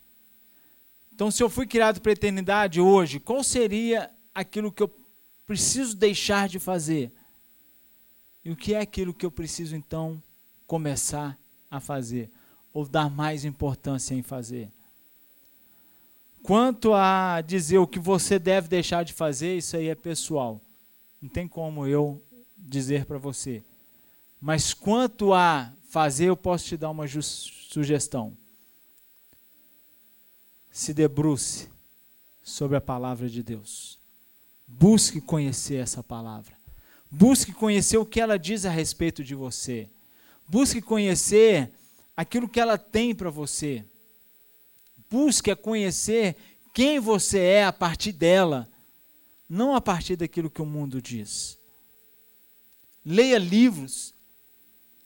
Então, 1.12 1.30
se 1.30 1.42
eu 1.42 1.50
fui 1.50 1.66
criado 1.66 2.00
para 2.00 2.10
a 2.10 2.14
eternidade 2.14 2.80
hoje, 2.80 3.20
qual 3.20 3.44
seria 3.44 4.10
aquilo 4.34 4.72
que 4.72 4.82
eu 4.82 4.90
preciso 5.46 5.94
deixar 5.96 6.48
de 6.48 6.58
fazer? 6.58 7.12
E 8.44 8.50
o 8.50 8.56
que 8.56 8.74
é 8.74 8.80
aquilo 8.80 9.14
que 9.14 9.24
eu 9.24 9.30
preciso 9.30 9.76
então 9.76 10.22
começar 10.66 11.38
a 11.70 11.80
fazer 11.80 12.30
ou 12.72 12.86
dar 12.86 13.08
mais 13.08 13.44
importância 13.44 14.14
em 14.14 14.22
fazer. 14.22 14.70
Quanto 16.42 16.92
a 16.92 17.40
dizer 17.40 17.78
o 17.78 17.86
que 17.86 17.98
você 17.98 18.38
deve 18.38 18.68
deixar 18.68 19.04
de 19.04 19.12
fazer, 19.12 19.56
isso 19.56 19.76
aí 19.76 19.88
é 19.88 19.94
pessoal. 19.94 20.60
Não 21.22 21.28
tem 21.28 21.48
como 21.48 21.86
eu 21.86 22.22
dizer 22.58 23.06
para 23.06 23.16
você. 23.16 23.62
Mas 24.40 24.74
quanto 24.74 25.32
a 25.32 25.72
fazer, 25.94 26.24
eu 26.24 26.36
posso 26.36 26.64
te 26.64 26.76
dar 26.76 26.90
uma 26.90 27.06
sugestão. 27.06 28.36
Se 30.72 30.92
debruce 30.92 31.68
sobre 32.42 32.76
a 32.76 32.80
palavra 32.80 33.28
de 33.30 33.44
Deus. 33.44 33.96
Busque 34.66 35.20
conhecer 35.20 35.76
essa 35.76 36.02
palavra. 36.02 36.58
Busque 37.08 37.52
conhecer 37.52 37.96
o 37.96 38.04
que 38.04 38.20
ela 38.20 38.36
diz 38.36 38.64
a 38.64 38.70
respeito 38.70 39.22
de 39.22 39.36
você. 39.36 39.88
Busque 40.48 40.82
conhecer 40.82 41.70
aquilo 42.16 42.48
que 42.48 42.58
ela 42.58 42.76
tem 42.76 43.14
para 43.14 43.30
você. 43.30 43.84
Busque 45.08 45.52
a 45.52 45.54
conhecer 45.54 46.36
quem 46.74 46.98
você 46.98 47.38
é 47.38 47.64
a 47.64 47.72
partir 47.72 48.10
dela, 48.10 48.68
não 49.48 49.76
a 49.76 49.80
partir 49.80 50.16
daquilo 50.16 50.50
que 50.50 50.60
o 50.60 50.66
mundo 50.66 51.00
diz. 51.00 51.56
Leia 53.06 53.38
livros. 53.38 54.12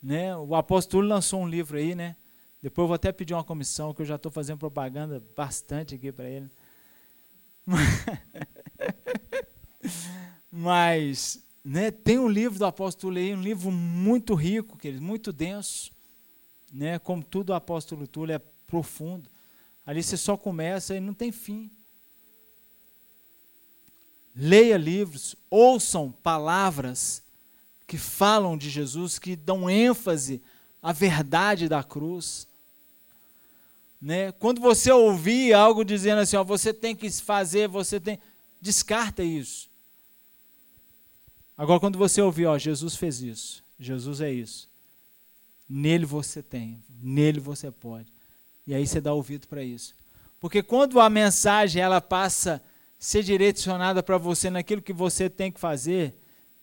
Né? 0.03 0.37
O 0.37 0.55
apóstolo 0.55 1.07
lançou 1.07 1.41
um 1.41 1.49
livro 1.49 1.77
aí, 1.77 1.95
né? 1.95 2.17
Depois 2.61 2.85
eu 2.85 2.89
vou 2.89 2.95
até 2.95 3.13
pedir 3.13 3.35
uma 3.35 3.45
comissão, 3.45 3.95
que 3.95 4.03
eu 4.03 4.07
já 4.07 4.17
estou 4.17 4.33
fazendo 4.33 4.59
propaganda 4.59 5.23
bastante 5.37 5.95
aqui 5.95 6.11
para 6.11 6.29
ele. 6.29 6.51
Mas 10.51 11.45
né, 11.63 11.91
tem 11.91 12.19
um 12.19 12.29
livro 12.29 12.59
do 12.59 12.67
apóstolo 12.67 13.17
aí, 13.17 13.35
um 13.35 13.41
livro 13.41 13.71
muito 13.71 14.35
rico, 14.35 14.77
querido, 14.77 15.03
muito 15.03 15.33
denso. 15.33 15.93
Né, 16.73 16.99
como 16.99 17.23
tudo 17.23 17.51
o 17.51 17.55
apóstolo 17.55 18.07
Túlio 18.07 18.35
é 18.35 18.39
profundo. 18.67 19.31
Ali 19.87 20.03
você 20.03 20.17
só 20.17 20.37
começa 20.37 20.97
e 20.97 21.01
não 21.01 21.15
tem 21.15 21.33
fim. 21.33 21.71
leia 24.35 24.77
livros, 24.77 25.35
ouçam 25.51 26.13
palavras 26.13 27.23
que 27.89 27.97
falam 27.97 28.57
de 28.57 28.69
Jesus, 28.69 29.19
que 29.19 29.35
dão 29.35 29.69
ênfase 29.69 30.43
à 30.83 30.93
verdade 30.93 31.71
da 31.71 31.83
cruz. 31.83 32.47
Né? 34.01 34.31
Quando 34.31 34.61
você 34.61 34.93
ouvir 34.93 35.55
algo 35.55 35.83
dizendo 35.83 36.21
assim, 36.21 36.37
ó, 36.37 36.45
você 36.45 36.73
tem 36.73 36.95
que 36.95 37.11
fazer, 37.11 37.67
você 37.67 37.99
tem. 37.99 38.21
Descarta 38.61 39.25
isso. 39.25 39.71
Agora, 41.57 41.81
quando 41.81 41.99
você 41.99 42.21
ouvir, 42.21 42.45
ó, 42.45 42.59
Jesus 42.59 42.95
fez 42.95 43.23
isso, 43.23 43.65
Jesus 43.81 44.21
é 44.21 44.31
isso. 44.31 44.69
Nele 45.67 46.05
você 46.05 46.43
tem, 46.43 46.83
nele 47.03 47.41
você 47.41 47.71
pode. 47.71 48.13
E 48.67 48.75
aí 48.75 48.87
você 48.87 49.01
dá 49.01 49.15
ouvido 49.15 49.49
para 49.49 49.63
isso. 49.63 49.95
Porque 50.39 50.63
quando 50.63 51.01
a 51.01 51.09
mensagem 51.09 51.83
ela 51.83 52.03
passa 52.03 52.57
a 52.57 52.61
ser 52.99 53.23
direcionada 53.23 54.03
para 54.03 54.19
você 54.19 54.51
naquilo 54.51 54.83
que 54.83 54.93
você 54.93 55.31
tem 55.31 55.51
que 55.51 55.59
fazer, 55.59 56.15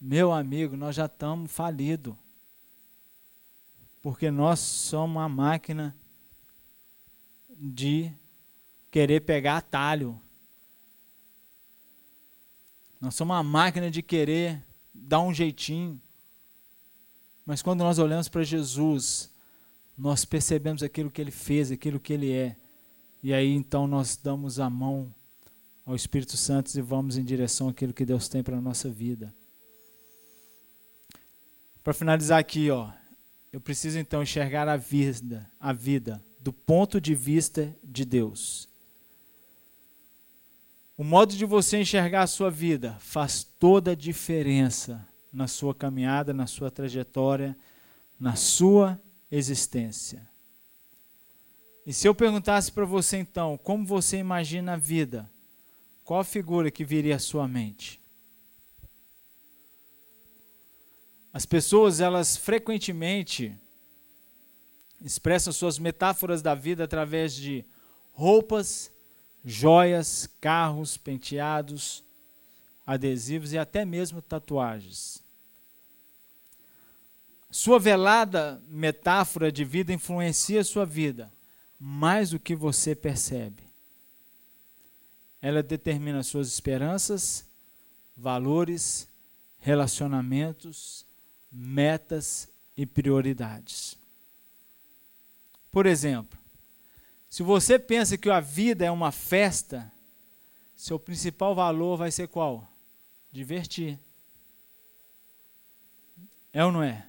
meu 0.07 0.31
amigo, 0.31 0.77
nós 0.77 0.95
já 0.95 1.07
estamos 1.07 1.51
falidos. 1.51 2.15
Porque 4.03 4.29
nós 4.29 4.59
somos 4.59 5.15
uma 5.15 5.27
máquina 5.27 5.95
de 7.49 8.11
querer 8.91 9.21
pegar 9.21 9.57
atalho. 9.57 10.21
Nós 13.01 13.15
somos 13.15 13.35
uma 13.35 13.41
máquina 13.41 13.89
de 13.89 14.03
querer 14.03 14.63
dar 14.93 15.21
um 15.21 15.33
jeitinho. 15.33 15.99
Mas 17.43 17.63
quando 17.63 17.79
nós 17.79 17.97
olhamos 17.97 18.29
para 18.29 18.43
Jesus, 18.43 19.31
nós 19.97 20.23
percebemos 20.23 20.83
aquilo 20.83 21.09
que 21.09 21.19
ele 21.19 21.31
fez, 21.31 21.71
aquilo 21.71 21.99
que 21.99 22.13
ele 22.13 22.31
é. 22.31 22.55
E 23.23 23.33
aí 23.33 23.51
então 23.51 23.87
nós 23.87 24.15
damos 24.15 24.59
a 24.59 24.69
mão 24.69 25.11
ao 25.83 25.95
Espírito 25.95 26.37
Santo 26.37 26.77
e 26.77 26.81
vamos 26.81 27.17
em 27.17 27.23
direção 27.23 27.69
àquilo 27.69 27.91
que 27.91 28.05
Deus 28.05 28.29
tem 28.29 28.43
para 28.43 28.57
a 28.57 28.61
nossa 28.61 28.87
vida. 28.87 29.33
Para 31.85 31.93
finalizar 31.93 32.39
aqui, 32.39 32.71
ó, 32.71 32.89
eu 33.53 33.61
preciso 33.61 33.99
então 33.99 34.23
enxergar 34.23 34.67
a 34.67 34.75
vida, 34.75 35.47
a 35.59 35.71
vida 35.71 36.19
do 36.39 36.51
ponto 36.51 36.99
de 36.99 37.13
vista 37.13 37.71
de 37.83 38.03
Deus. 38.03 38.67
O 40.97 41.03
modo 41.03 41.35
de 41.35 41.45
você 41.45 41.79
enxergar 41.79 42.23
a 42.23 42.27
sua 42.27 42.49
vida 42.49 42.97
faz 42.99 43.43
toda 43.43 43.91
a 43.91 43.95
diferença 43.95 45.07
na 45.31 45.47
sua 45.47 45.75
caminhada, 45.75 46.33
na 46.33 46.47
sua 46.47 46.71
trajetória, 46.71 47.55
na 48.19 48.35
sua 48.35 48.99
existência. 49.29 50.27
E 51.85 51.93
se 51.93 52.07
eu 52.07 52.15
perguntasse 52.15 52.71
para 52.71 52.85
você 52.85 53.17
então, 53.17 53.59
como 53.59 53.85
você 53.85 54.17
imagina 54.17 54.73
a 54.73 54.77
vida? 54.77 55.29
Qual 56.03 56.19
a 56.19 56.23
figura 56.23 56.71
que 56.71 56.83
viria 56.83 57.17
à 57.17 57.19
sua 57.19 57.47
mente? 57.47 58.03
As 61.35 61.45
pessoas, 61.45 61.99
elas 61.99 62.37
frequentemente 62.37 63.53
expressam 65.01 65.51
suas 65.51 65.77
metáforas 65.77 66.41
da 66.41 66.55
vida 66.55 66.85
através 66.85 67.35
de 67.35 67.65
roupas, 68.13 68.89
joias, 69.43 70.29
carros, 70.39 70.95
penteados, 70.95 72.05
adesivos 72.87 73.51
e 73.51 73.57
até 73.57 73.83
mesmo 73.83 74.21
tatuagens. 74.21 75.21
Sua 77.51 77.79
velada 77.79 78.63
metáfora 78.69 79.51
de 79.51 79.65
vida 79.65 79.91
influencia 79.91 80.63
sua 80.63 80.85
vida 80.85 81.29
mais 81.77 82.29
do 82.29 82.39
que 82.39 82.55
você 82.55 82.95
percebe. 82.95 83.69
Ela 85.41 85.61
determina 85.61 86.23
suas 86.23 86.47
esperanças, 86.47 87.45
valores, 88.15 89.09
relacionamentos, 89.59 91.05
metas 91.57 92.49
e 92.75 92.85
prioridades. 92.85 93.97
Por 95.71 95.85
exemplo, 95.85 96.37
se 97.29 97.41
você 97.43 97.79
pensa 97.79 98.17
que 98.17 98.29
a 98.29 98.41
vida 98.41 98.85
é 98.85 98.91
uma 98.91 99.11
festa, 99.11 99.89
seu 100.75 100.99
principal 100.99 101.55
valor 101.55 101.95
vai 101.95 102.11
ser 102.11 102.27
qual? 102.27 102.67
Divertir. 103.31 103.97
É 106.51 106.65
ou 106.65 106.73
não 106.73 106.83
é? 106.83 107.07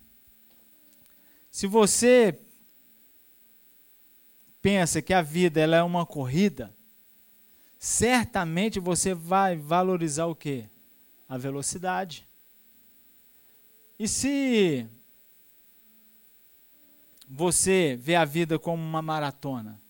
Se 1.51 1.67
você 1.67 2.39
pensa 4.63 5.03
que 5.03 5.13
a 5.13 5.23
vida 5.23 5.61
ela 5.61 5.77
é 5.77 5.83
uma 5.83 6.07
corrida, 6.07 6.73
certamente 7.79 8.79
você 8.79 9.13
vai 9.13 9.57
valorizar 9.57 10.27
o 10.27 10.37
quê? 10.37 10.69
A 11.29 11.37
velocidade. 11.37 12.27
E 13.99 14.07
se 14.07 14.87
você 17.29 17.97
vê 17.99 18.15
a 18.15 18.25
vida 18.25 18.59
como 18.59 18.83
uma 18.83 19.01
maratona, 19.01 19.81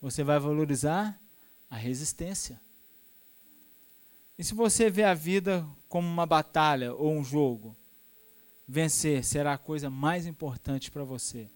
você 0.00 0.24
vai 0.24 0.38
valorizar 0.38 1.20
a 1.70 1.76
resistência. 1.76 2.60
E 4.38 4.42
se 4.42 4.54
você 4.54 4.90
vê 4.90 5.04
a 5.04 5.14
vida 5.14 5.66
como 5.88 6.08
uma 6.08 6.26
batalha 6.26 6.92
ou 6.94 7.12
um 7.12 7.22
jogo, 7.22 7.76
vencer 8.66 9.24
será 9.24 9.52
a 9.52 9.58
coisa 9.58 9.88
mais 9.88 10.26
importante 10.26 10.90
para 10.90 11.04
você. 11.04 11.48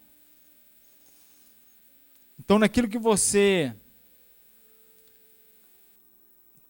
Então, 2.39 2.57
naquilo 2.57 2.87
que 2.87 2.97
você 2.97 3.75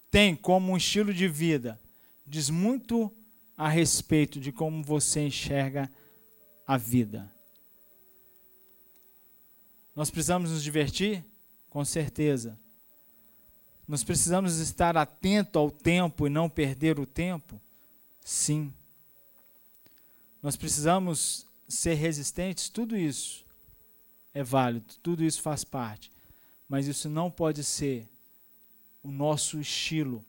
tem 0.10 0.36
como 0.36 0.72
um 0.72 0.78
estilo 0.78 1.14
de 1.14 1.28
vida, 1.28 1.80
diz 2.26 2.50
muito 2.50 3.14
a 3.60 3.68
respeito 3.68 4.40
de 4.40 4.54
como 4.54 4.82
você 4.82 5.20
enxerga 5.20 5.92
a 6.66 6.78
vida. 6.78 7.30
Nós 9.94 10.10
precisamos 10.10 10.50
nos 10.50 10.64
divertir? 10.64 11.26
Com 11.70 11.84
certeza. 11.84 12.58
Nós 13.86 14.02
precisamos 14.02 14.60
estar 14.60 14.96
atento 14.96 15.60
ao 15.60 15.70
tempo 15.70 16.26
e 16.26 16.30
não 16.30 16.50
perder 16.50 17.02
o 17.02 17.06
tempo? 17.06 17.60
Sim. 18.24 18.74
Nós 20.42 20.56
precisamos 20.56 21.46
ser 21.68 21.96
resistentes? 21.96 22.70
Tudo 22.70 22.96
isso 22.96 23.46
é 24.34 24.42
válido, 24.42 24.94
tudo 25.04 25.22
isso 25.22 25.42
faz 25.42 25.66
parte. 25.66 26.10
Mas 26.66 26.88
isso 26.88 27.10
não 27.10 27.30
pode 27.30 27.66
ser 27.66 28.08
o 29.04 29.12
nosso 29.12 29.60
estilo, 29.60 30.24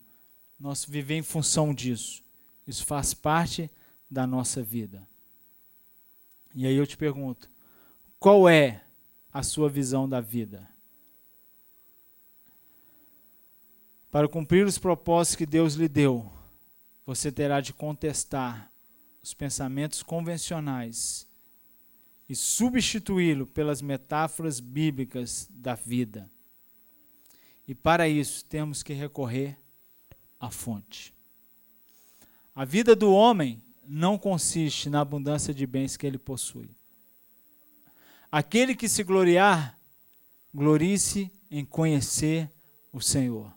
nosso 0.59 0.91
viver 0.91 1.15
em 1.15 1.23
função 1.23 1.73
disso. 1.73 2.25
Isso 2.67 2.85
faz 2.85 3.15
parte 3.15 3.71
da 4.11 4.27
nossa 4.27 4.63
vida. 4.63 5.07
E 6.55 6.67
aí 6.67 6.75
eu 6.75 6.87
te 6.87 6.97
pergunto: 6.97 7.49
qual 8.19 8.49
é 8.49 8.85
a 9.33 9.43
sua 9.43 9.69
visão 9.69 10.09
da 10.09 10.21
vida? 10.21 10.69
Para 14.11 14.29
cumprir 14.29 14.67
os 14.67 14.77
propósitos 14.77 15.37
que 15.37 15.47
Deus 15.47 15.75
lhe 15.75 15.89
deu, 15.89 16.31
você 17.07 17.31
terá 17.31 17.61
de 17.61 17.73
contestar 17.73 18.73
os 19.23 19.33
pensamentos 19.33 20.03
convencionais 20.03 21.29
e 22.29 22.35
substituí-lo 22.35 23.47
pelas 23.47 23.81
metáforas 23.81 24.59
bíblicas 24.61 25.49
da 25.51 25.75
vida. 25.75 26.31
E 27.67 27.75
para 27.75 28.09
isso 28.09 28.45
temos 28.45 28.83
que 28.83 28.93
recorrer 28.93 29.57
à 30.41 30.51
fonte. 30.51 31.15
A 32.55 32.65
vida 32.65 32.97
do 32.97 33.13
homem 33.13 33.63
não 33.87 34.19
consiste 34.19 34.89
na 34.89 35.01
abundância 35.01 35.53
de 35.53 35.67
bens 35.67 35.97
que 35.97 36.07
ele 36.07 36.19
possui. 36.19 36.71
Aquele 38.31 38.75
que 38.75 38.89
se 38.89 39.03
gloriar, 39.03 39.79
glorie-se 40.55 41.31
em 41.51 41.65
conhecer 41.65 42.51
o 42.93 43.01
Senhor. 43.01 43.53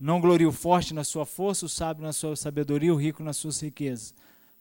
Não 0.00 0.20
glorie 0.20 0.46
o 0.46 0.52
forte 0.52 0.92
na 0.94 1.04
sua 1.04 1.24
força, 1.26 1.66
o 1.66 1.68
sábio 1.68 2.02
na 2.02 2.12
sua 2.12 2.36
sabedoria, 2.36 2.92
o 2.92 2.96
rico 2.96 3.22
nas 3.22 3.36
suas 3.36 3.60
riquezas. 3.60 4.14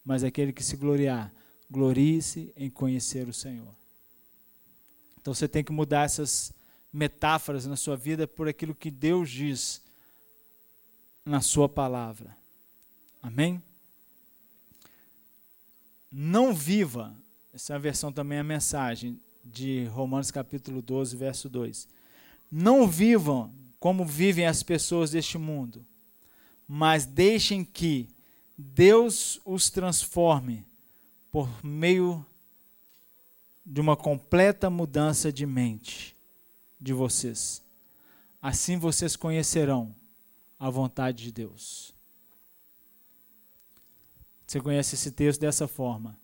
Mas 0.03 0.23
aquele 0.23 0.51
que 0.51 0.63
se 0.63 0.75
gloriar, 0.75 1.33
glorie-se 1.69 2.53
em 2.55 2.69
conhecer 2.69 3.27
o 3.27 3.33
Senhor. 3.33 3.73
Então 5.19 5.33
você 5.33 5.47
tem 5.47 5.63
que 5.63 5.71
mudar 5.71 6.03
essas 6.03 6.53
metáforas 6.91 7.65
na 7.65 7.75
sua 7.75 7.95
vida 7.95 8.27
por 8.27 8.47
aquilo 8.47 8.75
que 8.75 8.91
Deus 8.91 9.29
diz 9.29 9.81
na 11.25 11.41
sua 11.41 11.67
palavra. 11.69 12.35
Amém? 13.23 13.63
Não 16.11 16.53
viva, 16.53 17.15
essa 17.53 17.71
é 17.71 17.75
a 17.77 17.79
versão 17.79 18.11
também 18.11 18.37
a 18.37 18.43
mensagem 18.43 19.17
de 19.45 19.85
Romanos 19.85 20.29
capítulo 20.29 20.81
12, 20.81 21.15
verso 21.15 21.49
2. 21.49 21.87
Não 22.51 22.85
vivam 22.85 23.49
como 23.79 24.05
vivem 24.05 24.45
as 24.45 24.61
pessoas 24.61 25.11
deste 25.11 25.37
mundo, 25.37 25.85
mas 26.67 27.05
deixem 27.05 27.63
que 27.63 28.09
Deus 28.57 29.39
os 29.45 29.69
transforme 29.69 30.65
por 31.31 31.49
meio 31.63 32.25
de 33.65 33.79
uma 33.79 33.95
completa 33.95 34.69
mudança 34.69 35.31
de 35.31 35.45
mente 35.45 36.13
de 36.79 36.91
vocês. 36.91 37.63
Assim 38.41 38.77
vocês 38.77 39.15
conhecerão 39.15 39.95
a 40.59 40.69
vontade 40.69 41.23
de 41.23 41.31
Deus. 41.31 41.92
Você 44.53 44.61
conhece 44.61 44.93
esse 44.93 45.09
texto 45.09 45.41
dessa 45.41 45.67
forma: 45.67 46.15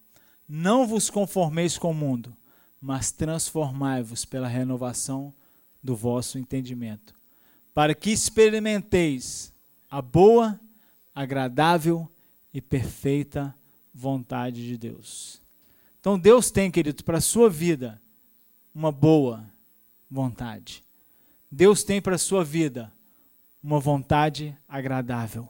Não 0.48 0.86
vos 0.86 1.10
conformeis 1.10 1.80
com 1.80 1.90
o 1.90 1.96
mundo, 1.96 2.32
mas 2.80 3.12
transformai-vos 3.12 4.24
pela 4.24 4.48
renovação 4.48 5.34
do 5.82 5.96
vosso 5.96 6.38
entendimento, 6.38 7.16
para 7.74 7.96
que 7.96 8.12
experimenteis 8.12 9.52
a 9.90 10.00
boa, 10.00 10.60
agradável 11.16 12.08
e 12.54 12.62
perfeita 12.62 13.52
vontade 13.92 14.64
de 14.64 14.78
Deus. 14.78 15.42
Então 16.00 16.20
Deus 16.20 16.52
tem, 16.52 16.70
querido, 16.70 17.04
para 17.04 17.18
a 17.18 17.22
sua 17.22 17.50
vida 17.50 18.00
uma 18.76 18.92
boa 18.92 19.44
vontade. 20.08 20.84
Deus 21.52 21.82
tem 21.84 22.00
para 22.00 22.14
a 22.14 22.20
sua 22.20 22.44
vida 22.44 22.94
uma 23.64 23.80
vontade 23.80 24.56
agradável. 24.68 25.50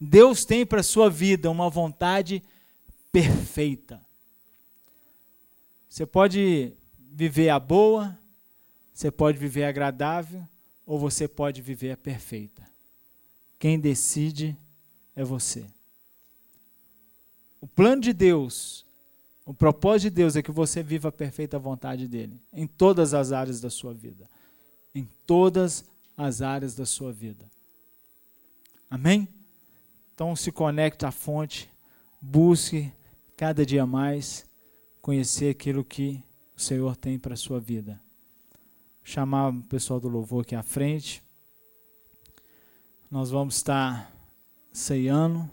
Deus 0.00 0.44
tem 0.44 0.66
para 0.66 0.80
a 0.80 0.84
sua 0.84 1.08
vida 1.08 1.50
uma 1.50 1.70
vontade 1.70 2.42
perfeita. 3.10 4.04
Você 5.88 6.04
pode 6.04 6.72
viver 6.98 7.48
a 7.48 7.58
boa, 7.58 8.18
você 8.92 9.10
pode 9.10 9.38
viver 9.38 9.64
a 9.64 9.68
agradável, 9.70 10.46
ou 10.84 10.98
você 10.98 11.26
pode 11.26 11.62
viver 11.62 11.92
a 11.92 11.96
perfeita. 11.96 12.62
Quem 13.58 13.80
decide 13.80 14.56
é 15.14 15.24
você. 15.24 15.66
O 17.60 17.66
plano 17.66 18.02
de 18.02 18.12
Deus, 18.12 18.84
o 19.46 19.54
propósito 19.54 20.10
de 20.10 20.16
Deus 20.16 20.36
é 20.36 20.42
que 20.42 20.52
você 20.52 20.82
viva 20.82 21.08
a 21.08 21.12
perfeita 21.12 21.58
vontade 21.58 22.06
dele, 22.06 22.38
em 22.52 22.66
todas 22.66 23.14
as 23.14 23.32
áreas 23.32 23.60
da 23.60 23.70
sua 23.70 23.94
vida. 23.94 24.28
Em 24.94 25.08
todas 25.26 25.84
as 26.16 26.42
áreas 26.42 26.74
da 26.74 26.86
sua 26.86 27.12
vida. 27.12 27.44
Amém? 28.88 29.28
Então 30.16 30.34
se 30.34 30.50
conecte 30.50 31.04
à 31.04 31.10
fonte, 31.10 31.70
busque 32.18 32.90
cada 33.36 33.66
dia 33.66 33.84
mais 33.84 34.46
conhecer 35.02 35.50
aquilo 35.50 35.84
que 35.84 36.24
o 36.56 36.60
Senhor 36.60 36.96
tem 36.96 37.18
para 37.18 37.34
a 37.34 37.36
sua 37.36 37.60
vida. 37.60 38.00
Chamar 39.04 39.50
o 39.50 39.62
pessoal 39.64 40.00
do 40.00 40.08
louvor 40.08 40.40
aqui 40.40 40.54
à 40.54 40.62
frente. 40.62 41.22
Nós 43.10 43.28
vamos 43.28 43.56
estar 43.56 44.10
ceando. 44.72 45.50